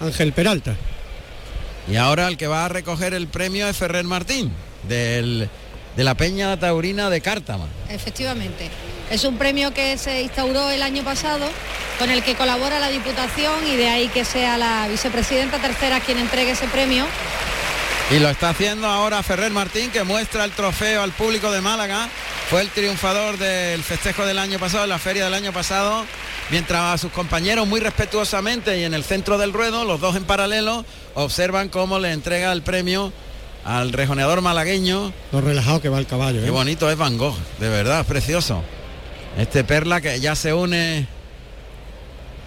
Ángel 0.00 0.32
Peralta. 0.32 0.76
Y 1.88 1.96
ahora 1.96 2.28
el 2.28 2.36
que 2.36 2.46
va 2.46 2.66
a 2.66 2.68
recoger 2.68 3.14
el 3.14 3.28
premio 3.28 3.68
es 3.68 3.76
Ferrer 3.76 4.04
Martín, 4.04 4.52
del, 4.88 5.48
de 5.96 6.04
la 6.04 6.14
Peña 6.14 6.58
Taurina 6.58 7.10
de 7.10 7.20
Cártama. 7.20 7.66
Efectivamente. 7.88 8.70
Es 9.10 9.24
un 9.24 9.38
premio 9.38 9.74
que 9.74 9.98
se 9.98 10.22
instauró 10.22 10.70
el 10.70 10.82
año 10.82 11.02
pasado, 11.02 11.48
con 11.98 12.10
el 12.10 12.22
que 12.22 12.36
colabora 12.36 12.78
la 12.78 12.88
Diputación 12.90 13.66
y 13.66 13.76
de 13.76 13.88
ahí 13.88 14.08
que 14.08 14.24
sea 14.24 14.56
la 14.56 14.86
vicepresidenta 14.88 15.58
tercera 15.58 16.00
quien 16.00 16.18
entregue 16.18 16.52
ese 16.52 16.68
premio. 16.68 17.06
Y 18.10 18.18
lo 18.18 18.28
está 18.28 18.50
haciendo 18.50 18.88
ahora 18.88 19.22
Ferrer 19.22 19.52
Martín, 19.52 19.90
que 19.90 20.02
muestra 20.02 20.44
el 20.44 20.50
trofeo 20.50 21.02
al 21.02 21.12
público 21.12 21.52
de 21.52 21.60
Málaga. 21.60 22.08
Fue 22.48 22.60
el 22.60 22.68
triunfador 22.70 23.38
del 23.38 23.84
festejo 23.84 24.26
del 24.26 24.38
año 24.40 24.58
pasado, 24.58 24.82
de 24.82 24.88
la 24.88 24.98
feria 24.98 25.24
del 25.24 25.34
año 25.34 25.52
pasado, 25.52 26.04
mientras 26.50 26.94
a 26.94 26.98
sus 26.98 27.12
compañeros 27.12 27.68
muy 27.68 27.78
respetuosamente 27.78 28.80
y 28.80 28.84
en 28.84 28.94
el 28.94 29.04
centro 29.04 29.38
del 29.38 29.52
ruedo, 29.52 29.84
los 29.84 30.00
dos 30.00 30.16
en 30.16 30.24
paralelo, 30.24 30.84
observan 31.14 31.68
cómo 31.68 32.00
le 32.00 32.10
entrega 32.10 32.50
el 32.52 32.62
premio 32.62 33.12
al 33.64 33.92
rejoneador 33.92 34.40
malagueño. 34.40 35.12
Lo 35.30 35.40
relajado 35.40 35.80
que 35.80 35.88
va 35.88 36.00
el 36.00 36.06
caballo. 36.06 36.40
Qué 36.40 36.48
¿eh? 36.48 36.50
bonito 36.50 36.90
es 36.90 36.96
Van 36.98 37.16
Gogh, 37.16 37.36
de 37.60 37.68
verdad, 37.68 38.00
es 38.00 38.06
precioso. 38.06 38.64
Este 39.38 39.62
perla 39.62 40.00
que 40.00 40.18
ya 40.18 40.34
se 40.34 40.52
une 40.52 41.06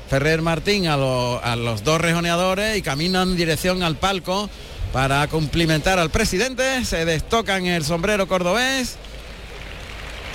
Ferrer 0.09 0.41
Martín 0.41 0.87
a, 0.87 0.97
lo- 0.97 1.41
a 1.41 1.55
los 1.55 1.85
dos 1.85 2.01
rejoneadores 2.01 2.75
y 2.77 2.81
caminan 2.81 3.29
en 3.29 3.35
dirección 3.37 3.81
al 3.83 3.95
palco 3.95 4.49
para 4.93 5.27
cumplimentar 5.27 5.99
al 5.99 6.11
presidente. 6.11 6.85
Se 6.85 7.03
destocan 7.03 7.65
el 7.65 7.83
sombrero 7.83 8.27
cordobés. 8.27 8.95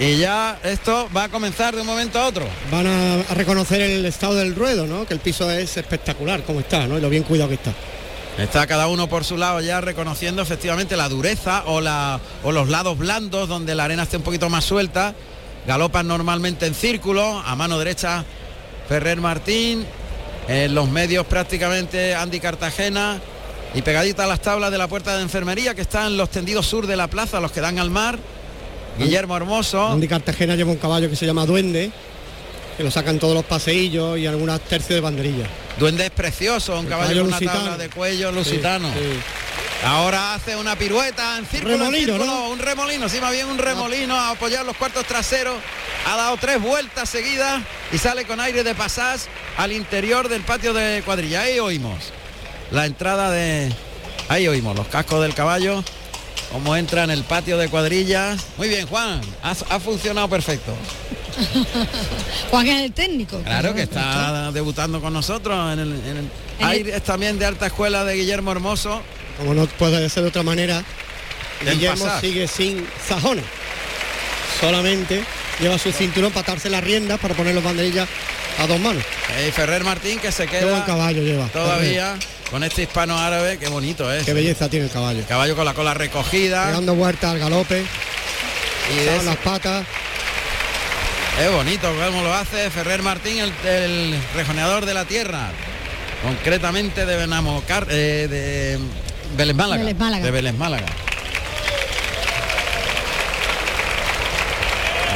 Y 0.00 0.18
ya 0.18 0.58
esto 0.62 1.08
va 1.16 1.24
a 1.24 1.28
comenzar 1.28 1.74
de 1.74 1.80
un 1.80 1.86
momento 1.86 2.20
a 2.20 2.26
otro. 2.26 2.46
Van 2.70 2.86
a, 2.86 3.14
a 3.14 3.34
reconocer 3.34 3.80
el 3.80 4.04
estado 4.04 4.34
del 4.34 4.54
ruedo, 4.54 4.86
¿no? 4.86 5.06
Que 5.06 5.14
el 5.14 5.20
piso 5.20 5.50
es 5.50 5.76
espectacular 5.76 6.42
como 6.42 6.60
está, 6.60 6.86
¿no? 6.86 6.98
Y 6.98 7.00
lo 7.00 7.08
bien 7.08 7.22
cuidado 7.22 7.48
que 7.48 7.54
está. 7.54 7.72
Está 8.36 8.66
cada 8.68 8.86
uno 8.86 9.08
por 9.08 9.24
su 9.24 9.36
lado 9.36 9.60
ya 9.60 9.80
reconociendo 9.80 10.42
efectivamente 10.42 10.96
la 10.96 11.08
dureza 11.08 11.64
o, 11.66 11.80
la, 11.80 12.20
o 12.44 12.52
los 12.52 12.68
lados 12.68 12.96
blandos 12.96 13.48
donde 13.48 13.74
la 13.74 13.84
arena 13.84 14.04
esté 14.04 14.16
un 14.16 14.22
poquito 14.22 14.48
más 14.48 14.64
suelta. 14.64 15.14
Galopan 15.66 16.06
normalmente 16.06 16.66
en 16.66 16.74
círculo, 16.74 17.40
a 17.44 17.56
mano 17.56 17.78
derecha 17.78 18.24
Ferrer 18.88 19.20
Martín, 19.20 19.84
en 20.46 20.74
los 20.74 20.88
medios 20.88 21.26
prácticamente 21.26 22.14
Andy 22.14 22.38
Cartagena 22.38 23.20
y 23.74 23.82
pegadita 23.82 24.24
a 24.24 24.26
las 24.26 24.40
tablas 24.40 24.70
de 24.70 24.78
la 24.78 24.88
puerta 24.88 25.16
de 25.16 25.22
enfermería 25.22 25.74
que 25.74 25.82
están 25.82 26.06
en 26.08 26.16
los 26.16 26.30
tendidos 26.30 26.66
sur 26.66 26.86
de 26.86 26.96
la 26.96 27.08
plaza, 27.08 27.40
los 27.40 27.52
que 27.52 27.60
dan 27.60 27.78
al 27.78 27.90
mar. 27.90 28.18
Guillermo 28.98 29.36
Hermoso. 29.36 29.86
Andy 29.88 30.08
Cartagena 30.08 30.56
lleva 30.56 30.72
un 30.72 30.78
caballo 30.78 31.08
que 31.08 31.16
se 31.16 31.26
llama 31.26 31.46
Duende, 31.46 31.92
que 32.76 32.82
lo 32.82 32.90
sacan 32.90 33.18
todos 33.18 33.34
los 33.34 33.44
paseillos 33.44 34.18
y 34.18 34.26
algunas 34.26 34.60
tercios 34.62 34.96
de 34.96 35.00
banderilla. 35.00 35.46
Duende 35.78 36.06
es 36.06 36.10
precioso, 36.10 36.74
un 36.78 36.86
El 36.86 36.90
caballo 36.90 37.08
caballo 37.08 37.30
con 37.30 37.42
una 37.42 37.52
tabla 37.52 37.78
de 37.78 37.90
cuello 37.90 38.32
lusitano. 38.32 38.92
Sí, 38.92 38.98
sí. 39.00 39.86
Ahora 39.86 40.34
hace 40.34 40.56
una 40.56 40.74
pirueta 40.74 41.38
en 41.38 41.46
círculo, 41.46 41.74
en 41.74 41.80
Remolino, 41.80 42.12
círculo, 42.14 42.26
¿no? 42.26 42.48
un 42.48 42.58
remolino, 42.58 43.08
sí, 43.08 43.20
más 43.20 43.30
bien 43.30 43.46
un 43.46 43.58
remolino 43.58 44.16
a 44.16 44.30
apoyar 44.30 44.66
los 44.66 44.76
cuartos 44.76 45.06
traseros. 45.06 45.54
Ha 46.04 46.16
dado 46.16 46.36
tres 46.36 46.60
vueltas 46.60 47.08
seguidas 47.08 47.62
y 47.92 47.98
sale 47.98 48.24
con 48.24 48.40
aire 48.40 48.64
de 48.64 48.74
pasás 48.74 49.28
al 49.56 49.70
interior 49.70 50.28
del 50.28 50.42
patio 50.42 50.72
de 50.72 51.02
cuadrilla. 51.04 51.42
Ahí 51.42 51.60
oímos 51.60 52.12
la 52.70 52.86
entrada 52.86 53.30
de... 53.30 53.72
Ahí 54.28 54.46
oímos 54.46 54.76
los 54.76 54.86
cascos 54.88 55.22
del 55.22 55.32
caballo, 55.34 55.82
cómo 56.52 56.76
entra 56.76 57.04
en 57.04 57.10
el 57.10 57.24
patio 57.24 57.56
de 57.56 57.68
cuadrillas. 57.68 58.38
Muy 58.58 58.68
bien, 58.68 58.86
Juan, 58.86 59.20
ha, 59.42 59.50
ha 59.52 59.80
funcionado 59.80 60.28
perfecto. 60.28 60.74
Juan 62.50 62.66
es 62.66 62.82
el 62.82 62.92
técnico. 62.92 63.40
Claro 63.42 63.74
que 63.74 63.82
está 63.82 64.50
debutando 64.52 65.00
con 65.00 65.12
nosotros 65.12 65.72
en 65.72 65.78
el, 65.78 65.92
en 65.92 66.16
el 66.16 66.88
el- 66.94 67.02
también 67.02 67.38
de 67.38 67.46
alta 67.46 67.66
escuela 67.66 68.04
de 68.04 68.14
Guillermo 68.16 68.52
Hermoso. 68.52 69.00
Como 69.38 69.54
no 69.54 69.66
puede 69.66 70.08
ser 70.10 70.24
de 70.24 70.28
otra 70.30 70.42
manera, 70.42 70.82
Del 71.64 71.74
Guillermo 71.76 72.04
pasar. 72.04 72.20
sigue 72.20 72.48
sin 72.48 72.86
sajones. 73.06 73.44
Solamente 74.60 75.22
lleva 75.60 75.78
su 75.78 75.92
cinturón 75.92 76.32
para 76.32 76.42
atarse 76.42 76.68
las 76.68 76.82
riendas 76.82 77.18
para 77.20 77.34
poner 77.34 77.54
los 77.54 77.62
banderillas 77.64 78.08
a 78.58 78.66
dos 78.66 78.80
manos. 78.80 79.02
Eh, 79.38 79.52
Ferrer 79.54 79.84
Martín 79.84 80.18
que 80.18 80.32
se 80.32 80.46
Qué 80.46 80.60
buen 80.64 80.74
queda 80.76 80.84
caballo 80.84 81.22
lleva. 81.22 81.46
todavía 81.46 82.16
con 82.50 82.64
este 82.64 82.82
hispano 82.82 83.18
árabe, 83.18 83.58
qué 83.58 83.68
bonito 83.68 84.10
es. 84.12 84.24
Qué 84.24 84.32
belleza 84.32 84.68
tiene 84.68 84.86
el 84.86 84.92
caballo. 84.92 85.22
Caballo 85.28 85.54
con 85.54 85.64
la 85.64 85.74
cola 85.74 85.94
recogida. 85.94 86.70
Dando 86.70 86.94
vueltas 86.94 87.32
al 87.32 87.38
galope, 87.38 87.84
Y 88.92 88.96
de 89.04 89.22
las 89.22 89.36
patas. 89.36 89.86
Es 91.40 91.52
bonito 91.52 91.88
cómo 92.04 92.22
lo 92.22 92.34
hace 92.34 92.68
Ferrer 92.70 93.02
Martín, 93.02 93.38
el, 93.38 93.52
el 93.68 94.20
rejoneador 94.34 94.86
de 94.86 94.94
la 94.94 95.04
tierra. 95.04 95.50
Concretamente 96.22 97.06
de 97.06 97.16
Benamocar, 97.16 97.86
eh, 97.90 98.26
de 98.28 98.78
Vélez 99.36 99.54
Málaga. 99.54 99.82
Vélez 99.82 99.98
Málaga. 99.98 100.24
De 100.24 100.30
Vélez 100.30 100.54
Málaga. 100.54 100.86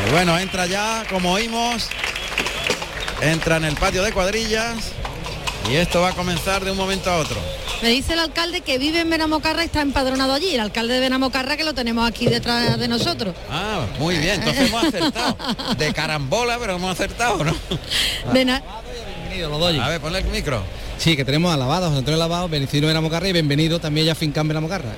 Y 0.07 0.11
bueno, 0.12 0.39
entra 0.39 0.66
ya, 0.66 1.05
como 1.11 1.33
oímos, 1.33 1.89
entra 3.20 3.57
en 3.57 3.64
el 3.64 3.74
patio 3.74 4.03
de 4.03 4.12
cuadrillas 4.12 4.93
y 5.70 5.76
esto 5.76 6.00
va 6.00 6.10
a 6.10 6.12
comenzar 6.12 6.64
de 6.64 6.70
un 6.70 6.76
momento 6.76 7.10
a 7.10 7.18
otro. 7.18 7.36
Me 7.82 7.88
dice 7.88 8.12
el 8.12 8.18
alcalde 8.20 8.60
que 8.60 8.78
vive 8.78 9.00
en 9.00 9.10
Benamocarra 9.10 9.62
y 9.62 9.66
está 9.66 9.80
empadronado 9.80 10.32
allí. 10.34 10.54
El 10.54 10.60
alcalde 10.60 10.94
de 10.94 11.00
Benamocarra 11.00 11.56
que 11.56 11.64
lo 11.64 11.74
tenemos 11.74 12.06
aquí 12.08 12.26
detrás 12.26 12.78
de 12.78 12.88
nosotros. 12.88 13.34
Ah, 13.50 13.86
muy 13.98 14.16
bien, 14.18 14.34
entonces 14.40 14.68
hemos 14.68 14.84
acertado. 14.84 15.36
De 15.78 15.92
carambola, 15.92 16.58
pero 16.58 16.76
hemos 16.76 16.90
acertado, 16.92 17.42
¿no? 17.44 17.54
Bena- 18.32 18.62
A 19.80 19.88
ver, 19.88 20.00
ponle 20.00 20.18
el 20.18 20.24
micro. 20.26 20.62
Sí, 20.98 21.16
que 21.16 21.24
tenemos 21.24 21.52
a 21.52 21.56
Lavado, 21.56 21.86
José 21.88 21.98
Antonio 21.98 22.18
Lavado, 22.18 22.48
Benicino 22.48 22.86
Benamocarra 22.86 23.26
y 23.28 23.32
bienvenido 23.32 23.80
también 23.80 24.06
ya 24.06 24.14
Fincan 24.14 24.46
Benamocarra. 24.46 24.90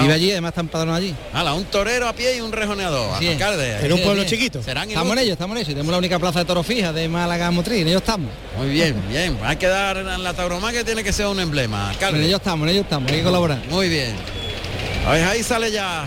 Vive 0.00 0.12
allí, 0.12 0.30
además 0.30 0.50
está 0.50 0.60
empadronado 0.60 0.98
allí. 0.98 1.14
Hala, 1.32 1.54
un 1.54 1.64
torero 1.64 2.08
a 2.08 2.12
pie 2.12 2.36
y 2.36 2.40
un 2.40 2.52
rejoneador. 2.52 3.16
Alcalde. 3.16 3.84
En 3.84 3.92
un 3.92 3.98
pueblo 4.00 4.22
Bien. 4.22 4.26
chiquito. 4.26 4.62
Serán 4.62 4.88
Estamos 4.88 5.12
en 5.12 5.18
ello, 5.24 5.32
estamos 5.32 5.56
en 5.56 5.62
ello. 5.62 5.68
Tenemos 5.74 5.90
la 5.92 5.98
única 5.98 6.18
plaza 6.18 6.40
de 6.40 6.44
toro 6.44 6.62
fija 6.62 6.92
de 6.92 7.08
Málaga 7.08 7.50
Motriz, 7.50 7.82
en 7.82 7.88
ello 7.88 7.98
estamos. 7.98 8.30
Muy 8.56 8.68
bien, 8.68 8.96
bien. 9.08 9.38
Hay 9.42 9.56
que 9.56 9.66
dar 9.66 9.96
en 9.96 10.22
la 10.22 10.34
tauromaquia 10.34 10.84
tiene 10.84 11.02
que 11.02 11.12
ser 11.12 11.26
un 11.26 11.40
emblema. 11.40 11.90
alcalde. 11.90 12.18
En 12.18 12.24
ello 12.26 12.36
estamos, 12.36 12.66
en 12.66 12.74
ello 12.74 12.82
estamos, 12.82 13.10
hay 13.10 13.18
que 13.18 13.24
colaborar. 13.24 13.58
Muy 13.68 13.88
bien. 13.88 14.14
Pues 15.04 15.26
ahí 15.26 15.42
sale 15.42 15.70
ya 15.70 16.06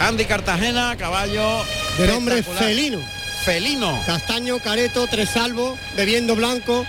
Andy 0.00 0.24
Cartagena, 0.24 0.96
caballo 0.96 1.62
De 1.98 2.06
nombre 2.08 2.42
felino. 2.42 2.98
Felino. 3.44 3.98
Castaño, 4.06 4.58
careto, 4.58 5.06
tres 5.10 5.30
salvos, 5.30 5.78
bebiendo 5.96 6.34
blanco, 6.36 6.84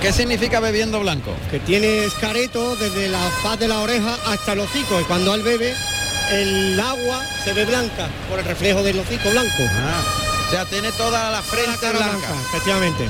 ¿Qué 0.00 0.12
significa 0.12 0.60
bebiendo 0.60 1.00
blanco? 1.00 1.34
que 1.50 1.58
tiene 1.58 2.04
escareto 2.04 2.76
desde 2.76 3.08
la 3.08 3.18
faz 3.42 3.58
de 3.58 3.66
la 3.68 3.80
oreja 3.80 4.16
hasta 4.26 4.52
el 4.52 4.60
hocico. 4.60 5.00
Y 5.00 5.04
cuando 5.04 5.34
él 5.34 5.42
bebe, 5.42 5.74
el 6.30 6.78
agua 6.78 7.22
se 7.44 7.52
ve 7.52 7.64
blanca 7.64 8.08
por 8.30 8.38
el 8.38 8.44
reflejo 8.44 8.82
del 8.82 8.98
hocico 8.98 9.30
blanco. 9.30 9.50
Ah, 9.60 10.02
o 10.46 10.50
sea, 10.50 10.64
tiene 10.66 10.92
toda 10.92 11.30
la 11.30 11.42
frente 11.42 11.90
blanca. 11.90 12.16
blanca, 12.16 12.28
efectivamente. 12.48 13.04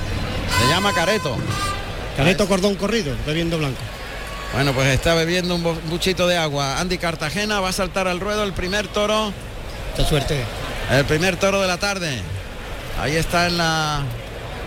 Se 0.61 0.69
llama 0.69 0.95
careto. 0.95 1.37
Careto 2.17 2.49
cordón 2.49 2.75
corrido, 2.75 3.15
bebiendo 3.27 3.59
blanco. 3.59 3.81
Bueno, 4.55 4.73
pues 4.73 4.89
está 4.89 5.15
bebiendo 5.15 5.55
un 5.55 5.63
buchito 5.91 6.27
de 6.27 6.39
agua. 6.39 6.81
Andy 6.81 6.97
Cartagena 6.97 7.61
va 7.61 7.69
a 7.69 7.73
saltar 7.73 8.09
al 8.09 8.19
ruedo 8.19 8.45
el 8.45 8.55
primer 8.55 8.89
toro. 8.89 9.33
Mucha 9.93 10.09
suerte. 10.09 10.43
El 10.91 11.05
primer 11.05 11.37
toro 11.37 11.61
de 11.61 11.69
la 11.69 11.77
tarde. 11.77 12.23
Ahí 13.01 13.15
está 13.15 13.47
en 13.47 13.59
la 13.59 14.03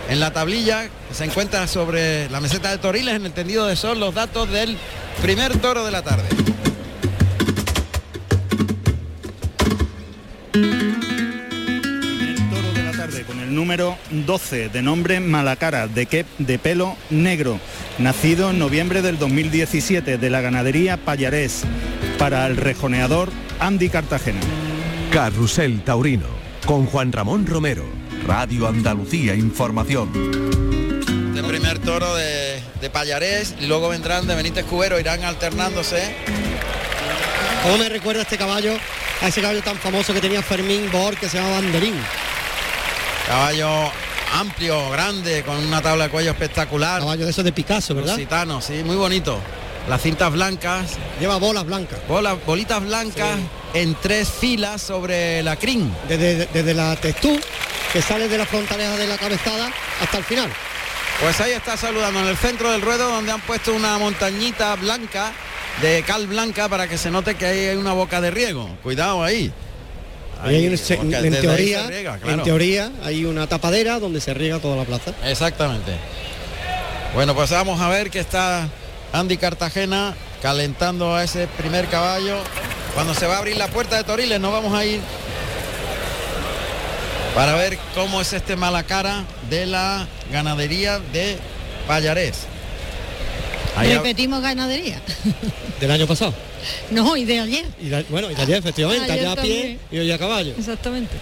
en 0.08 0.20
la 0.20 0.32
tablilla 0.32 0.88
que 1.08 1.14
se 1.14 1.24
encuentra 1.24 1.66
sobre 1.66 2.28
la 2.30 2.40
meseta 2.40 2.70
de 2.70 2.78
Toriles 2.78 3.14
en 3.14 3.26
el 3.26 3.32
tendido 3.32 3.66
de 3.66 3.76
sol 3.76 4.00
los 4.00 4.14
datos 4.14 4.50
del 4.50 4.76
primer 5.20 5.56
toro 5.58 5.84
de 5.84 5.90
la 5.90 6.02
tarde. 6.02 6.28
El 10.54 12.48
toro 12.50 12.72
de 12.72 12.82
la 12.82 12.92
tarde 12.92 13.24
con 13.24 13.40
el 13.40 13.54
número 13.54 13.96
12 14.10 14.68
de 14.68 14.82
nombre 14.82 15.20
Malacara, 15.20 15.86
de, 15.86 16.06
que, 16.06 16.24
de 16.38 16.58
pelo 16.58 16.96
negro, 17.10 17.58
nacido 17.98 18.50
en 18.50 18.58
noviembre 18.58 19.02
del 19.02 19.18
2017 19.18 20.18
de 20.18 20.30
la 20.30 20.40
ganadería 20.40 20.96
Payarés, 20.96 21.62
para 22.18 22.46
el 22.46 22.56
rejoneador 22.56 23.30
Andy 23.60 23.88
Cartagena. 23.88 24.40
Carrusel 25.12 25.82
Taurino, 25.82 26.26
con 26.66 26.86
Juan 26.86 27.12
Ramón 27.12 27.46
Romero, 27.46 28.01
Radio 28.26 28.68
Andalucía 28.68 29.34
Información. 29.34 30.12
De 31.34 31.42
primer 31.42 31.78
toro 31.80 32.14
de, 32.14 32.62
de 32.80 32.90
Payarés 32.90 33.54
y 33.60 33.66
luego 33.66 33.88
vendrán 33.88 34.26
de 34.26 34.34
Benítez 34.34 34.64
Cubero, 34.64 34.98
irán 35.00 35.24
alternándose. 35.24 36.14
¿Cómo 37.62 37.78
me 37.78 37.88
recuerda 37.88 38.22
este 38.22 38.38
caballo 38.38 38.74
a 39.20 39.28
ese 39.28 39.40
caballo 39.40 39.62
tan 39.62 39.76
famoso 39.76 40.14
que 40.14 40.20
tenía 40.20 40.42
Fermín 40.42 40.90
Bor 40.92 41.16
que 41.16 41.28
se 41.28 41.38
llama 41.38 41.50
Banderín? 41.50 41.94
Caballo 43.26 43.90
amplio, 44.34 44.90
grande, 44.90 45.42
con 45.42 45.56
una 45.56 45.82
tabla 45.82 46.04
de 46.04 46.10
cuello 46.10 46.30
espectacular. 46.30 47.00
Caballo 47.00 47.24
de 47.24 47.30
esos 47.30 47.44
de 47.44 47.52
Picasso, 47.52 47.94
¿verdad? 47.94 48.14
Lusitano, 48.14 48.60
sí, 48.60 48.82
muy 48.84 48.96
bonito. 48.96 49.38
Las 49.88 50.00
cintas 50.00 50.32
blancas. 50.32 50.92
Lleva 51.18 51.36
bolas 51.38 51.66
blancas. 51.66 51.98
Bolas, 52.08 52.36
bolitas 52.46 52.82
blancas 52.82 53.38
en 53.74 53.94
tres 53.96 54.28
filas 54.28 54.80
sobre 54.80 55.42
la 55.42 55.56
crin. 55.56 55.92
Desde, 56.08 56.46
desde 56.46 56.74
la 56.74 56.94
textú, 56.96 57.38
que 57.92 58.00
sale 58.02 58.28
de 58.28 58.38
la 58.38 58.46
frontaleja 58.46 58.96
de 58.96 59.06
la 59.06 59.18
cabezada 59.18 59.70
hasta 60.00 60.18
el 60.18 60.24
final. 60.24 60.50
Pues 61.20 61.40
ahí 61.40 61.52
está 61.52 61.76
saludando 61.76 62.20
en 62.20 62.26
el 62.28 62.36
centro 62.36 62.70
del 62.72 62.80
ruedo 62.80 63.08
donde 63.10 63.32
han 63.32 63.40
puesto 63.42 63.72
una 63.74 63.98
montañita 63.98 64.74
blanca 64.76 65.32
de 65.80 66.02
cal 66.02 66.26
blanca 66.26 66.68
para 66.68 66.88
que 66.88 66.98
se 66.98 67.10
note 67.10 67.34
que 67.34 67.46
hay 67.46 67.76
una 67.76 67.92
boca 67.92 68.20
de 68.20 68.30
riego. 68.30 68.68
Cuidado 68.82 69.22
ahí. 69.22 69.52
Ahí 70.42 70.56
hay 70.56 70.66
un- 70.68 70.76
porque 70.96 71.16
en, 71.18 71.40
teoría, 71.40 71.88
en 72.24 72.42
teoría 72.42 72.90
hay 73.04 73.24
una 73.24 73.46
tapadera 73.46 74.00
donde 74.00 74.20
se 74.20 74.34
riega 74.34 74.58
toda 74.58 74.76
la 74.76 74.84
plaza. 74.84 75.12
Exactamente. 75.24 75.92
Bueno, 77.14 77.34
pues 77.34 77.50
vamos 77.50 77.80
a 77.80 77.88
ver 77.88 78.10
que 78.10 78.18
está 78.18 78.68
Andy 79.12 79.36
Cartagena 79.36 80.14
calentando 80.40 81.14
a 81.14 81.22
ese 81.22 81.46
primer 81.46 81.86
caballo. 81.88 82.38
Cuando 82.94 83.14
se 83.14 83.26
va 83.26 83.36
a 83.36 83.38
abrir 83.38 83.56
la 83.56 83.68
puerta 83.68 83.96
de 83.96 84.04
Toriles, 84.04 84.40
nos 84.40 84.52
vamos 84.52 84.74
a 84.76 84.84
ir 84.84 85.00
para 87.34 87.54
ver 87.54 87.78
cómo 87.94 88.20
es 88.20 88.32
este 88.32 88.56
mala 88.56 88.82
cara 88.84 89.24
de 89.48 89.66
la 89.66 90.06
ganadería 90.30 90.98
de 91.12 91.38
ha- 93.92 93.98
Repetimos 93.98 94.42
ganadería. 94.42 95.00
Del 95.80 95.90
año 95.90 96.06
pasado. 96.06 96.34
No, 96.90 97.16
y 97.16 97.24
de 97.24 97.40
ayer. 97.40 97.64
Y 97.80 97.90
bueno, 98.10 98.30
y 98.30 98.34
de 98.34 98.42
ayer 98.42 98.56
efectivamente, 98.58 99.10
Ayer 99.10 99.26
allá 99.26 99.32
a 99.32 99.42
pie 99.42 99.78
y 99.90 99.98
hoy 99.98 100.12
a 100.12 100.18
caballo. 100.18 100.54
Exactamente. 100.56 101.14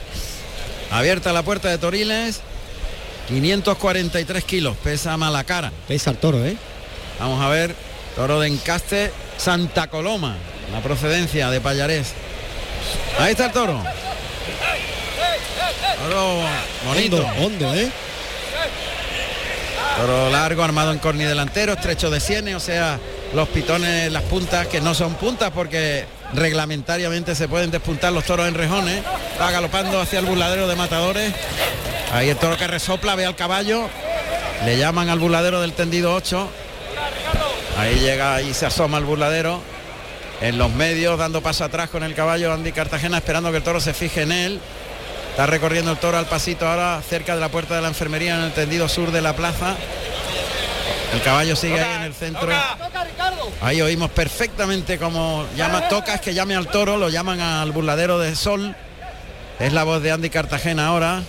abierta 0.90 1.32
la 1.32 1.42
puerta 1.42 1.68
de 1.68 1.78
Toriles. 1.78 2.40
543 3.28 4.42
kilos, 4.44 4.76
pesa 4.82 5.16
Malacara. 5.16 5.70
Pesa 5.86 6.11
el 6.11 6.16
toro, 6.16 6.44
¿eh? 6.44 6.56
Vamos 7.20 7.40
a 7.40 7.48
ver, 7.48 7.76
toro 8.16 8.40
de 8.40 8.48
encaste 8.48 9.12
Santa 9.38 9.86
Coloma, 9.86 10.36
la 10.72 10.80
procedencia 10.80 11.48
de 11.50 11.61
Payarés. 11.61 12.08
Ahí 13.20 13.30
está 13.30 13.46
el 13.46 13.52
toro. 13.52 13.80
Toro 16.03 16.43
bonito. 16.87 17.16
Hondo, 17.16 17.45
hondo, 17.45 17.74
¿eh? 17.74 17.91
Toro 19.97 20.31
largo, 20.31 20.62
armado 20.62 20.93
en 20.93 20.99
corni 20.99 21.24
delantero, 21.24 21.74
estrecho 21.74 22.11
de 22.11 22.20
sienes, 22.20 22.55
o 22.55 22.61
sea, 22.61 22.99
los 23.35 23.49
pitones, 23.49 24.11
las 24.11 24.22
puntas, 24.22 24.66
que 24.66 24.81
no 24.81 24.95
son 24.95 25.14
puntas 25.14 25.51
porque 25.51 26.07
reglamentariamente 26.33 27.35
se 27.35 27.49
pueden 27.49 27.70
despuntar 27.70 28.12
los 28.12 28.24
toros 28.24 28.49
en 28.49 28.55
rejones. 28.55 29.03
Va 29.41 29.51
galopando 29.51 30.01
hacia 30.01 30.20
el 30.20 30.26
burladero 30.26 30.66
de 30.66 30.76
matadores. 30.76 31.33
Ahí 32.12 32.28
el 32.28 32.37
toro 32.37 32.57
que 32.57 32.66
resopla, 32.66 33.14
ve 33.14 33.26
al 33.26 33.37
caballo. 33.37 33.89
Le 34.64 34.78
llaman 34.78 35.09
al 35.09 35.18
burladero 35.18 35.61
del 35.61 35.72
tendido 35.72 36.14
8. 36.14 36.49
Ahí 37.78 37.97
llega 38.01 38.43
y 38.43 38.53
se 38.53 38.66
asoma 38.66 38.99
al 38.99 39.05
burladero. 39.05 39.61
En 40.41 40.57
los 40.57 40.70
medios, 40.72 41.18
dando 41.18 41.43
paso 41.43 41.64
atrás 41.64 41.91
con 41.91 42.03
el 42.03 42.14
caballo 42.14 42.53
Andy 42.53 42.72
Cartagena, 42.72 43.18
esperando 43.18 43.51
que 43.51 43.59
el 43.59 43.62
toro 43.62 43.81
se 43.81 43.93
fije 43.93 44.22
en 44.22 44.33
él. 44.33 44.61
Está 45.31 45.47
recorriendo 45.47 45.93
el 45.93 45.99
toro 45.99 46.18
al 46.18 46.26
pasito 46.26 46.66
ahora 46.66 47.01
cerca 47.09 47.35
de 47.35 47.41
la 47.41 47.49
puerta 47.49 47.74
de 47.74 47.81
la 47.81 47.89
enfermería 47.89 48.35
en 48.37 48.43
el 48.43 48.53
tendido 48.53 48.89
sur 48.89 49.11
de 49.11 49.22
la 49.22 49.35
plaza. 49.35 49.76
El 51.14 51.22
caballo 51.22 51.57
sigue 51.57 51.81
ahí 51.81 51.97
en 51.97 52.03
el 52.03 52.14
centro. 52.14 52.49
Ahí 53.62 53.81
oímos 53.81 54.11
perfectamente 54.11 54.99
como 54.99 55.47
llama, 55.57 55.89
tocas 55.89 56.20
que 56.20 56.35
llame 56.35 56.55
al 56.55 56.68
toro, 56.68 56.97
lo 56.97 57.09
llaman 57.09 57.41
al 57.41 57.72
burladero 57.72 58.18
de 58.18 58.37
sol. 58.37 58.74
Es 59.59 59.72
la 59.72 59.85
voz 59.85 60.03
de 60.03 60.12
Andy 60.12 60.31
Cartagena 60.31 60.89
ahora. 60.89 61.22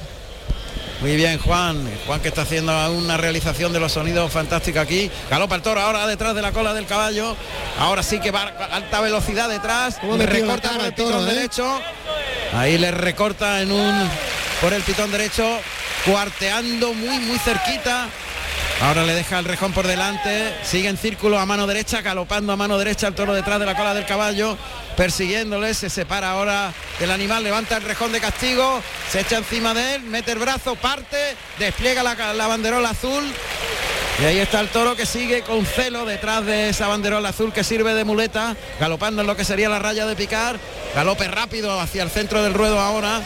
Muy 1.02 1.16
bien, 1.16 1.40
Juan. 1.40 1.90
Juan 2.06 2.20
que 2.22 2.28
está 2.28 2.44
haciendo 2.44 2.72
una 2.92 3.18
realización 3.18 3.74
de 3.74 3.80
los 3.80 3.94
sonidos 3.94 4.32
fantásticos 4.32 4.84
aquí. 4.84 5.10
Galopa 5.32 5.56
el 5.56 5.64
toro 5.64 5.82
ahora 5.82 6.06
detrás 6.06 6.36
de 6.36 6.44
la 6.44 6.52
cola 6.52 6.76
del 6.76 6.86
caballo. 6.86 7.36
Ahora 7.80 8.04
sí 8.04 8.20
que 8.20 8.30
va 8.30 8.44
a 8.44 8.76
alta 8.76 9.02
velocidad 9.02 9.50
detrás. 9.50 9.98
¿Cómo 10.00 10.14
ha 10.14 10.18
metido 10.18 10.46
la 10.46 10.54
Recorta 10.54 10.78
por 10.78 10.86
el 10.86 10.94
toro, 10.94 11.08
pitón 11.10 11.28
eh? 11.28 11.34
derecho. 11.34 11.82
Ahí 12.54 12.78
le 12.78 12.92
recorta 12.92 13.62
en 13.64 13.72
un 13.72 14.10
por 14.62 14.74
el 14.74 14.84
pitón 14.84 15.12
derecho, 15.12 15.60
cuarteando 16.06 16.94
muy 16.94 17.18
muy 17.20 17.40
cerquita. 17.40 18.08
Ahora 18.82 19.04
le 19.04 19.14
deja 19.14 19.38
el 19.38 19.46
rejón 19.46 19.74
por 19.74 19.86
delante, 19.86 20.56
sigue 20.64 20.90
en 20.90 20.98
círculo 20.98 21.38
a 21.38 21.46
mano 21.46 21.68
derecha, 21.68 22.02
galopando 22.02 22.52
a 22.52 22.56
mano 22.56 22.80
derecha 22.80 23.08
el 23.08 23.14
toro 23.14 23.32
detrás 23.32 23.60
de 23.60 23.68
la 23.68 23.78
cola 23.78 23.94
del 23.94 24.08
caballo, 24.08 24.58
persiguiéndole, 24.98 25.76
se 25.76 25.88
separa 25.88 26.32
ahora 26.32 26.74
del 27.00 27.12
animal, 27.12 27.44
levanta 27.44 27.78
el 27.78 27.84
rejón 27.84 28.12
de 28.12 28.20
castigo, 28.20 28.82
se 29.12 29.20
echa 29.20 29.38
encima 29.38 29.76
de 29.76 29.96
él, 29.96 30.02
mete 30.02 30.32
el 30.32 30.40
brazo, 30.40 30.76
parte, 30.76 31.36
despliega 31.60 32.02
la, 32.02 32.34
la 32.34 32.48
banderola 32.48 32.90
azul. 32.90 33.24
Y 34.20 34.26
ahí 34.26 34.40
está 34.40 34.60
el 34.60 34.70
toro 34.70 34.96
que 34.96 35.06
sigue 35.06 35.44
con 35.44 35.64
celo 35.64 36.04
detrás 36.06 36.44
de 36.44 36.70
esa 36.70 36.88
banderola 36.88 37.30
azul 37.30 37.54
que 37.54 37.64
sirve 37.64 37.94
de 37.94 38.04
muleta, 38.04 38.56
galopando 38.80 39.22
en 39.22 39.28
lo 39.28 39.36
que 39.36 39.46
sería 39.46 39.70
la 39.70 39.78
raya 39.78 40.08
de 40.08 40.16
picar, 40.16 40.60
galope 40.96 41.28
rápido 41.28 41.80
hacia 41.80 42.02
el 42.02 42.10
centro 42.10 42.42
del 42.42 42.56
ruedo 42.56 42.80
ahora, 42.80 43.22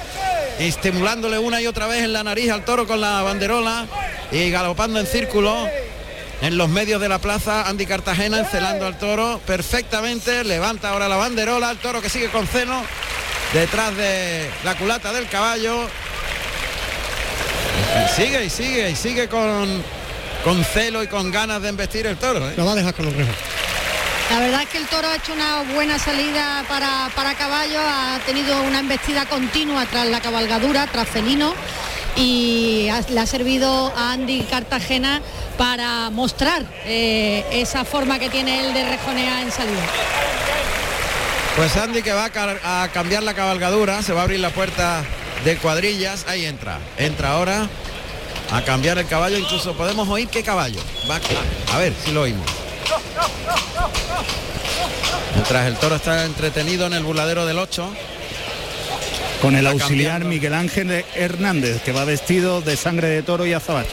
estimulándole 0.59 1.39
una 1.39 1.61
y 1.61 1.67
otra 1.67 1.87
vez 1.87 2.03
en 2.03 2.11
la 2.11 2.23
nariz 2.25 2.51
al 2.51 2.65
toro 2.65 2.85
con 2.85 2.99
la 2.99 3.21
banderola 3.21 3.87
y 4.31 4.49
galopando 4.51 4.99
en 4.99 5.07
círculo. 5.07 5.67
En 6.41 6.57
los 6.57 6.67
medios 6.67 6.99
de 6.99 7.07
la 7.07 7.19
plaza, 7.19 7.67
Andy 7.67 7.85
Cartagena 7.85 8.39
encelando 8.39 8.85
al 8.85 8.97
toro 8.99 9.39
perfectamente, 9.45 10.43
levanta 10.43 10.89
ahora 10.89 11.07
la 11.07 11.15
banderola, 11.15 11.71
el 11.71 11.77
toro 11.77 12.01
que 12.01 12.09
sigue 12.09 12.27
con 12.29 12.45
celo 12.45 12.81
detrás 13.53 13.95
de 13.95 14.49
la 14.63 14.75
culata 14.75 15.13
del 15.13 15.27
caballo. 15.29 15.87
Y 18.03 18.21
sigue 18.21 18.45
y 18.45 18.49
sigue 18.49 18.89
y 18.89 18.95
sigue 18.95 19.29
con, 19.29 19.81
con 20.43 20.63
celo 20.65 21.01
y 21.03 21.07
con 21.07 21.31
ganas 21.31 21.61
de 21.61 21.69
embestir 21.69 22.05
el 22.05 22.17
toro. 22.17 22.49
¿eh? 22.49 22.53
Lo 22.57 22.65
va 22.65 22.73
a 22.73 22.75
dejar 22.75 22.93
con 22.93 23.05
los 23.05 23.15
rejos. 23.15 23.35
La 24.29 24.39
verdad 24.39 24.63
es 24.63 24.69
que 24.69 24.79
el 24.79 24.87
toro 24.87 25.07
ha 25.07 25.15
hecho 25.15 25.33
una 25.33 25.61
buena 25.73 25.99
salida 25.99 26.65
para, 26.67 27.09
para 27.15 27.35
caballo, 27.35 27.79
ha 27.79 28.19
tenido 28.25 28.59
una 28.63 28.79
embestida 28.79 29.25
continua 29.27 29.85
tras 29.85 30.07
la 30.07 30.19
cabalgadura, 30.19 30.87
tras 30.87 31.07
felino, 31.07 31.53
y 32.15 32.89
le 33.09 33.19
ha 33.19 33.25
servido 33.25 33.91
a 33.95 34.13
Andy 34.13 34.41
Cartagena 34.43 35.21
para 35.57 36.09
mostrar 36.09 36.65
eh, 36.85 37.45
esa 37.51 37.85
forma 37.85 38.19
que 38.19 38.29
tiene 38.29 38.59
él 38.59 38.73
de 38.73 38.85
rejonear 38.87 39.43
en 39.43 39.51
salida. 39.51 39.83
Pues 41.55 41.75
Andy 41.77 42.01
que 42.01 42.13
va 42.13 42.25
a 42.25 42.89
cambiar 42.89 43.23
la 43.23 43.33
cabalgadura, 43.33 44.01
se 44.01 44.13
va 44.13 44.21
a 44.21 44.23
abrir 44.23 44.39
la 44.39 44.49
puerta 44.49 45.03
de 45.45 45.57
cuadrillas, 45.57 46.25
ahí 46.27 46.45
entra, 46.45 46.79
entra 46.97 47.31
ahora 47.31 47.67
a 48.51 48.61
cambiar 48.63 48.97
el 48.97 49.07
caballo, 49.07 49.37
incluso 49.37 49.73
podemos 49.73 50.07
oír 50.09 50.27
qué 50.27 50.43
caballo. 50.43 50.79
Va 51.09 51.15
a, 51.15 51.75
a 51.75 51.79
ver 51.79 51.93
si 52.03 52.11
lo 52.11 52.21
oímos. 52.21 52.45
Mientras 55.33 55.67
el 55.67 55.75
toro 55.77 55.95
está 55.95 56.25
entretenido 56.25 56.87
en 56.87 56.93
el 56.93 57.03
burladero 57.03 57.45
del 57.45 57.59
8. 57.59 57.89
Con 59.45 59.55
el 59.55 59.67
auxiliar 59.67 60.21
cambiando. 60.21 60.29
Miguel 60.29 60.53
Ángel 60.55 61.05
Hernández, 61.13 61.83
que 61.83 61.91
va 61.91 62.03
vestido 62.03 62.61
de 62.61 62.75
sangre 62.75 63.09
de 63.09 63.21
toro 63.21 63.45
y 63.45 63.53
azabache. 63.53 63.91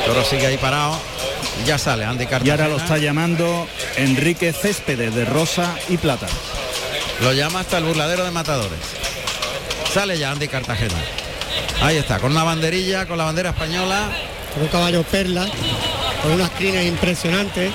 El 0.00 0.04
toro 0.04 0.22
sigue 0.26 0.46
ahí 0.46 0.58
parado. 0.58 1.00
Y 1.62 1.66
ya 1.66 1.78
sale 1.78 2.04
Andy 2.04 2.24
Y 2.24 2.26
Cartagena. 2.26 2.52
ahora 2.52 2.68
lo 2.68 2.76
está 2.76 2.98
llamando 2.98 3.66
Enrique 3.96 4.52
Céspedes 4.52 5.14
de 5.14 5.24
Rosa 5.24 5.74
y 5.88 5.96
Plata. 5.96 6.26
Lo 7.22 7.32
llama 7.32 7.60
hasta 7.60 7.78
el 7.78 7.84
burladero 7.84 8.26
de 8.26 8.30
matadores. 8.30 8.78
Sale 9.94 10.18
ya 10.18 10.30
Andy 10.30 10.46
Cartagena. 10.48 10.98
Ahí 11.80 11.96
está, 11.96 12.18
con 12.18 12.32
una 12.32 12.44
banderilla, 12.44 13.06
con 13.06 13.16
la 13.16 13.24
bandera 13.24 13.50
española. 13.50 14.10
Con 14.52 14.64
un 14.64 14.68
caballo 14.68 15.02
perla, 15.04 15.48
con 16.22 16.32
unas 16.32 16.50
crines 16.50 16.84
impresionantes 16.84 17.72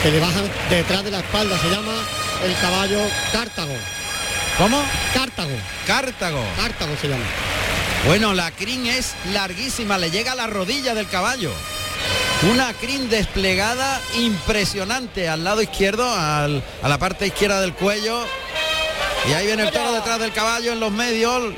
que 0.00 0.10
le 0.12 0.20
bajan 0.20 0.44
detrás 0.70 1.02
de 1.02 1.10
la 1.10 1.18
espalda. 1.18 1.58
Se 1.58 1.70
llama 1.70 2.19
el 2.44 2.54
caballo 2.60 3.00
Cártago. 3.32 3.74
¿Cómo? 4.58 4.82
Cartago. 5.14 5.56
Cartago. 5.86 6.42
Cartago 6.56 6.96
se 7.00 7.08
llama. 7.08 7.24
Bueno, 8.06 8.34
la 8.34 8.50
crin 8.50 8.86
es 8.86 9.14
larguísima, 9.32 9.98
le 9.98 10.10
llega 10.10 10.32
a 10.32 10.34
la 10.34 10.46
rodilla 10.46 10.94
del 10.94 11.06
caballo. 11.08 11.52
Una 12.50 12.72
crin 12.72 13.08
desplegada 13.10 14.00
impresionante 14.18 15.28
al 15.28 15.44
lado 15.44 15.60
izquierdo, 15.62 16.10
al- 16.14 16.62
a 16.82 16.88
la 16.88 16.98
parte 16.98 17.26
izquierda 17.26 17.60
del 17.60 17.74
cuello. 17.74 18.24
Y 19.28 19.32
ahí 19.34 19.46
viene 19.46 19.64
el 19.64 19.70
toro 19.70 19.92
detrás 19.92 20.18
del 20.18 20.32
caballo 20.32 20.72
en 20.72 20.80
los 20.80 20.90
medios. 20.90 21.52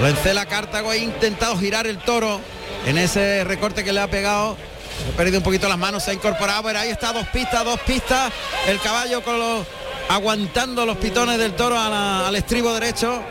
Lo 0.00 0.08
encela 0.08 0.46
Cartago, 0.46 0.90
ha 0.90 0.96
intentado 0.96 1.56
girar 1.58 1.86
el 1.86 1.98
toro 1.98 2.40
en 2.86 2.98
ese 2.98 3.44
recorte 3.44 3.84
que 3.84 3.92
le 3.92 4.00
ha 4.00 4.08
pegado. 4.08 4.56
Ha 5.12 5.16
perdido 5.16 5.38
un 5.38 5.44
poquito 5.44 5.68
las 5.68 5.78
manos, 5.78 6.02
se 6.04 6.10
ha 6.10 6.14
incorporado, 6.14 6.64
pero 6.64 6.78
ahí 6.80 6.90
está, 6.90 7.12
dos 7.12 7.26
pistas, 7.28 7.64
dos 7.64 7.78
pistas. 7.80 8.32
El 8.66 8.80
caballo 8.80 9.22
con 9.22 9.38
los, 9.38 9.66
aguantando 10.08 10.86
los 10.86 10.96
pitones 10.98 11.38
del 11.38 11.54
toro 11.54 11.78
al 11.78 12.34
estribo 12.36 12.72
derecho. 12.72 13.22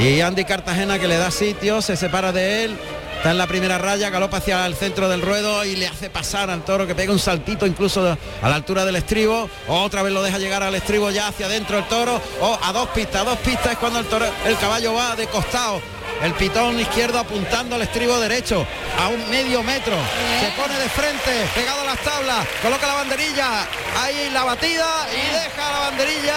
Y 0.00 0.20
Andy 0.20 0.44
Cartagena 0.44 0.98
que 0.98 1.08
le 1.08 1.18
da 1.18 1.30
sitio, 1.30 1.82
se 1.82 1.96
separa 1.96 2.32
de 2.32 2.64
él, 2.64 2.78
está 3.16 3.32
en 3.32 3.38
la 3.38 3.46
primera 3.46 3.76
raya, 3.76 4.08
galopa 4.08 4.38
hacia 4.38 4.64
el 4.64 4.74
centro 4.74 5.10
del 5.10 5.20
ruedo 5.20 5.62
y 5.66 5.76
le 5.76 5.86
hace 5.86 6.08
pasar 6.08 6.48
al 6.48 6.64
toro 6.64 6.86
que 6.86 6.94
pega 6.94 7.12
un 7.12 7.18
saltito 7.18 7.66
incluso 7.66 8.16
a 8.40 8.48
la 8.48 8.54
altura 8.54 8.86
del 8.86 8.96
estribo. 8.96 9.50
Otra 9.68 10.02
vez 10.02 10.12
lo 10.12 10.22
deja 10.22 10.38
llegar 10.38 10.62
al 10.62 10.74
estribo 10.74 11.10
ya 11.10 11.28
hacia 11.28 11.46
adentro 11.46 11.76
el 11.76 11.84
toro. 11.84 12.20
O 12.40 12.58
a 12.62 12.72
dos 12.72 12.88
pistas, 12.90 13.20
a 13.20 13.24
dos 13.24 13.38
pistas 13.40 13.72
es 13.72 13.78
cuando 13.78 13.98
el, 13.98 14.06
toro, 14.06 14.24
el 14.46 14.56
caballo 14.56 14.94
va 14.94 15.14
de 15.16 15.26
costado. 15.26 15.82
El 16.22 16.34
pitón 16.34 16.78
izquierdo 16.78 17.18
apuntando 17.18 17.76
al 17.76 17.82
estribo 17.82 18.18
derecho 18.20 18.66
a 18.98 19.08
un 19.08 19.30
medio 19.30 19.62
metro. 19.62 19.96
Se 20.40 20.50
pone 20.60 20.78
de 20.78 20.88
frente, 20.90 21.30
pegado 21.54 21.80
a 21.80 21.84
las 21.84 21.98
tablas, 22.00 22.46
coloca 22.62 22.86
la 22.86 22.94
banderilla, 22.94 23.66
ahí 23.96 24.28
la 24.30 24.44
batida 24.44 25.06
y 25.12 25.32
deja 25.32 25.72
la 25.72 25.78
banderilla 25.78 26.36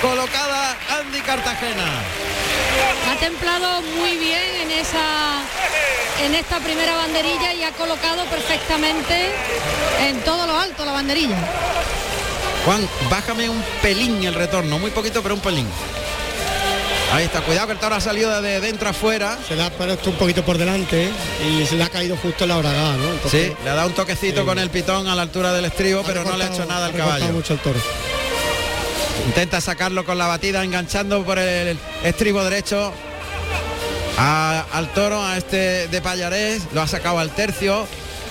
colocada 0.00 0.76
Andy 0.98 1.20
Cartagena. 1.20 1.84
Ha 3.10 3.16
templado 3.16 3.82
muy 3.82 4.16
bien 4.16 4.62
en 4.62 4.70
esa 4.70 5.42
en 6.24 6.34
esta 6.34 6.58
primera 6.60 6.96
banderilla 6.96 7.52
y 7.52 7.62
ha 7.64 7.72
colocado 7.72 8.24
perfectamente 8.24 9.30
en 10.00 10.20
todo 10.22 10.46
lo 10.46 10.58
alto 10.58 10.84
la 10.84 10.92
banderilla. 10.92 11.36
Juan, 12.64 12.88
bájame 13.10 13.48
un 13.48 13.62
pelín 13.82 14.24
el 14.24 14.34
retorno, 14.34 14.78
muy 14.78 14.90
poquito, 14.90 15.22
pero 15.22 15.34
un 15.34 15.40
pelín. 15.40 15.68
Ahí 17.12 17.24
está, 17.24 17.40
cuidado 17.40 17.66
que 17.68 17.72
el 17.72 17.78
toro 17.78 17.94
ha 17.94 18.00
salido 18.00 18.42
de 18.42 18.60
dentro 18.60 18.88
afuera. 18.90 19.38
Se 19.48 19.56
le 19.56 19.62
ha 19.62 19.70
puesto 19.70 20.10
un 20.10 20.16
poquito 20.16 20.44
por 20.44 20.58
delante 20.58 21.08
y 21.48 21.64
se 21.64 21.76
le 21.76 21.84
ha 21.84 21.88
caído 21.88 22.16
justo 22.18 22.46
la 22.46 22.56
bragada, 22.58 22.96
¿no? 22.96 23.12
Entonces, 23.12 23.48
Sí, 23.48 23.54
le 23.64 23.70
ha 23.70 23.74
dado 23.74 23.88
un 23.88 23.94
toquecito 23.94 24.44
con 24.44 24.58
el 24.58 24.68
pitón 24.68 25.08
a 25.08 25.14
la 25.14 25.22
altura 25.22 25.52
del 25.54 25.64
estribo, 25.64 26.02
pero 26.06 26.22
no 26.22 26.36
le 26.36 26.44
ha 26.44 26.48
hecho 26.48 26.66
nada 26.66 26.86
al 26.86 26.92
caballo. 26.92 27.28
mucho 27.28 27.54
el 27.54 27.60
toro. 27.60 27.80
Intenta 29.26 29.60
sacarlo 29.60 30.04
con 30.04 30.18
la 30.18 30.26
batida, 30.26 30.62
enganchando 30.62 31.24
por 31.24 31.38
el 31.38 31.78
estribo 32.04 32.44
derecho 32.44 32.92
a- 34.18 34.64
al 34.72 34.92
toro, 34.92 35.24
a 35.24 35.38
este 35.38 35.88
de 35.88 36.02
Payarés, 36.02 36.62
lo 36.72 36.82
ha 36.82 36.86
sacado 36.86 37.18
al 37.18 37.30
tercio. 37.30 37.86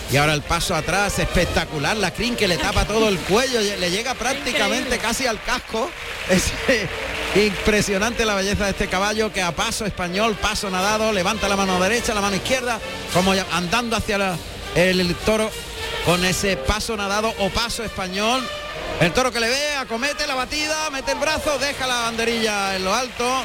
Y 0.10 0.16
ahora 0.18 0.34
el 0.34 0.42
paso 0.42 0.74
atrás, 0.74 1.20
espectacular, 1.20 1.98
la 1.98 2.12
crin 2.14 2.36
que 2.38 2.48
le 2.48 2.58
tapa 2.58 2.86
todo 2.86 3.10
el 3.10 3.18
cuello, 3.20 3.60
le 3.60 3.92
llega 3.92 4.14
prácticamente 4.14 4.98
casi 5.00 5.28
al 5.28 5.42
casco. 5.44 5.90
Es 6.30 6.46
impresionante 7.36 8.26
la 8.26 8.36
belleza 8.36 8.66
de 8.66 8.72
este 8.72 8.88
caballo 8.88 9.34
que 9.34 9.42
a 9.42 9.52
paso 9.52 9.86
español, 9.86 10.36
paso 10.42 10.70
nadado, 10.70 11.12
levanta 11.12 11.50
la 11.50 11.56
mano 11.58 11.80
derecha, 11.82 12.14
la 12.14 12.22
mano 12.22 12.38
izquierda, 12.38 12.80
como 13.14 13.34
andando 13.52 13.96
hacia 13.98 14.18
la- 14.18 14.38
el, 14.76 15.00
el 15.02 15.16
toro 15.16 15.52
con 16.06 16.24
ese 16.26 16.56
paso 16.56 16.96
nadado 16.96 17.34
o 17.40 17.50
paso 17.50 17.84
español. 17.84 18.48
El 19.02 19.12
toro 19.12 19.32
que 19.32 19.40
le 19.42 19.50
ve, 19.50 19.76
acomete 19.76 20.26
la 20.26 20.36
batida, 20.36 20.90
mete 20.90 21.12
el 21.12 21.20
brazo, 21.20 21.60
deja 21.60 21.86
la 21.86 21.96
banderilla 22.04 22.76
en 22.78 22.84
lo 22.86 22.94
alto. 22.96 23.44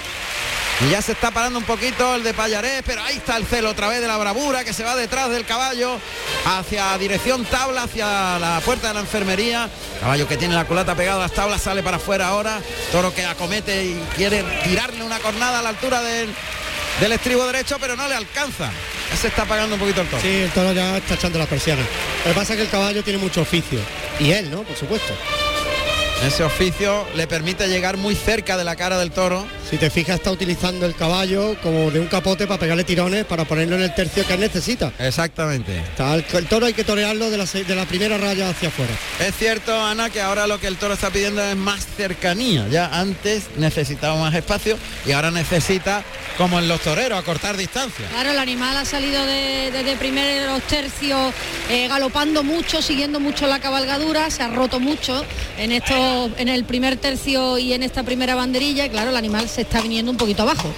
Y 0.81 0.91
ya 0.91 1.01
se 1.01 1.13
está 1.13 1.31
parando 1.31 1.59
un 1.61 1.65
poquito 1.65 2.17
el 2.17 2.25
de 2.25 2.35
Payarés, 2.35 2.83
pero 2.85 3.03
ahí 3.03 3.17
está 3.17 3.37
el 3.37 3.47
celo 3.47 3.71
otra 3.71 3.89
vez 3.89 4.01
de 4.01 4.09
la 4.09 4.17
bravura 4.17 4.65
que 4.65 4.73
se 4.73 4.83
va 4.83 4.97
detrás 4.97 5.31
del 5.31 5.45
caballo 5.45 5.99
hacia 6.45 6.99
dirección 6.99 7.45
tabla, 7.45 7.85
hacia 7.85 8.39
la 8.41 8.61
puerta 8.65 8.89
de 8.89 8.95
la 8.95 9.01
enfermería. 9.01 9.69
Caballo 10.01 10.27
que 10.27 10.37
tiene 10.37 10.55
la 10.55 10.65
culata 10.65 10.97
pegada 10.97 11.19
a 11.19 11.23
las 11.29 11.33
tablas, 11.33 11.63
sale 11.63 11.83
para 11.83 11.99
afuera 11.99 12.29
ahora. 12.29 12.61
Toro 12.91 13.15
que 13.15 13.25
acomete 13.25 13.85
y 13.85 14.03
quiere 14.17 14.43
tirarle 14.65 15.05
una 15.05 15.21
cornada 15.21 15.61
a 15.61 15.63
la 15.63 15.69
altura 15.69 16.03
del, 16.03 16.35
del 17.01 17.13
estribo 17.13 17.47
derecho, 17.47 17.77
pero 17.81 17.95
no 17.95 18.09
le 18.09 18.17
alcanza. 18.17 18.71
Ya 19.11 19.17
se 19.17 19.29
está 19.29 19.43
apagando 19.43 19.75
un 19.77 19.81
poquito 19.81 20.01
el 20.01 20.09
toro. 20.09 20.23
Sí, 20.23 20.29
el 20.29 20.51
toro 20.51 20.73
ya 20.73 20.97
está 20.97 21.15
echando 21.15 21.39
las 21.39 21.49
persianas. 21.49 21.87
Lo 22.25 22.33
que 22.33 22.39
pasa 22.39 22.55
es 22.55 22.57
que 22.57 22.65
el 22.65 22.71
caballo 22.71 23.05
tiene 23.05 23.21
mucho 23.21 23.43
oficio. 23.43 23.79
Y 24.19 24.33
él, 24.33 24.51
¿no? 24.51 24.63
Por 24.63 24.77
supuesto. 24.77 25.13
Ese 26.27 26.43
oficio 26.43 27.07
le 27.15 27.27
permite 27.27 27.69
llegar 27.69 27.99
muy 27.99 28.17
cerca 28.17 28.57
de 28.57 28.65
la 28.65 28.75
cara 28.75 28.99
del 28.99 29.13
toro. 29.13 29.47
Si 29.73 29.79
te 29.79 29.89
fijas, 29.89 30.17
está 30.17 30.31
utilizando 30.31 30.85
el 30.85 30.95
caballo 30.95 31.57
como 31.63 31.91
de 31.91 31.99
un 31.99 32.07
capote 32.07 32.47
para 32.47 32.61
pegarle 32.61 32.85
tirones, 32.85 33.25
para 33.25 33.47
ponerlo 33.47 33.77
en 33.77 33.81
el 33.85 33.95
tercio 33.95 34.27
que 34.27 34.35
él 34.35 34.41
necesita. 34.41 34.93
Exactamente. 34.99 35.75
Está 35.79 36.15
el, 36.15 36.23
el 36.35 36.47
toro 36.47 36.67
hay 36.67 36.75
que 36.75 36.85
torearlo 36.85 37.31
de 37.31 37.39
la, 37.39 37.47
de 37.47 37.75
la 37.75 37.87
primera 37.87 38.19
raya 38.19 38.51
hacia 38.51 38.69
afuera. 38.69 38.93
Es 39.19 39.35
cierto, 39.35 39.75
Ana, 39.83 40.11
que 40.11 40.21
ahora 40.21 40.47
lo 40.47 40.61
que 40.61 40.67
el 40.67 40.77
toro 40.77 40.93
está 40.93 41.09
pidiendo 41.09 41.43
es 41.43 41.57
más 41.57 41.87
cercanía. 41.97 42.69
Ya 42.71 42.89
antes 42.89 43.45
necesitaba 43.57 44.21
más 44.21 44.35
espacio 44.35 44.77
y 45.07 45.13
ahora 45.13 45.31
necesita, 45.31 46.05
como 46.37 46.59
en 46.59 46.69
los 46.69 46.83
toreros, 46.83 47.19
acortar 47.19 47.57
distancia. 47.57 48.05
Claro, 48.11 48.33
el 48.33 48.39
animal 48.39 48.77
ha 48.77 48.85
salido 48.85 49.25
de- 49.25 49.71
desde 49.73 49.97
primeros 49.97 50.61
tercios 50.65 51.33
eh, 51.71 51.89
galopando 51.89 52.43
mucho, 52.45 52.83
siguiendo 52.83 53.21
mucho 53.21 53.47
la 53.47 53.59
cabalgadura, 53.59 54.31
se 54.31 54.43
ha 54.43 54.49
roto 54.49 54.81
mucho 54.81 55.25
en 55.57 55.73
esto, 55.73 56.31
en 56.37 56.49
el 56.49 56.65
primer 56.65 56.99
tercio 56.99 57.57
y 57.57 57.73
en 57.73 57.83
esta 57.83 58.03
primera 58.03 58.35
banderilla, 58.35 58.85
y 58.85 58.91
claro, 58.91 59.09
el 59.09 59.17
animal 59.17 59.49
se 59.49 59.62
está 59.63 59.81
viniendo 59.81 60.11
un 60.11 60.17
poquito 60.17 60.43
abajo. 60.43 60.71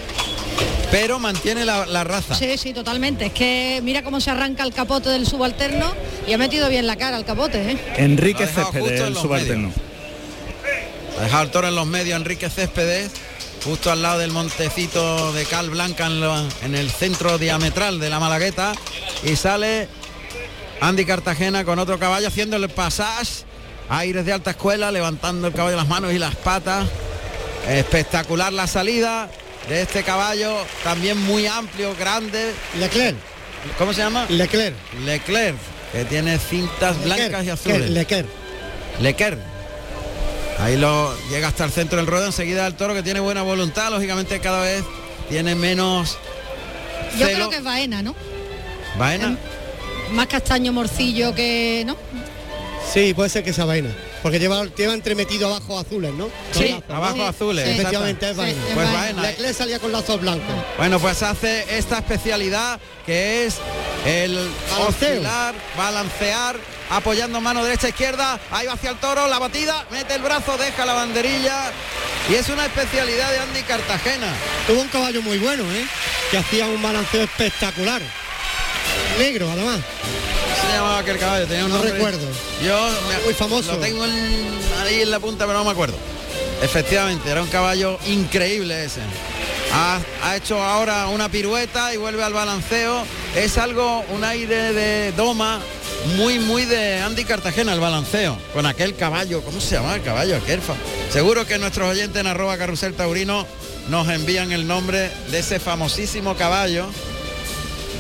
Pero 0.91 1.19
mantiene 1.19 1.65
la, 1.65 1.87
la 1.87 2.05
raza. 2.05 2.35
Sí, 2.37 2.57
sí, 2.57 2.73
totalmente. 2.73 3.27
Es 3.27 3.33
que 3.33 3.81
mira 3.83 4.03
cómo 4.05 4.21
se 4.21 4.31
arranca 4.31 4.63
el 4.63 4.73
capote 4.73 5.09
del 5.09 5.27
subalterno 5.27 5.93
y 6.29 6.33
ha 6.33 6.39
metido 6.39 6.69
bien 6.69 6.87
la 6.87 6.97
cara 6.97 7.17
al 7.17 7.25
capote, 7.25 7.73
¿eh? 7.73 7.79
Enrique 7.97 8.47
Céspedes, 8.47 9.01
en 9.01 9.07
el 9.09 9.17
subalterno. 9.17 9.73
Ha 11.19 11.23
dejado 11.25 11.43
el 11.45 11.51
toro 11.51 11.69
en 11.69 11.75
los 11.75 11.87
medios 11.87 12.17
Enrique 12.17 12.49
Céspedes, 12.49 13.11
justo 13.65 13.91
al 13.91 14.03
lado 14.03 14.19
del 14.21 14.31
montecito 14.31 15.33
de 15.33 15.45
cal 15.47 15.71
blanca 15.71 16.07
en, 16.07 16.21
lo- 16.21 16.47
en 16.63 16.75
el 16.75 16.91
centro 16.91 17.39
diametral 17.39 17.99
de 17.99 18.11
la 18.11 18.21
Malagueta. 18.21 18.73
Y 19.25 19.35
sale 19.37 19.89
Andy 20.81 21.05
Cartagena 21.05 21.65
con 21.65 21.79
otro 21.79 21.99
caballo 21.99 22.29
haciendo 22.29 22.57
el 22.57 22.69
passage. 22.69 23.45
Aires 23.89 24.25
de 24.25 24.33
alta 24.33 24.51
escuela, 24.51 24.91
levantando 24.93 25.49
el 25.49 25.55
caballo 25.55 25.77
las 25.77 25.89
manos 25.89 26.13
y 26.13 26.19
las 26.19 26.37
patas. 26.37 26.87
Espectacular 27.69 28.53
la 28.53 28.67
salida 28.67 29.29
de 29.69 29.83
este 29.83 30.03
caballo, 30.03 30.57
también 30.83 31.19
muy 31.19 31.47
amplio, 31.47 31.95
grande. 31.97 32.53
Leclerc. 32.79 33.17
¿Cómo 33.79 33.93
se 33.93 34.03
llama? 34.03 34.27
Leclerc. 34.29 34.77
Leclerc, 35.05 35.57
que 35.93 36.05
tiene 36.05 36.39
cintas 36.39 37.03
blancas 37.03 37.45
y 37.45 37.51
azules. 37.51 37.91
Leclerc. 37.91 38.29
Lequer. 39.01 39.39
Ahí 40.61 40.77
lo 40.77 41.15
llega 41.31 41.49
hasta 41.49 41.65
el 41.65 41.73
centro 41.73 41.99
del 41.99 42.07
ruedo, 42.07 42.27
enseguida 42.27 42.67
el 42.67 42.75
toro 42.75 42.95
que 42.95 43.03
tiene 43.03 43.21
buena 43.21 43.43
voluntad, 43.43 43.91
lógicamente 43.91 44.39
cada 44.41 44.63
vez 44.63 44.85
tiene 45.29 45.55
menos 45.55 46.17
Yo 47.19 47.27
creo 47.27 47.51
que 47.51 47.57
es 47.57 47.65
vaena, 47.65 48.03
¿no? 48.03 48.15
Vaina. 48.99 49.37
Más 50.13 50.27
castaño 50.27 50.73
morcillo 50.73 51.35
que, 51.35 51.83
¿no? 51.87 51.97
Sí, 52.95 53.13
puede 53.13 53.29
ser 53.29 53.43
que 53.43 53.53
sea 53.53 53.65
vaina. 53.65 53.91
Porque 54.23 54.39
lleva, 54.39 54.65
lleva 54.67 54.95
entremetido 54.95 55.49
abajo 55.49 55.81
azules, 55.81 56.15
¿no? 56.15 56.31
Sí, 56.53 56.69
lazos, 56.69 56.85
abajo 56.89 57.17
¿no? 57.17 57.27
azules, 57.27 57.67
Efectivamente 57.69 58.31
es 58.31 58.37
vaina. 58.37 58.53
Sí, 58.63 58.69
es 58.69 58.75
Pues 58.75 58.93
vaina. 58.93 59.23
Leclerc 59.23 59.57
salía 59.57 59.79
con 59.81 59.91
lazos 59.91 60.21
blancos. 60.21 60.55
Bueno, 60.79 61.01
pues 61.01 61.21
hace 61.25 61.77
esta 61.77 61.99
especialidad 61.99 62.79
que 63.05 63.47
es 63.47 63.57
el 64.07 64.37
Balanceo. 64.71 65.09
oscilar, 65.11 65.55
balancear, 65.77 66.57
apoyando 66.89 67.41
mano 67.41 67.65
derecha 67.65 67.89
izquierda, 67.89 68.39
ahí 68.53 68.69
va 68.69 68.75
hacia 68.75 68.91
el 68.91 68.97
toro, 68.99 69.27
la 69.27 69.41
batida, 69.41 69.85
mete 69.91 70.15
el 70.15 70.23
brazo, 70.23 70.57
deja 70.57 70.87
la 70.87 70.93
banderilla 70.93 71.73
y 72.31 72.35
es 72.35 72.49
una 72.49 72.65
especialidad 72.65 73.29
de 73.33 73.39
Andy 73.41 73.63
Cartagena. 73.63 74.33
Tuvo 74.69 74.81
un 74.81 74.89
caballo 74.89 75.21
muy 75.21 75.39
bueno, 75.39 75.65
¿eh? 75.65 75.85
Que 76.31 76.39
hacía 76.39 76.67
un 76.67 76.81
balanceo 76.81 77.25
espectacular. 77.25 78.01
Negro, 79.19 79.51
además. 79.51 79.81
¿Cómo 80.75 80.81
se 80.81 80.83
llamaba 80.83 80.99
aquel 80.99 81.19
caballo? 81.19 81.47
Tenía 81.47 81.65
un 81.65 81.71
No 81.71 81.77
nombre- 81.77 81.93
recuerdo. 81.95 82.27
Yo 82.65 82.89
me- 83.09 83.25
Muy 83.25 83.35
famoso. 83.35 83.73
Lo 83.73 83.79
tengo 83.79 84.05
en- 84.05 84.49
ahí 84.83 85.01
en 85.03 85.11
la 85.11 85.21
punta, 85.21 85.47
pero 85.47 85.59
no 85.59 85.65
me 85.65 85.71
acuerdo. 85.71 85.95
Efectivamente, 86.63 87.31
era 87.31 87.43
un 87.43 87.49
caballo 87.49 87.99
increíble 88.07 88.85
ese. 88.85 89.01
Ha, 89.73 89.99
ha 90.23 90.37
hecho 90.37 90.63
ahora 90.63 91.09
una 91.09 91.29
pirueta 91.29 91.93
y 91.93 91.97
vuelve 91.97 92.23
al 92.25 92.33
balanceo. 92.33 93.05
Es 93.35 93.59
algo, 93.59 94.05
un 94.11 94.25
aire 94.25 94.73
de 94.73 95.13
doma 95.13 95.61
muy, 96.17 96.39
muy 96.39 96.65
de 96.65 97.01
Andy 97.01 97.25
Cartagena, 97.25 97.73
el 97.73 97.81
balanceo. 97.81 98.39
Con 98.53 98.67
aquel 98.67 98.95
caballo, 98.95 99.43
¿cómo 99.43 99.61
se 99.61 99.75
llama 99.77 99.95
el 99.97 100.03
caballo? 100.03 100.37
Aquel 100.37 100.61
fa- 100.61 100.77
Seguro 101.11 101.47
que 101.47 101.59
nuestros 101.59 101.89
oyentes 101.91 102.21
en 102.21 102.27
arroba 102.27 102.57
carrusel 102.59 102.95
taurino 102.95 103.47
nos 103.89 104.09
envían 104.09 104.53
el 104.53 104.67
nombre 104.67 105.11
de 105.31 105.39
ese 105.39 105.59
famosísimo 105.61 106.37
caballo 106.37 106.87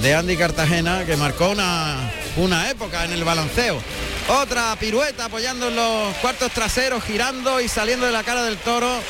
de 0.02 0.14
Andy 0.14 0.36
Cartagena 0.36 1.04
que 1.06 1.16
marcó 1.16 1.50
una, 1.50 2.10
una 2.36 2.70
época 2.70 3.04
en 3.04 3.12
el 3.12 3.24
balanceo. 3.24 3.80
Otra 4.28 4.74
pirueta 4.78 5.26
apoyando 5.26 5.68
en 5.68 5.76
los 5.76 6.14
cuartos 6.16 6.50
traseros, 6.52 7.02
girando 7.04 7.60
y 7.60 7.68
saliendo 7.68 8.06
de 8.06 8.12
la 8.12 8.22
cara 8.22 8.42
del 8.44 8.56
toro. 8.58 9.00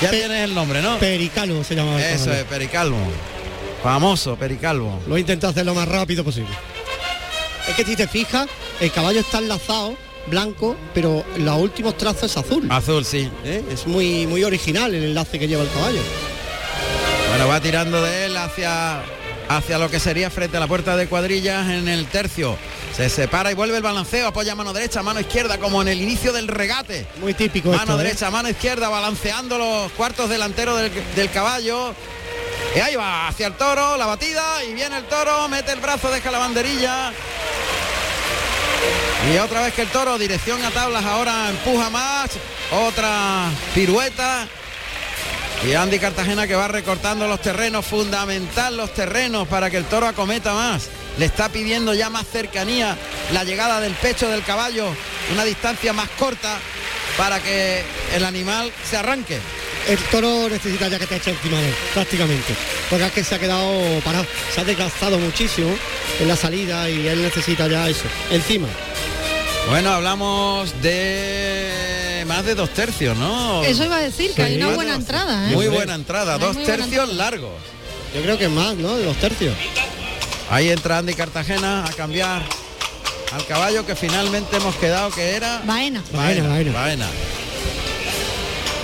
Ya 0.00 0.10
tienes 0.10 0.44
el 0.44 0.54
nombre, 0.54 0.80
¿no? 0.82 0.98
Pericalvo 0.98 1.62
se 1.62 1.74
llamaba. 1.74 2.02
el 2.02 2.14
Eso 2.14 2.32
es, 2.32 2.44
Pericalvo. 2.44 2.96
Famoso, 3.82 4.36
Pericalvo. 4.36 5.00
Lo 5.06 5.16
intento 5.18 5.48
hacer 5.48 5.64
lo 5.64 5.74
más 5.74 5.88
rápido 5.88 6.24
posible. 6.24 6.50
Es 7.68 7.74
que 7.74 7.84
si 7.84 7.96
te 7.96 8.08
fijas, 8.08 8.48
el 8.80 8.90
caballo 8.90 9.20
está 9.20 9.38
enlazado, 9.38 9.96
blanco, 10.26 10.76
pero 10.94 11.24
los 11.36 11.58
últimos 11.58 11.96
trazos 11.96 12.24
es 12.24 12.36
azul. 12.36 12.66
Azul, 12.70 13.04
sí. 13.04 13.30
¿Eh? 13.44 13.62
Es 13.70 13.86
muy, 13.86 14.26
muy 14.26 14.42
original 14.42 14.94
el 14.94 15.04
enlace 15.04 15.38
que 15.38 15.46
lleva 15.46 15.62
el 15.62 15.70
caballo. 15.70 16.00
Bueno, 17.28 17.46
va 17.46 17.60
tirando 17.60 18.02
de 18.02 18.26
él 18.26 18.36
hacia, 18.36 19.02
hacia 19.50 19.78
lo 19.78 19.90
que 19.90 19.98
sería 19.98 20.30
frente 20.30 20.56
a 20.56 20.60
la 20.60 20.68
puerta 20.68 20.96
de 20.96 21.08
cuadrillas 21.08 21.68
en 21.70 21.88
el 21.88 22.06
tercio. 22.06 22.56
Se 22.96 23.08
separa 23.08 23.50
y 23.50 23.54
vuelve 23.54 23.76
el 23.76 23.82
balanceo, 23.82 24.28
apoya 24.28 24.54
mano 24.54 24.72
derecha, 24.72 25.02
mano 25.02 25.18
izquierda, 25.18 25.58
como 25.58 25.82
en 25.82 25.88
el 25.88 26.00
inicio 26.00 26.32
del 26.32 26.46
regate. 26.46 27.04
Muy 27.20 27.34
típico 27.34 27.70
Mano 27.70 27.82
esto, 27.82 28.00
¿eh? 28.00 28.04
derecha, 28.04 28.30
mano 28.30 28.48
izquierda, 28.48 28.88
balanceando 28.88 29.58
los 29.58 29.90
cuartos 29.92 30.30
delanteros 30.30 30.80
del, 30.80 30.92
del 31.16 31.30
caballo. 31.30 31.94
Y 32.76 32.78
ahí 32.78 32.94
va, 32.94 33.26
hacia 33.26 33.48
el 33.48 33.54
toro, 33.54 33.96
la 33.96 34.06
batida, 34.06 34.62
y 34.64 34.72
viene 34.72 34.98
el 34.98 35.04
toro, 35.06 35.48
mete 35.48 35.72
el 35.72 35.80
brazo, 35.80 36.12
deja 36.12 36.30
la 36.30 36.38
banderilla. 36.38 37.12
Y 39.34 39.38
otra 39.38 39.62
vez 39.62 39.74
que 39.74 39.82
el 39.82 39.88
toro, 39.88 40.16
dirección 40.16 40.64
a 40.64 40.70
tablas, 40.70 41.04
ahora 41.04 41.50
empuja 41.50 41.90
más, 41.90 42.30
otra 42.70 43.50
pirueta. 43.74 44.46
Y 45.66 45.74
Andy 45.74 45.98
Cartagena 45.98 46.46
que 46.46 46.54
va 46.54 46.68
recortando 46.68 47.28
los 47.28 47.42
terrenos, 47.42 47.84
fundamental 47.84 48.76
los 48.76 48.94
terrenos 48.94 49.46
para 49.46 49.68
que 49.68 49.76
el 49.76 49.84
toro 49.84 50.06
acometa 50.06 50.54
más. 50.54 50.88
Le 51.18 51.26
está 51.26 51.50
pidiendo 51.50 51.92
ya 51.92 52.08
más 52.08 52.26
cercanía 52.26 52.96
la 53.32 53.44
llegada 53.44 53.80
del 53.80 53.92
pecho 53.92 54.28
del 54.30 54.42
caballo, 54.42 54.86
una 55.32 55.44
distancia 55.44 55.92
más 55.92 56.08
corta 56.18 56.58
para 57.18 57.40
que 57.40 57.82
el 58.14 58.24
animal 58.24 58.72
se 58.88 58.96
arranque. 58.96 59.38
El 59.86 59.98
toro 60.04 60.48
necesita 60.48 60.88
ya 60.88 60.98
que 60.98 61.06
te 61.06 61.16
eche 61.16 61.30
encima 61.30 61.58
de 61.58 61.68
él, 61.68 61.74
prácticamente. 61.92 62.54
Porque 62.88 63.06
es 63.06 63.12
que 63.12 63.24
se 63.24 63.34
ha 63.34 63.38
quedado 63.38 64.00
parado. 64.00 64.26
Se 64.54 64.62
ha 64.62 64.64
desgastado 64.64 65.18
muchísimo 65.18 65.74
en 66.20 66.28
la 66.28 66.36
salida 66.36 66.88
y 66.88 67.06
él 67.06 67.22
necesita 67.22 67.68
ya 67.68 67.88
eso. 67.88 68.04
Encima. 68.30 68.68
Bueno, 69.68 69.90
hablamos 69.90 70.80
de 70.80 71.59
más 72.24 72.44
de 72.44 72.54
dos 72.54 72.70
tercios, 72.70 73.16
¿no? 73.16 73.62
Eso 73.64 73.84
iba 73.84 73.96
a 73.96 74.00
decir, 74.00 74.32
que 74.34 74.42
hay 74.42 74.56
una 74.56 74.68
buena 74.74 74.92
dos- 74.92 75.00
entrada, 75.00 75.50
¿eh? 75.50 75.54
Muy 75.54 75.68
buena 75.68 75.94
entrada, 75.94 76.38
dos 76.38 76.56
tercios 76.64 77.12
largos. 77.14 77.52
Yo 78.14 78.22
creo 78.22 78.38
que 78.38 78.48
más, 78.48 78.74
¿no? 78.76 78.96
De 78.96 79.04
los 79.04 79.16
tercios. 79.16 79.54
Ahí 80.50 80.70
entra 80.70 80.98
Andy 80.98 81.14
Cartagena 81.14 81.84
a 81.84 81.92
cambiar 81.92 82.42
al 83.32 83.46
caballo 83.46 83.86
que 83.86 83.94
finalmente 83.94 84.56
hemos 84.56 84.74
quedado 84.76 85.10
que 85.10 85.36
era 85.36 85.62
Baena. 85.64 86.02
Baena, 86.12 86.48
baena. 86.48 86.72
Baena. 86.72 87.06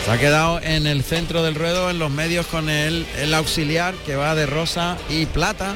Se 0.05 0.11
ha 0.13 0.19
quedado 0.19 0.61
en 0.63 0.87
el 0.87 1.03
centro 1.03 1.43
del 1.43 1.57
ruedo, 1.57 1.91
en 1.91 1.99
los 1.99 2.11
medios 2.13 2.47
con 2.47 2.69
el, 2.71 3.05
el 3.19 3.35
auxiliar 3.35 3.95
que 4.07 4.15
va 4.15 4.37
de 4.37 4.47
rosa 4.47 4.97
y 5.11 5.27
plata. 5.27 5.75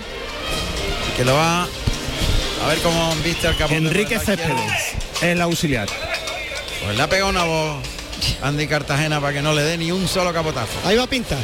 y 1.13 1.17
que 1.17 1.25
lo 1.25 1.35
va 1.35 1.65
a 1.65 2.69
ver 2.69 2.79
cómo 2.79 3.13
viste 3.25 3.49
al 3.49 3.57
capote. 3.57 3.77
Enrique. 3.79 4.21
Céspedes, 4.21 4.95
el 5.23 5.41
auxiliar. 5.41 5.89
Pues 6.83 6.97
le 6.97 7.03
ha 7.03 7.09
pegado 7.09 7.31
una 7.31 7.45
voz 7.45 7.83
Andy 8.43 8.67
Cartagena 8.67 9.21
para 9.21 9.33
que 9.33 9.43
no 9.43 9.53
le 9.53 9.63
dé 9.63 9.79
ni 9.79 9.93
un 9.93 10.09
solo 10.09 10.33
capotazo. 10.33 10.73
Ahí 10.85 10.97
va 10.97 11.07
Pinta. 11.07 11.37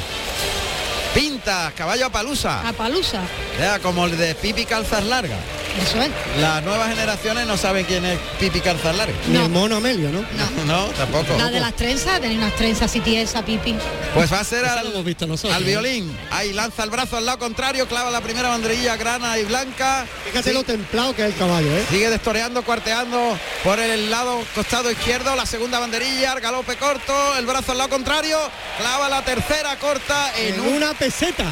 Pintas, 1.14 1.72
caballo 1.72 2.06
a 2.06 2.10
palusa. 2.10 2.68
A 2.68 2.72
Palusa. 2.74 3.22
Ya, 3.58 3.78
como 3.78 4.04
el 4.04 4.18
de 4.18 4.34
Pipi 4.34 4.66
Calzas 4.66 5.04
Largas. 5.04 5.38
Eso 5.82 6.00
es. 6.02 6.10
Las 6.40 6.62
nuevas 6.62 6.88
generaciones 6.88 7.46
no 7.46 7.56
saben 7.56 7.84
quién 7.84 8.04
es 8.04 8.18
Pipi 8.40 8.60
Calzas 8.60 8.96
Largas. 8.96 9.16
Ni 9.28 9.36
el 9.36 9.48
mono 9.50 9.76
Amelio, 9.76 10.10
¿no? 10.10 10.24
No, 10.64 10.84
tampoco. 10.96 11.36
La 11.36 11.50
de 11.50 11.60
las 11.60 11.74
trenzas, 11.74 12.20
tenía 12.20 12.38
unas 12.38 12.54
trenzas 12.56 12.94
y 12.96 13.00
tiesa, 13.00 13.44
pipi. 13.44 13.76
Pues 14.14 14.32
va 14.32 14.40
a 14.40 14.44
ser 14.44 14.64
al, 14.64 14.86
hemos 14.86 15.04
visto 15.04 15.26
nosotros, 15.26 15.54
al 15.54 15.62
¿eh? 15.62 15.66
violín. 15.66 16.16
Ahí 16.30 16.52
lanza 16.52 16.82
el 16.84 16.90
brazo 16.90 17.16
al 17.16 17.26
lado 17.26 17.38
contrario, 17.38 17.86
clava 17.86 18.10
la 18.10 18.20
primera 18.20 18.48
banderilla 18.48 18.96
grana 18.96 19.38
y 19.38 19.44
blanca. 19.44 20.06
Fíjate 20.24 20.50
Sí, 20.50 20.54
lo 20.54 20.64
templado 20.64 21.14
que 21.14 21.22
es 21.26 21.32
el 21.32 21.38
caballo, 21.38 21.68
¿eh? 21.76 21.84
Sigue 21.90 22.08
destoreando, 22.10 22.62
cuarteando 22.62 23.38
por 23.62 23.78
el 23.78 24.10
lado 24.10 24.42
costado 24.54 24.90
izquierdo, 24.90 25.36
la 25.36 25.46
segunda 25.46 25.78
banderilla, 25.78 26.32
el 26.32 26.40
galope 26.40 26.76
corto, 26.76 27.36
el 27.38 27.46
brazo 27.46 27.72
al 27.72 27.78
lado 27.78 27.90
contrario, 27.90 28.38
clava 28.78 29.08
la 29.08 29.22
tercera 29.22 29.76
corta 29.78 30.32
en, 30.38 30.54
En 30.54 30.60
un... 30.60 30.72
una 30.74 30.94
peseta. 30.94 31.44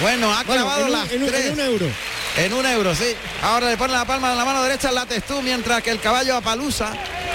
Bueno, 0.00 0.32
ha 0.32 0.42
Bueno, 0.44 0.64
clavado 0.64 0.80
en 0.80 0.86
un, 0.86 0.92
las 0.92 1.12
en 1.12 1.22
un- 1.22 1.28
tres. 1.28 1.46
en 1.46 1.52
un 1.52 1.60
euro. 1.60 1.86
En 2.36 2.52
un 2.54 2.64
euro, 2.66 2.94
sí. 2.94 3.14
Ahora 3.42 3.68
le 3.68 3.76
pone 3.76 3.92
la 3.92 4.04
palma 4.04 4.30
de 4.30 4.36
la 4.36 4.44
mano 4.44 4.62
derecha 4.62 4.88
en 4.88 4.94
la 4.94 5.04
testú, 5.06 5.42
mientras 5.42 5.82
que 5.82 5.90
el 5.90 6.00
caballo 6.00 6.36
a 6.36 6.40
palusa 6.40 6.92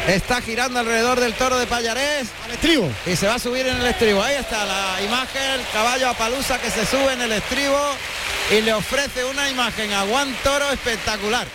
está 0.08 0.42
girando 0.42 0.80
alrededor 0.80 1.20
del 1.20 1.34
toro 1.34 1.58
de 1.60 1.68
Payarés 1.68 2.28
Al 2.46 2.52
estribo. 2.52 2.90
y 3.06 3.16
se 3.16 3.28
va 3.28 3.36
a 3.36 3.40
subir 3.40 3.68
en 3.68 3.76
el 3.76 3.86
estribo. 3.88 4.24
Ahí 4.24 4.36
está 4.36 4.66
la 4.66 5.02
imagen, 5.04 5.42
el 5.60 5.62
caballo 5.74 6.10
a 6.10 6.14
palusa 6.14 6.60
que 6.60 6.72
se 6.72 6.86
sube 6.86 7.12
en 7.14 7.22
el 7.22 7.32
estribo 7.34 7.78
y 8.52 8.62
le 8.62 8.74
ofrece 8.74 9.26
una 9.26 9.50
imagen 9.50 9.92
a 9.94 10.02
Juan 10.02 10.34
Toro 10.44 10.72
espectacular. 10.72 11.46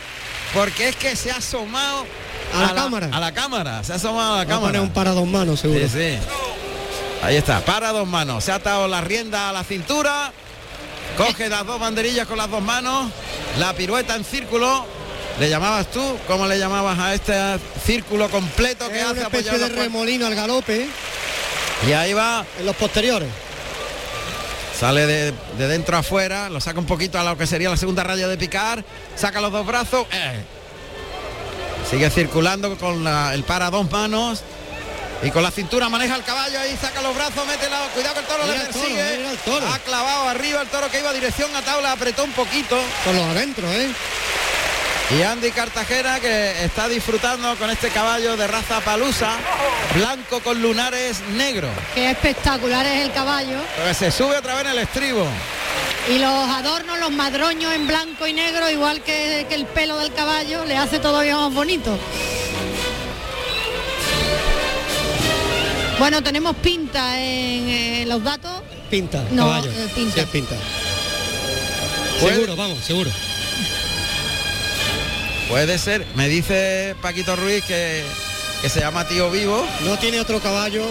Porque 0.53 0.89
es 0.89 0.97
que 0.97 1.15
se 1.17 1.31
ha 1.31 1.37
asomado 1.37 2.07
A 2.55 2.63
la 2.63 2.75
cámara. 2.75 3.09
A 3.13 3.21
la 3.21 3.33
cámara, 3.33 3.83
se 3.85 3.93
ha 3.93 3.97
asomado 3.97 4.35
a 4.35 4.39
la 4.39 4.45
Va 4.45 4.49
cámara. 4.49 4.67
poner 4.73 4.81
un 4.83 4.91
para 4.91 5.11
dos 5.13 5.27
manos, 5.27 5.61
seguro. 5.61 5.81
Sí, 5.81 5.89
sí. 5.89 6.19
Ahí 7.23 7.37
está, 7.37 7.61
para 7.65 7.93
dos 7.93 8.07
manos. 8.09 8.45
Se 8.45 8.51
ha 8.53 8.57
atado 8.57 8.87
la 8.89 9.01
rienda 9.01 9.49
a 9.49 9.53
la 9.53 9.63
cintura. 9.65 10.33
Coge 11.27 11.49
las 11.49 11.67
dos 11.67 11.79
banderillas 11.81 12.27
con 12.27 12.39
las 12.39 12.51
dos 12.51 12.63
manos. 12.63 13.11
La 13.59 13.73
pirueta 13.75 14.15
en 14.17 14.25
círculo. 14.25 14.87
¿Le 15.39 15.49
llamabas 15.49 15.91
tú? 15.91 16.03
¿Cómo 16.27 16.47
le 16.47 16.59
llamabas 16.59 16.99
a 16.99 17.15
este 17.15 17.35
círculo 17.85 18.29
completo 18.29 18.89
que 18.89 18.99
Es 18.99 19.05
hace 19.05 19.13
una 19.21 19.23
especie 19.29 19.59
de 19.59 19.69
remolino 19.71 20.27
al 20.27 20.35
galope 20.35 20.87
Y 21.89 21.93
ahí 21.93 22.13
va, 22.13 22.45
en 22.59 22.67
los 22.67 22.77
posteriores. 22.77 23.29
sale 24.79 25.07
de, 25.07 25.33
de 25.59 25.69
dentro 25.69 25.97
a 25.97 26.01
afuera, 26.01 26.51
lo 26.51 26.61
saca 26.61 26.79
un 26.79 26.87
poquito 26.87 27.19
a 27.19 27.25
lo 27.25 27.39
que 27.39 27.47
sería 27.47 27.71
la 27.71 27.77
segunda 27.79 28.03
raya 28.03 28.29
de 28.29 28.37
picar, 28.39 28.85
saca 29.17 29.41
los 29.41 29.53
dos 29.53 29.67
brazos, 29.67 30.07
eh. 30.13 30.41
sigue 31.91 32.09
circulando 32.11 32.77
con 32.79 33.05
la- 33.05 33.33
el 33.35 33.43
para 33.45 33.71
dos 33.71 33.91
manos 33.91 34.43
y 35.23 35.31
con 35.31 35.43
la 35.43 35.51
cintura 35.51 35.89
maneja 35.89 36.17
el 36.17 36.23
caballo 36.25 36.59
ahí, 36.61 36.77
saca 36.81 37.03
los 37.03 37.15
brazos, 37.15 37.47
mete 37.47 37.69
la, 37.69 37.81
cuidado 37.95 38.15
que 38.15 38.21
el 38.21 38.27
toro 38.27 38.43
Mira 38.45 38.57
le 38.57 38.63
el 38.65 38.69
toro, 38.73 38.85
persigue, 38.85 39.17
mira 39.19 39.31
el 39.31 39.39
toro. 39.39 39.69
ha 39.69 39.79
clavado 39.81 40.29
arriba 40.29 40.63
el 40.63 40.69
toro 40.69 40.91
que 40.91 40.99
iba 40.99 41.13
dirección 41.13 41.55
a 41.55 41.63
tabla, 41.63 41.93
apretó 41.93 42.25
un 42.25 42.33
poquito 42.33 42.79
Con 43.05 43.17
los 43.17 43.25
adentro, 43.27 43.71
¿eh? 43.71 43.91
y 45.11 45.23
Andy 45.23 45.51
Cartagena 45.51 46.21
que 46.21 46.65
está 46.65 46.89
disfrutando 46.89 47.57
con 47.57 47.69
este 47.69 47.89
caballo 47.89 48.37
de 48.37 48.47
raza 48.47 48.81
palusa, 48.81 49.33
blanco 49.95 50.41
con 50.41 50.63
lunares 50.63 51.21
negros, 51.33 51.73
Qué 51.95 52.11
espectacular 52.11 52.87
es 52.87 53.01
el 53.07 53.13
caballo. 53.13 53.59
que 53.85 53.93
se 53.95 54.11
sube 54.13 54.37
otra 54.37 54.55
vez 54.55 54.65
en 54.67 54.71
el 54.71 54.79
estribo. 54.79 55.27
Y 56.09 56.19
los 56.19 56.49
adornos, 56.49 56.99
los 56.99 57.11
madroños 57.11 57.75
en 57.75 57.87
blanco 57.89 58.27
y 58.27 58.33
negro, 58.33 58.71
igual 58.71 59.03
que, 59.03 59.47
que 59.49 59.55
el 59.57 59.67
pelo 59.67 59.99
del 59.99 60.15
caballo, 60.15 60.65
le 60.65 60.77
hace 60.77 60.99
todavía 61.01 61.37
más 61.37 61.53
bonito. 61.53 61.99
Bueno, 66.01 66.23
tenemos 66.23 66.57
pinta 66.57 67.21
en 67.21 67.69
eh, 67.69 68.05
los 68.09 68.25
datos. 68.25 68.63
Pinta, 68.91 69.23
No, 69.31 69.45
caballo. 69.45 69.71
eh, 69.71 69.89
pinta. 69.95 70.15
Sí, 70.15 70.21
es 70.21 70.27
pinta. 70.27 70.57
Puede- 72.21 72.35
Seguro, 72.35 72.57
vamos, 72.57 72.79
seguro. 72.85 73.11
Puede 75.49 75.79
ser, 75.79 76.07
me 76.15 76.29
dice 76.29 76.97
Paquito 77.03 77.37
Ruiz 77.37 77.63
que, 77.65 78.03
que 78.63 78.69
se 78.69 78.81
llama 78.81 79.07
Tío 79.07 79.31
Vivo. 79.31 79.65
No 79.83 79.99
tiene 79.99 80.21
otro 80.21 80.41
caballo. 80.41 80.85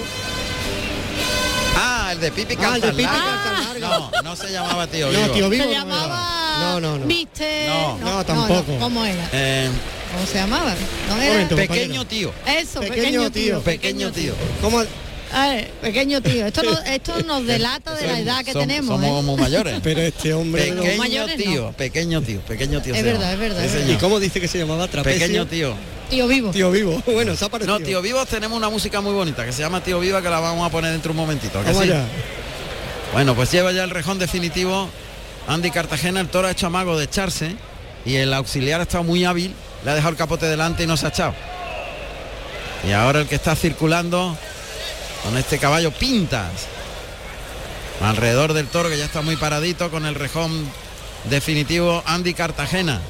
Ah, 1.75 2.09
el 2.11 2.19
de 2.19 2.31
Pipi 2.31 2.55
Ah, 2.61 2.75
el 2.75 2.81
de 2.81 2.89
Pipi 2.89 3.03
Largas. 3.03 3.79
No, 3.79 4.11
no 4.23 4.35
se 4.35 4.51
llamaba 4.51 4.85
Tío 4.87 5.11
No, 5.11 5.19
Vivo. 5.23 5.33
tío 5.33 5.49
vivo. 5.49 5.63
Se 5.63 5.69
no 5.69 5.75
llamaba 5.75 6.57
No, 6.61 6.79
no, 6.81 6.97
no. 6.99 7.05
Mister. 7.05 7.67
No, 7.69 7.97
no, 7.97 8.23
tampoco. 8.25 8.77
¿Cómo 8.79 9.03
era? 9.05 9.27
Eh, 9.31 9.69
¿Cómo 10.13 10.25
se 10.25 10.35
llamaba? 10.35 10.73
¿No 11.07 11.21
era? 11.21 11.33
momento. 11.33 11.55
pequeño 11.55 12.05
tío. 12.05 12.31
Eso, 12.47 12.79
Pequeño 12.81 12.95
pequeño, 12.95 13.31
tío. 13.31 13.43
tío. 13.57 13.61
Pequeño 13.61 14.11
tío. 14.11 14.33
¿Cómo? 14.61 14.83
A 15.31 15.47
ver, 15.49 15.67
pequeño 15.81 16.21
tío. 16.21 16.47
Esto, 16.47 16.63
no- 16.63 16.79
esto 16.85 17.21
nos 17.23 17.45
delata 17.45 17.93
de 17.93 18.07
la 18.07 18.19
edad 18.19 18.43
que 18.43 18.53
Som- 18.53 18.61
tenemos. 18.61 18.99
Somos 18.99 19.19
¿eh? 19.19 19.25
muy 19.25 19.37
mayores. 19.39 19.79
Pero 19.83 20.01
este 20.01 20.33
hombre... 20.33 20.63
Pequeño 20.73 20.97
mayores 20.97 21.37
tío, 21.37 21.65
no. 21.65 21.71
pequeño 21.73 22.21
tío, 22.23 22.39
pequeño 22.41 22.81
tío. 22.81 22.93
Es 22.95 22.99
se 23.01 23.05
verdad, 23.05 23.33
es 23.33 23.39
verdad, 23.39 23.59
Sí, 23.59 23.65
es 23.65 23.71
verdad. 23.73 23.85
señor. 23.87 23.97
¿Y 23.97 24.01
cómo 24.01 24.19
dice 24.19 24.41
que 24.41 24.47
se 24.47 24.57
llamaba? 24.57 24.87
Trapecio. 24.87 25.19
Pequeño 25.19 25.45
tío. 25.45 25.75
Tío 26.09 26.27
vivo. 26.27 26.49
Tío 26.51 26.71
vivo. 26.71 27.03
Bueno, 27.13 27.35
se 27.35 27.45
ha 27.45 27.49
parecido. 27.49 27.77
No, 27.77 27.85
tío 27.85 28.01
Vivos 28.01 28.27
tenemos 28.27 28.57
una 28.57 28.69
música 28.69 28.99
muy 29.01 29.13
bonita 29.13 29.45
que 29.45 29.51
se 29.53 29.61
llama 29.61 29.83
Tío 29.83 29.99
Viva 29.99 30.23
que 30.23 30.29
la 30.29 30.39
vamos 30.39 30.65
a 30.67 30.71
poner 30.71 30.91
dentro 30.91 31.11
un 31.11 31.17
momentito. 31.17 31.59
¿a 31.59 31.61
que 31.61 31.67
Vamos 31.67 31.83
sí? 31.83 31.91
allá. 31.91 32.03
Bueno, 33.13 33.35
pues 33.35 33.51
lleva 33.51 33.71
ya 33.71 33.83
el 33.83 33.91
rejón 33.91 34.17
definitivo. 34.17 34.89
Andy 35.47 35.69
Cartagena, 35.69 36.19
el 36.21 36.27
toro 36.29 36.47
ha 36.47 36.51
hecho 36.51 36.65
amago 36.67 36.97
de 36.97 37.05
echarse 37.05 37.55
y 38.05 38.15
el 38.15 38.33
auxiliar 38.33 38.79
ha 38.79 38.83
estado 38.83 39.03
muy 39.03 39.25
hábil, 39.25 39.53
le 39.83 39.91
ha 39.91 39.95
dejado 39.95 40.11
el 40.11 40.17
capote 40.17 40.45
delante 40.45 40.83
y 40.83 40.87
no 40.87 40.97
se 40.97 41.05
ha 41.05 41.09
echado. 41.09 41.33
Y 42.87 42.91
ahora 42.91 43.21
el 43.21 43.27
que 43.27 43.35
está 43.35 43.55
circulando 43.55 44.37
con 45.23 45.37
este 45.37 45.57
caballo 45.59 45.91
Pintas. 45.91 46.51
Alrededor 48.01 48.53
del 48.53 48.67
toro 48.67 48.89
que 48.89 48.97
ya 48.97 49.05
está 49.05 49.21
muy 49.21 49.35
paradito 49.35 49.91
con 49.91 50.05
el 50.05 50.15
rejón 50.15 50.69
definitivo 51.25 52.01
Andy 52.05 52.33
Cartagena. 52.33 53.01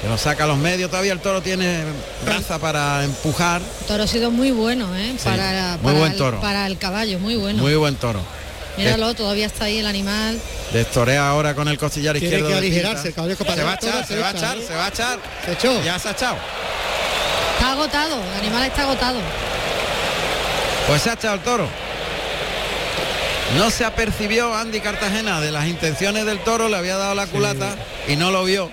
Que 0.00 0.08
lo 0.08 0.16
saca 0.16 0.44
a 0.44 0.46
los 0.46 0.56
medios, 0.56 0.88
todavía 0.88 1.12
el 1.12 1.20
toro 1.20 1.42
tiene 1.42 1.84
raza 2.24 2.58
para 2.58 3.04
empujar. 3.04 3.60
El 3.82 3.86
toro 3.86 4.04
ha 4.04 4.06
sido 4.06 4.30
muy 4.30 4.50
bueno, 4.50 4.96
¿eh? 4.96 5.14
Sí, 5.18 5.24
para, 5.28 5.76
muy 5.76 5.84
para 5.84 5.98
buen 5.98 6.12
el, 6.12 6.18
toro. 6.18 6.40
para 6.40 6.66
el 6.66 6.78
caballo, 6.78 7.18
muy 7.18 7.36
bueno. 7.36 7.62
Muy 7.62 7.74
buen 7.74 7.96
toro. 7.96 8.20
Míralo, 8.84 9.14
todavía 9.14 9.46
está 9.46 9.64
ahí 9.66 9.78
el 9.78 9.86
animal. 9.86 10.40
Destorea 10.72 11.28
ahora 11.28 11.54
con 11.54 11.68
el 11.68 11.78
costillar 11.78 12.14
Tiene 12.14 12.26
izquierdo. 12.28 12.48
que 12.48 12.54
aligerarse, 12.58 13.12
Pinta. 13.12 13.24
el 13.24 13.36
caballo 13.36 13.56
Se 13.56 13.62
va 13.64 13.70
a 13.72 13.74
echar, 13.74 14.06
se 14.06 14.14
se 14.14 14.20
va 14.20 14.26
a 14.26 14.30
echa, 14.30 14.38
echar, 14.38 14.58
¿eh? 14.58 14.64
se 14.66 14.74
va 14.74 14.84
a 14.84 14.88
echar. 14.88 15.18
Se 15.44 15.52
echó. 15.52 15.82
Ya 15.82 15.98
se 15.98 16.08
ha 16.08 16.12
echado. 16.12 16.36
Está 17.54 17.72
agotado, 17.72 18.16
el 18.22 18.40
animal 18.40 18.62
está 18.64 18.82
agotado. 18.82 19.18
Pues 20.86 21.02
se 21.02 21.10
ha 21.10 21.12
echado 21.14 21.34
el 21.34 21.40
toro. 21.40 21.68
No 23.56 23.70
se 23.70 23.84
apercibió 23.84 24.54
Andy 24.54 24.80
Cartagena 24.80 25.40
de 25.40 25.50
las 25.50 25.66
intenciones 25.66 26.24
del 26.24 26.38
toro, 26.40 26.68
le 26.68 26.76
había 26.76 26.96
dado 26.96 27.14
la 27.14 27.26
culata 27.26 27.74
y 28.06 28.14
no 28.16 28.30
lo 28.30 28.44
vio 28.44 28.70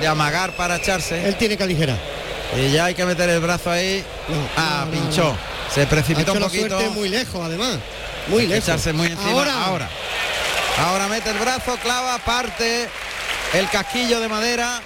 de 0.00 0.06
amagar 0.08 0.52
para 0.56 0.76
echarse. 0.76 1.26
Él 1.28 1.36
tiene 1.36 1.56
que 1.56 1.62
aligerar. 1.62 1.96
Y 2.56 2.70
ya 2.72 2.86
hay 2.86 2.94
que 2.94 3.04
meter 3.04 3.28
el 3.30 3.40
brazo 3.40 3.70
ahí. 3.70 4.02
ah, 4.56 4.84
no, 4.86 4.90
pinchó. 4.90 5.24
no. 5.24 5.38
Se 5.72 5.82
Ha 5.82 5.88
precipitó 5.88 6.22
hecho 6.22 6.32
un 6.32 6.40
la 6.40 6.46
poquito. 6.46 6.68
suerte 6.68 6.88
muy 6.90 7.08
lejos, 7.08 7.40
además. 7.44 7.76
Muy 8.28 8.46
lejos. 8.46 8.64
Echarse 8.64 8.92
muy 8.92 9.06
encima. 9.08 9.30
Ahora. 9.30 9.64
Ahora. 9.64 9.88
Ahora. 10.78 11.08
mete 11.08 11.30
el 11.30 11.38
brazo, 11.38 11.76
clava, 11.82 12.18
parte 12.18 12.88
el 13.54 13.68
casquillo 13.70 14.20
de 14.20 14.28
madera 14.28 14.80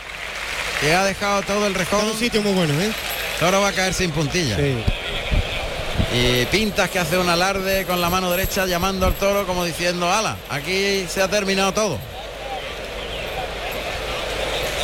que 0.80 0.94
ha 0.94 1.04
dejado 1.04 1.42
todo 1.42 1.66
el 1.66 1.74
rejón. 1.74 2.04
un 2.04 2.18
sitio 2.18 2.42
muy 2.42 2.52
bueno, 2.52 2.80
¿eh? 2.80 2.92
Toro 3.38 3.60
va 3.60 3.68
a 3.68 3.72
caer 3.72 3.94
sin 3.94 4.10
puntilla. 4.10 4.56
Y 6.14 6.44
Pintas 6.46 6.90
que 6.90 6.98
hace 6.98 7.16
un 7.16 7.28
alarde 7.28 7.84
con 7.86 8.00
la 8.00 8.10
mano 8.10 8.30
derecha 8.30 8.66
llamando 8.66 9.06
al 9.06 9.14
toro 9.14 9.46
como 9.46 9.64
diciendo, 9.64 10.12
ala, 10.12 10.36
aquí 10.50 11.06
se 11.08 11.22
ha 11.22 11.28
terminado 11.28 11.72
todo. 11.72 11.98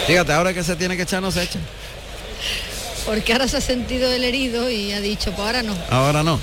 Fíjate, 0.07 0.33
ahora 0.33 0.55
que 0.55 0.65
se 0.65 0.75
tiene 0.75 0.97
que 0.97 1.03
echar 1.03 1.21
no 1.21 1.31
se 1.31 1.43
echa. 1.43 1.59
Porque 3.05 3.33
ahora 3.33 3.47
se 3.47 3.59
ha 3.59 3.61
sentido 3.61 4.11
el 4.11 4.25
herido 4.25 4.71
y 4.71 4.93
ha 4.93 5.01
dicho, 5.01 5.33
pues 5.33 5.47
ahora 5.47 5.63
no. 5.63 5.77
Ahora 5.91 6.23
no. 6.23 6.41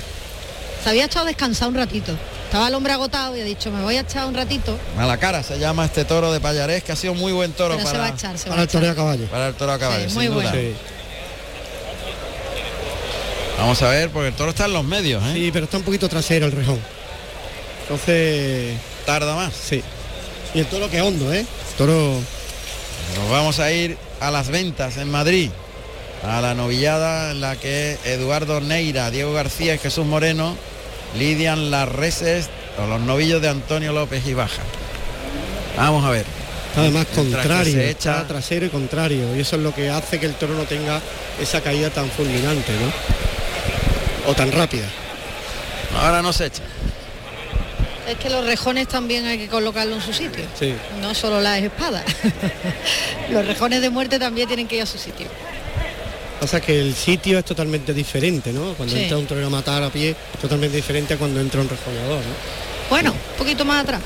Se 0.86 0.90
había 0.90 1.06
echado 1.06 1.24
a 1.24 1.28
descansar 1.28 1.66
un 1.66 1.74
ratito. 1.74 2.12
Estaba 2.44 2.68
el 2.68 2.74
hombre 2.76 2.92
agotado 2.92 3.36
y 3.36 3.40
ha 3.40 3.44
dicho, 3.44 3.72
me 3.72 3.82
voy 3.82 3.96
a 3.96 4.02
echar 4.02 4.24
un 4.28 4.34
ratito. 4.34 4.78
A 4.96 5.04
la 5.04 5.16
cara 5.18 5.42
se 5.42 5.58
llama 5.58 5.84
este 5.84 6.04
toro 6.04 6.30
de 6.32 6.38
Payarés, 6.38 6.84
que 6.84 6.92
ha 6.92 6.96
sido 6.96 7.12
muy 7.12 7.32
buen 7.32 7.50
toro 7.54 7.74
Pero 7.74 7.88
se 7.88 7.92
para, 7.92 8.04
va 8.04 8.10
a 8.12 8.16
echar, 8.16 8.38
se 8.38 8.44
va 8.48 8.50
Para 8.54 8.62
el 8.62 8.68
toreo 8.68 8.92
a 8.92 8.94
caballo. 8.94 9.26
para 9.26 9.48
el 9.48 9.54
toro 9.54 9.72
a 9.72 9.78
caballo, 9.80 10.04
Sí, 10.04 10.10
sin 10.10 10.14
muy 10.14 10.26
duda. 10.28 10.42
bueno. 10.52 10.52
Sí. 10.52 10.74
Vamos 13.58 13.82
a 13.82 13.88
ver, 13.88 14.10
porque 14.10 14.28
el 14.28 14.34
toro 14.34 14.50
está 14.50 14.66
en 14.66 14.74
los 14.74 14.84
medios, 14.84 15.24
¿eh? 15.24 15.32
Sí, 15.34 15.50
pero 15.52 15.64
está 15.64 15.76
un 15.78 15.82
poquito 15.82 16.08
trasero 16.08 16.46
el 16.46 16.52
rejón. 16.52 16.78
Entonces, 17.82 18.76
Tarda 19.04 19.34
más. 19.34 19.54
sí. 19.54 19.82
Y 20.54 20.60
el 20.60 20.66
toro 20.66 20.88
que 20.88 21.00
hondo, 21.02 21.32
¿eh? 21.34 21.40
El 21.40 21.76
toro 21.76 22.20
Nos 23.16 23.28
vamos 23.28 23.58
a 23.58 23.72
ir 23.72 23.98
a 24.20 24.30
las 24.30 24.46
ventas 24.50 24.98
en 24.98 25.10
Madrid, 25.10 25.50
a 26.22 26.40
la 26.40 26.54
novillada 26.54 27.32
en 27.32 27.40
la 27.40 27.56
que 27.56 27.98
Eduardo 28.04 28.60
Neira, 28.60 29.10
Diego 29.10 29.32
García 29.32 29.74
y 29.74 29.78
Jesús 29.78 30.06
Moreno 30.06 30.56
lidian 31.18 31.70
las 31.70 31.88
reses 31.88 32.48
o 32.82 32.86
los 32.86 33.00
novillos 33.00 33.40
de 33.42 33.48
Antonio 33.48 33.92
López 33.92 34.26
y 34.26 34.34
Baja. 34.34 34.62
Vamos 35.76 36.04
a 36.04 36.10
ver. 36.10 36.24
está 36.68 36.80
además 36.82 37.06
contrario, 37.14 37.72
se 37.72 37.90
echa- 37.90 38.12
está 38.16 38.26
trasero 38.26 38.66
y 38.66 38.68
contrario. 38.70 39.36
Y 39.36 39.40
eso 39.40 39.56
es 39.56 39.62
lo 39.62 39.74
que 39.74 39.90
hace 39.90 40.18
que 40.20 40.26
el 40.26 40.34
toro 40.34 40.54
no 40.54 40.64
tenga 40.64 41.00
esa 41.40 41.60
caída 41.60 41.90
tan 41.90 42.08
fulminante, 42.10 42.72
¿no? 42.72 44.30
O 44.30 44.34
tan 44.34 44.50
rápida. 44.52 44.86
Ahora 46.02 46.22
no 46.22 46.32
se 46.32 46.46
echa. 46.46 46.62
Es 48.08 48.16
que 48.18 48.30
los 48.30 48.44
rejones 48.44 48.86
también 48.88 49.26
hay 49.26 49.36
que 49.38 49.48
colocarlo 49.48 49.96
en 49.96 50.00
su 50.02 50.12
sitio. 50.12 50.44
Sí. 50.58 50.74
No 51.00 51.14
solo 51.14 51.40
las 51.40 51.60
espadas. 51.60 52.04
los 53.30 53.44
rejones 53.46 53.80
de 53.80 53.90
muerte 53.90 54.18
también 54.18 54.46
tienen 54.46 54.68
que 54.68 54.76
ir 54.76 54.82
a 54.82 54.86
su 54.86 54.98
sitio. 54.98 55.26
Pasa 56.40 56.60
que 56.60 56.78
el 56.80 56.94
sitio 56.94 57.38
es 57.38 57.44
totalmente 57.44 57.94
diferente, 57.94 58.52
¿no? 58.52 58.74
Cuando 58.74 58.94
Sí. 58.94 59.02
entra 59.02 59.16
un 59.16 59.26
torero 59.26 59.46
a 59.46 59.50
matar 59.50 59.82
a 59.82 59.90
pie, 59.90 60.10
es 60.34 60.40
totalmente 60.40 60.76
diferente 60.76 61.14
a 61.14 61.16
cuando 61.16 61.40
entra 61.40 61.60
un 61.62 61.68
rejoneador, 61.68 62.18
¿no? 62.18 62.34
Bueno, 62.90 63.12
un 63.12 63.38
poquito 63.38 63.64
más 63.64 63.82
atrás. 63.82 64.02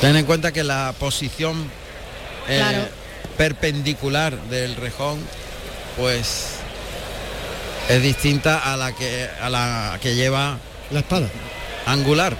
Ten 0.00 0.16
en 0.16 0.24
cuenta 0.24 0.52
que 0.52 0.62
la 0.64 0.94
posición 0.98 1.70
eh, 2.48 2.56
Claro. 2.58 2.88
perpendicular 3.36 4.34
del 4.44 4.74
rejón, 4.76 5.18
pues 5.96 6.46
es 7.88 8.02
distinta 8.02 8.72
a 8.72 8.76
la 8.76 8.92
que 8.92 9.28
a 9.40 9.50
la 9.50 9.98
que 10.00 10.14
lleva 10.14 10.58
La 10.90 11.00
espada. 11.00 11.28
angular. 11.86 12.36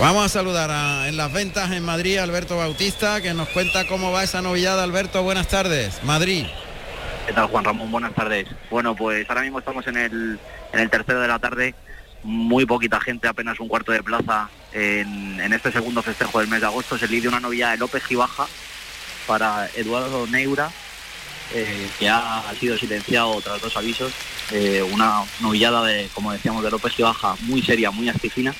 Vamos 0.00 0.24
a 0.24 0.28
saludar 0.28 0.70
a- 0.70 1.08
en 1.08 1.16
las 1.16 1.32
ventas 1.32 1.72
en 1.72 1.82
Madrid 1.82 2.18
a 2.18 2.22
Alberto 2.22 2.56
Bautista, 2.56 3.20
que 3.20 3.34
nos 3.34 3.48
cuenta 3.48 3.86
cómo 3.88 4.12
va 4.12 4.22
esa 4.22 4.40
novillada. 4.40 4.84
Alberto, 4.84 5.22
buenas 5.24 5.48
tardes. 5.48 5.94
Madrid. 6.04 6.44
¿Qué 7.28 7.34
tal 7.34 7.48
Juan 7.48 7.62
Ramón? 7.62 7.92
Buenas 7.92 8.14
tardes. 8.14 8.48
Bueno, 8.70 8.96
pues 8.96 9.28
ahora 9.28 9.42
mismo 9.42 9.58
estamos 9.58 9.86
en 9.86 9.98
el, 9.98 10.38
en 10.72 10.80
el 10.80 10.88
tercero 10.88 11.20
de 11.20 11.28
la 11.28 11.38
tarde. 11.38 11.74
Muy 12.22 12.64
poquita 12.64 12.98
gente, 13.00 13.28
apenas 13.28 13.60
un 13.60 13.68
cuarto 13.68 13.92
de 13.92 14.02
plaza 14.02 14.48
en, 14.72 15.38
este 15.52 15.70
segundo 15.70 16.02
festejo 16.02 16.40
del 16.40 16.48
mes 16.48 16.62
de 16.62 16.68
agosto. 16.68 16.96
Se 16.96 17.06
lidia 17.06 17.28
una 17.28 17.38
novillada 17.38 17.72
de 17.72 17.78
López 17.80 18.02
Gibaja 18.02 18.46
para 19.26 19.68
Eduardo 19.76 20.26
Neura, 20.26 20.70
eh, 21.52 21.90
que 21.98 22.08
ha, 22.08 22.42
sido 22.58 22.78
silenciado 22.78 23.38
tras 23.42 23.60
dos 23.60 23.76
avisos. 23.76 24.10
Eh, 24.50 24.82
una 24.90 25.22
novillada 25.40 25.84
de, 25.84 26.08
como 26.14 26.32
decíamos, 26.32 26.64
de 26.64 26.70
López 26.70 26.94
Gibaja 26.94 27.36
muy 27.42 27.60
seria, 27.60 27.90
muy 27.90 28.08
astifina. 28.08 28.54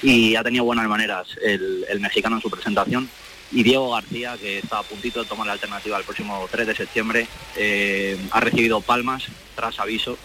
Y 0.00 0.36
ha 0.36 0.42
tenido 0.42 0.64
buenas 0.64 0.88
maneras 0.88 1.28
el 1.42 2.00
mexicano 2.00 2.36
en 2.36 2.42
su 2.42 2.48
presentación 2.48 3.10
y 3.52 3.62
Diego 3.62 3.90
García, 3.92 4.36
que 4.40 4.58
está 4.58 4.78
a 4.80 4.82
puntito 4.82 5.22
de 5.22 5.28
tomar 5.28 5.46
la 5.46 5.52
alternativa 5.54 5.96
el 5.98 6.04
próximo 6.04 6.46
3 6.50 6.66
de 6.66 6.74
septiembre, 6.76 7.28
eh, 7.56 8.16
ha 8.32 8.40
recibido 8.40 8.80
palmas 8.80 9.24
tras 9.54 9.78
aviso 9.78 10.18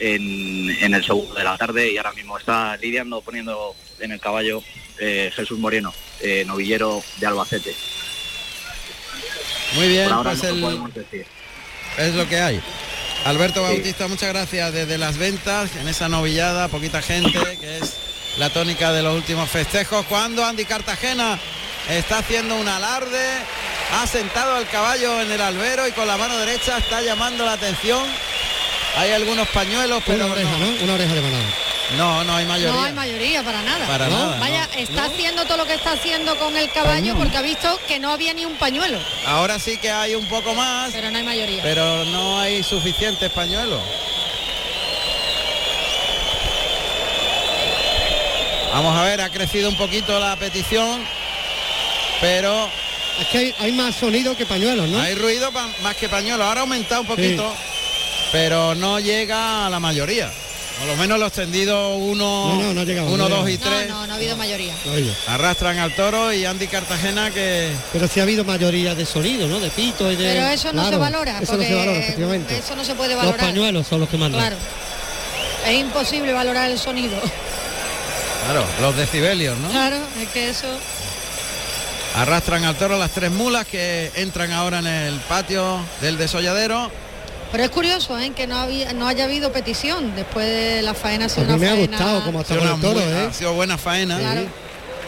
en, 0.00 0.68
en 0.80 0.94
el 0.94 1.04
segundo 1.04 1.34
de 1.34 1.44
la 1.44 1.56
tarde 1.56 1.90
y 1.92 1.96
ahora 1.96 2.12
mismo 2.12 2.36
está 2.38 2.76
lidiando, 2.78 3.20
poniendo 3.22 3.74
en 4.00 4.12
el 4.12 4.20
caballo 4.20 4.62
eh, 4.98 5.30
Jesús 5.34 5.58
Moreno, 5.58 5.92
eh, 6.20 6.44
novillero 6.46 7.02
de 7.18 7.26
Albacete. 7.26 7.74
Muy 9.74 9.88
bien, 9.88 10.04
Por 10.04 10.12
ahora 10.14 10.30
pues 10.38 10.54
no 10.54 10.86
el- 10.86 10.92
decir. 10.92 11.26
es 11.98 12.14
lo 12.14 12.28
que 12.28 12.38
hay. 12.40 12.60
Alberto 13.24 13.64
Sí. 13.66 13.72
Bautista, 13.74 14.08
muchas 14.08 14.28
gracias 14.30 14.72
desde 14.72 14.98
las 14.98 15.16
ventas, 15.16 15.70
en 15.76 15.86
esa 15.88 16.08
novillada, 16.08 16.68
poquita 16.68 17.00
gente, 17.00 17.38
que 17.60 17.78
es 17.78 17.96
la 18.36 18.50
tónica 18.50 18.92
de 18.92 19.02
los 19.02 19.14
últimos 19.14 19.48
festejos. 19.48 20.04
Cuando 20.06 20.44
Andy 20.44 20.64
Cartagena 20.64 21.38
está 21.88 22.18
haciendo 22.18 22.56
un 22.56 22.68
alarde, 22.68 23.26
ha 24.00 24.06
sentado 24.06 24.56
al 24.56 24.66
caballo 24.68 25.20
en 25.20 25.30
el 25.30 25.40
albero 25.40 25.86
y 25.86 25.92
con 25.92 26.06
la 26.06 26.16
mano 26.16 26.36
derecha 26.38 26.78
está 26.78 27.00
llamando 27.02 27.44
la 27.44 27.52
atención. 27.54 28.02
Hay 28.96 29.10
algunos 29.12 29.48
pañuelos, 29.48 30.02
pero 30.06 30.26
Una 30.26 30.34
oreja, 30.34 30.50
no, 30.50 30.58
¿no? 30.58 30.84
Una 30.84 30.94
oreja 30.94 31.14
de 31.14 31.20
manada. 31.22 31.44
no, 31.96 32.24
no 32.24 32.36
hay 32.36 32.44
mayoría. 32.46 32.72
No 32.74 32.82
hay 32.84 32.92
mayoría 32.92 33.42
para 33.42 33.62
nada. 33.62 33.86
Para 33.86 34.08
No, 34.08 34.18
nada, 34.26 34.38
Vaya, 34.38 34.68
no. 34.74 34.78
está 34.80 35.04
haciendo 35.04 35.44
todo 35.46 35.56
lo 35.58 35.66
que 35.66 35.74
está 35.74 35.92
haciendo 35.92 36.36
con 36.38 36.56
el 36.56 36.70
caballo 36.72 37.14
porque 37.16 37.36
ha 37.38 37.42
visto 37.42 37.80
que 37.88 37.98
no 37.98 38.10
había 38.12 38.34
ni 38.34 38.44
un 38.44 38.54
pañuelo. 38.56 38.98
Ahora 39.26 39.58
sí 39.58 39.78
que 39.78 39.90
hay 39.90 40.14
un 40.14 40.26
poco 40.26 40.54
más, 40.54 40.90
Pero 40.92 41.10
no 41.10 41.16
hay 41.18 41.24
mayoría. 41.24 41.62
pero 41.62 42.04
no 42.06 42.38
hay 42.38 42.62
suficientes 42.62 43.30
pañuelos. 43.30 43.80
Vamos 48.74 48.96
a 48.96 49.04
ver, 49.04 49.20
ha 49.20 49.28
crecido 49.30 49.68
un 49.68 49.76
poquito 49.76 50.18
la 50.18 50.34
petición, 50.36 51.04
pero 52.22 52.70
Es 53.20 53.26
que 53.28 53.38
hay, 53.38 53.54
hay 53.58 53.72
más 53.72 53.94
sonido 53.94 54.34
que 54.34 54.46
pañuelos, 54.46 54.88
¿no? 54.88 54.98
hay 54.98 55.14
ruido 55.14 55.52
pa- 55.52 55.68
más 55.82 55.94
que 55.96 56.08
pañuelos. 56.08 56.46
Ahora 56.46 56.60
ha 56.60 56.62
aumentado 56.62 57.02
un 57.02 57.06
poquito, 57.06 57.52
pero 58.32 58.74
no 58.74 58.98
llega 58.98 59.66
a 59.66 59.70
la 59.70 59.78
mayoría. 59.78 60.30
Por 60.78 60.86
lo 60.88 60.96
menos 60.96 61.18
los 61.20 61.30
tendidos 61.32 61.96
uno, 62.00 62.54
No, 62.54 62.62
no, 62.62 62.74
no 62.74 62.82
llegaba, 62.84 63.08
uno, 63.10 63.28
no 63.28 63.36
dos 63.36 63.48
y 63.48 63.52
llegaba. 63.58 63.76
tres 63.76 63.88
No, 63.90 64.00
no, 64.00 64.06
no 64.06 64.12
ha 64.14 64.16
habido 64.16 64.36
mayoría. 64.38 64.74
No 64.86 64.92
arrastran 65.34 65.78
al 65.78 65.94
toro 65.94 66.32
y 66.32 66.46
Andy 66.46 66.66
Cartagena 66.66 67.30
que 67.30 67.68
Pero 67.92 68.08
sí 68.08 68.18
ha 68.20 68.22
habido 68.22 68.42
mayoría 68.44 68.94
de 68.94 69.04
sonido, 69.04 69.46
¿no? 69.46 69.60
De 69.60 69.68
pito 69.70 70.10
y 70.10 70.16
de... 70.16 70.32
Pero 70.32 70.46
eso 70.46 70.72
no 70.72 70.88
se 70.88 70.96
valora. 70.96 71.38
Eso 71.40 71.56
no 71.58 71.62
se 71.62 71.74
valora, 71.74 71.98
efectivamente. 71.98 72.56
Eso 72.56 72.74
no 72.74 72.84
se 72.84 72.94
puede 72.94 73.10
Los 73.14 73.18
valorar. 73.24 73.46
pañuelos 73.46 73.86
son 73.86 74.00
los 74.00 74.08
que 74.08 74.16
mandan. 74.16 74.40
Claro. 74.40 74.56
Es 75.68 75.78
imposible 75.78 76.32
valorar 76.32 76.70
el 76.70 76.78
sonido. 76.78 77.20
claro, 78.44 78.64
los 78.80 78.96
decibelios, 78.96 79.56
¿no? 79.58 79.68
Claro, 79.68 79.98
es 80.20 80.28
que 80.30 80.48
eso. 80.48 80.66
Arrastran 82.16 82.64
al 82.64 82.76
toro 82.76 82.98
las 82.98 83.10
tres 83.12 83.30
mulas 83.30 83.66
que 83.66 84.10
entran 84.16 84.52
ahora 84.52 84.80
en 84.80 84.86
el 84.86 85.14
patio 85.20 85.80
del 86.02 86.18
desolladero. 86.18 86.90
Pero 87.50 87.64
es 87.64 87.70
curioso, 87.70 88.18
¿eh? 88.18 88.32
que 88.34 88.46
no, 88.46 88.56
había, 88.58 88.92
no 88.92 89.06
haya 89.08 89.24
habido 89.24 89.52
petición 89.52 90.14
después 90.14 90.46
de 90.46 90.82
la 90.82 90.94
faena. 90.94 91.26
ha 91.26 91.28
sido 91.28 91.44
A 91.44 91.46
mí 91.46 91.52
una 91.54 91.58
me 91.58 91.66
ha 91.66 91.70
faena- 91.70 91.86
gustado 91.96 92.38
ha 92.38 92.40
estado 92.42 92.60
una 92.62 92.74
el 92.74 92.80
toro, 92.80 93.00
muy- 93.00 93.12
¿eh? 93.12 93.26
ha 93.30 93.32
sido 93.32 93.52
buena 93.54 93.78
faena. 93.78 94.18
Claro. 94.18 94.42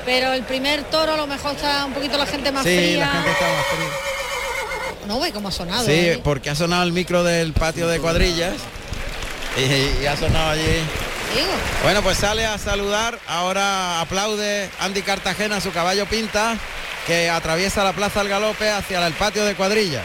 Pero 0.07 0.33
el 0.35 0.43
primer 0.45 0.83
toro 0.85 1.13
a 1.15 1.17
lo 1.17 1.27
mejor 1.27 1.53
está 1.55 1.85
un 1.87 1.93
poquito 1.95 2.17
la 2.19 2.27
gente 2.27 2.53
más 2.53 2.63
Sí, 2.65 2.77
fría. 2.77 2.99
la 3.07 3.13
gente 3.13 3.31
está 3.31 3.45
más 3.47 3.67
fría. 3.67 5.07
No 5.09 5.21
ve 5.21 5.33
cómo 5.33 5.49
ha 5.49 5.53
sonado. 5.53 5.85
Sí, 5.85 5.93
¿eh? 5.93 6.21
porque 6.25 6.51
ha 6.51 6.55
sonado 6.55 6.83
el 6.85 6.93
micro 6.93 7.23
del 7.23 7.53
patio 7.53 7.87
de 7.89 7.99
cuadrillas 8.01 8.55
y, 9.59 10.03
y 10.03 10.07
ha 10.07 10.17
sonado 10.17 10.51
allí. 10.53 10.63
Bueno, 11.83 12.03
pues 12.03 12.19
sale 12.19 12.47
a 12.47 12.59
saludar. 12.59 13.19
Ahora 13.27 14.01
aplaude 14.01 14.71
Andy 14.81 15.03
Cartagena, 15.03 15.61
su 15.61 15.73
caballo 15.73 16.07
pinta, 16.07 16.57
que 17.07 17.29
atraviesa 17.31 17.85
la 17.85 17.93
plaza 17.93 18.21
al 18.21 18.29
galope 18.29 18.71
hacia 18.71 19.07
el 19.07 19.13
patio 19.15 19.45
de 19.45 19.55
cuadrillas. 19.55 20.05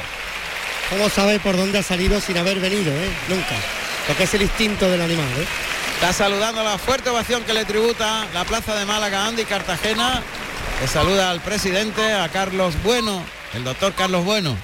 ¿Cómo 0.90 1.10
sabe 1.10 1.40
por 1.40 1.56
dónde 1.56 1.80
ha 1.80 1.84
salido 1.84 2.20
sin 2.20 2.38
haber 2.38 2.60
venido, 2.60 2.92
eh? 2.92 3.10
Nunca. 3.28 3.56
Porque 4.08 4.24
es 4.24 4.34
el 4.34 4.42
instinto 4.42 4.90
del 4.90 5.02
animal, 5.02 5.28
¿eh? 5.38 5.46
Está 5.96 6.14
saludando 6.14 6.64
la 6.64 6.78
fuerte 6.78 7.10
ovación 7.10 7.44
que 7.44 7.54
le 7.54 7.66
tributa 7.66 8.26
la 8.34 8.46
Plaza 8.46 8.74
de 8.76 8.86
Málaga, 8.86 9.26
Andy 9.26 9.46
Cartagena. 9.46 10.22
Que 10.80 10.88
saluda 10.88 11.30
al 11.30 11.42
presidente, 11.42 12.14
a 12.14 12.30
Carlos 12.30 12.74
Bueno, 12.84 13.22
el 13.54 13.64
doctor 13.64 13.94
Carlos 13.94 14.24
Bueno. 14.24 14.58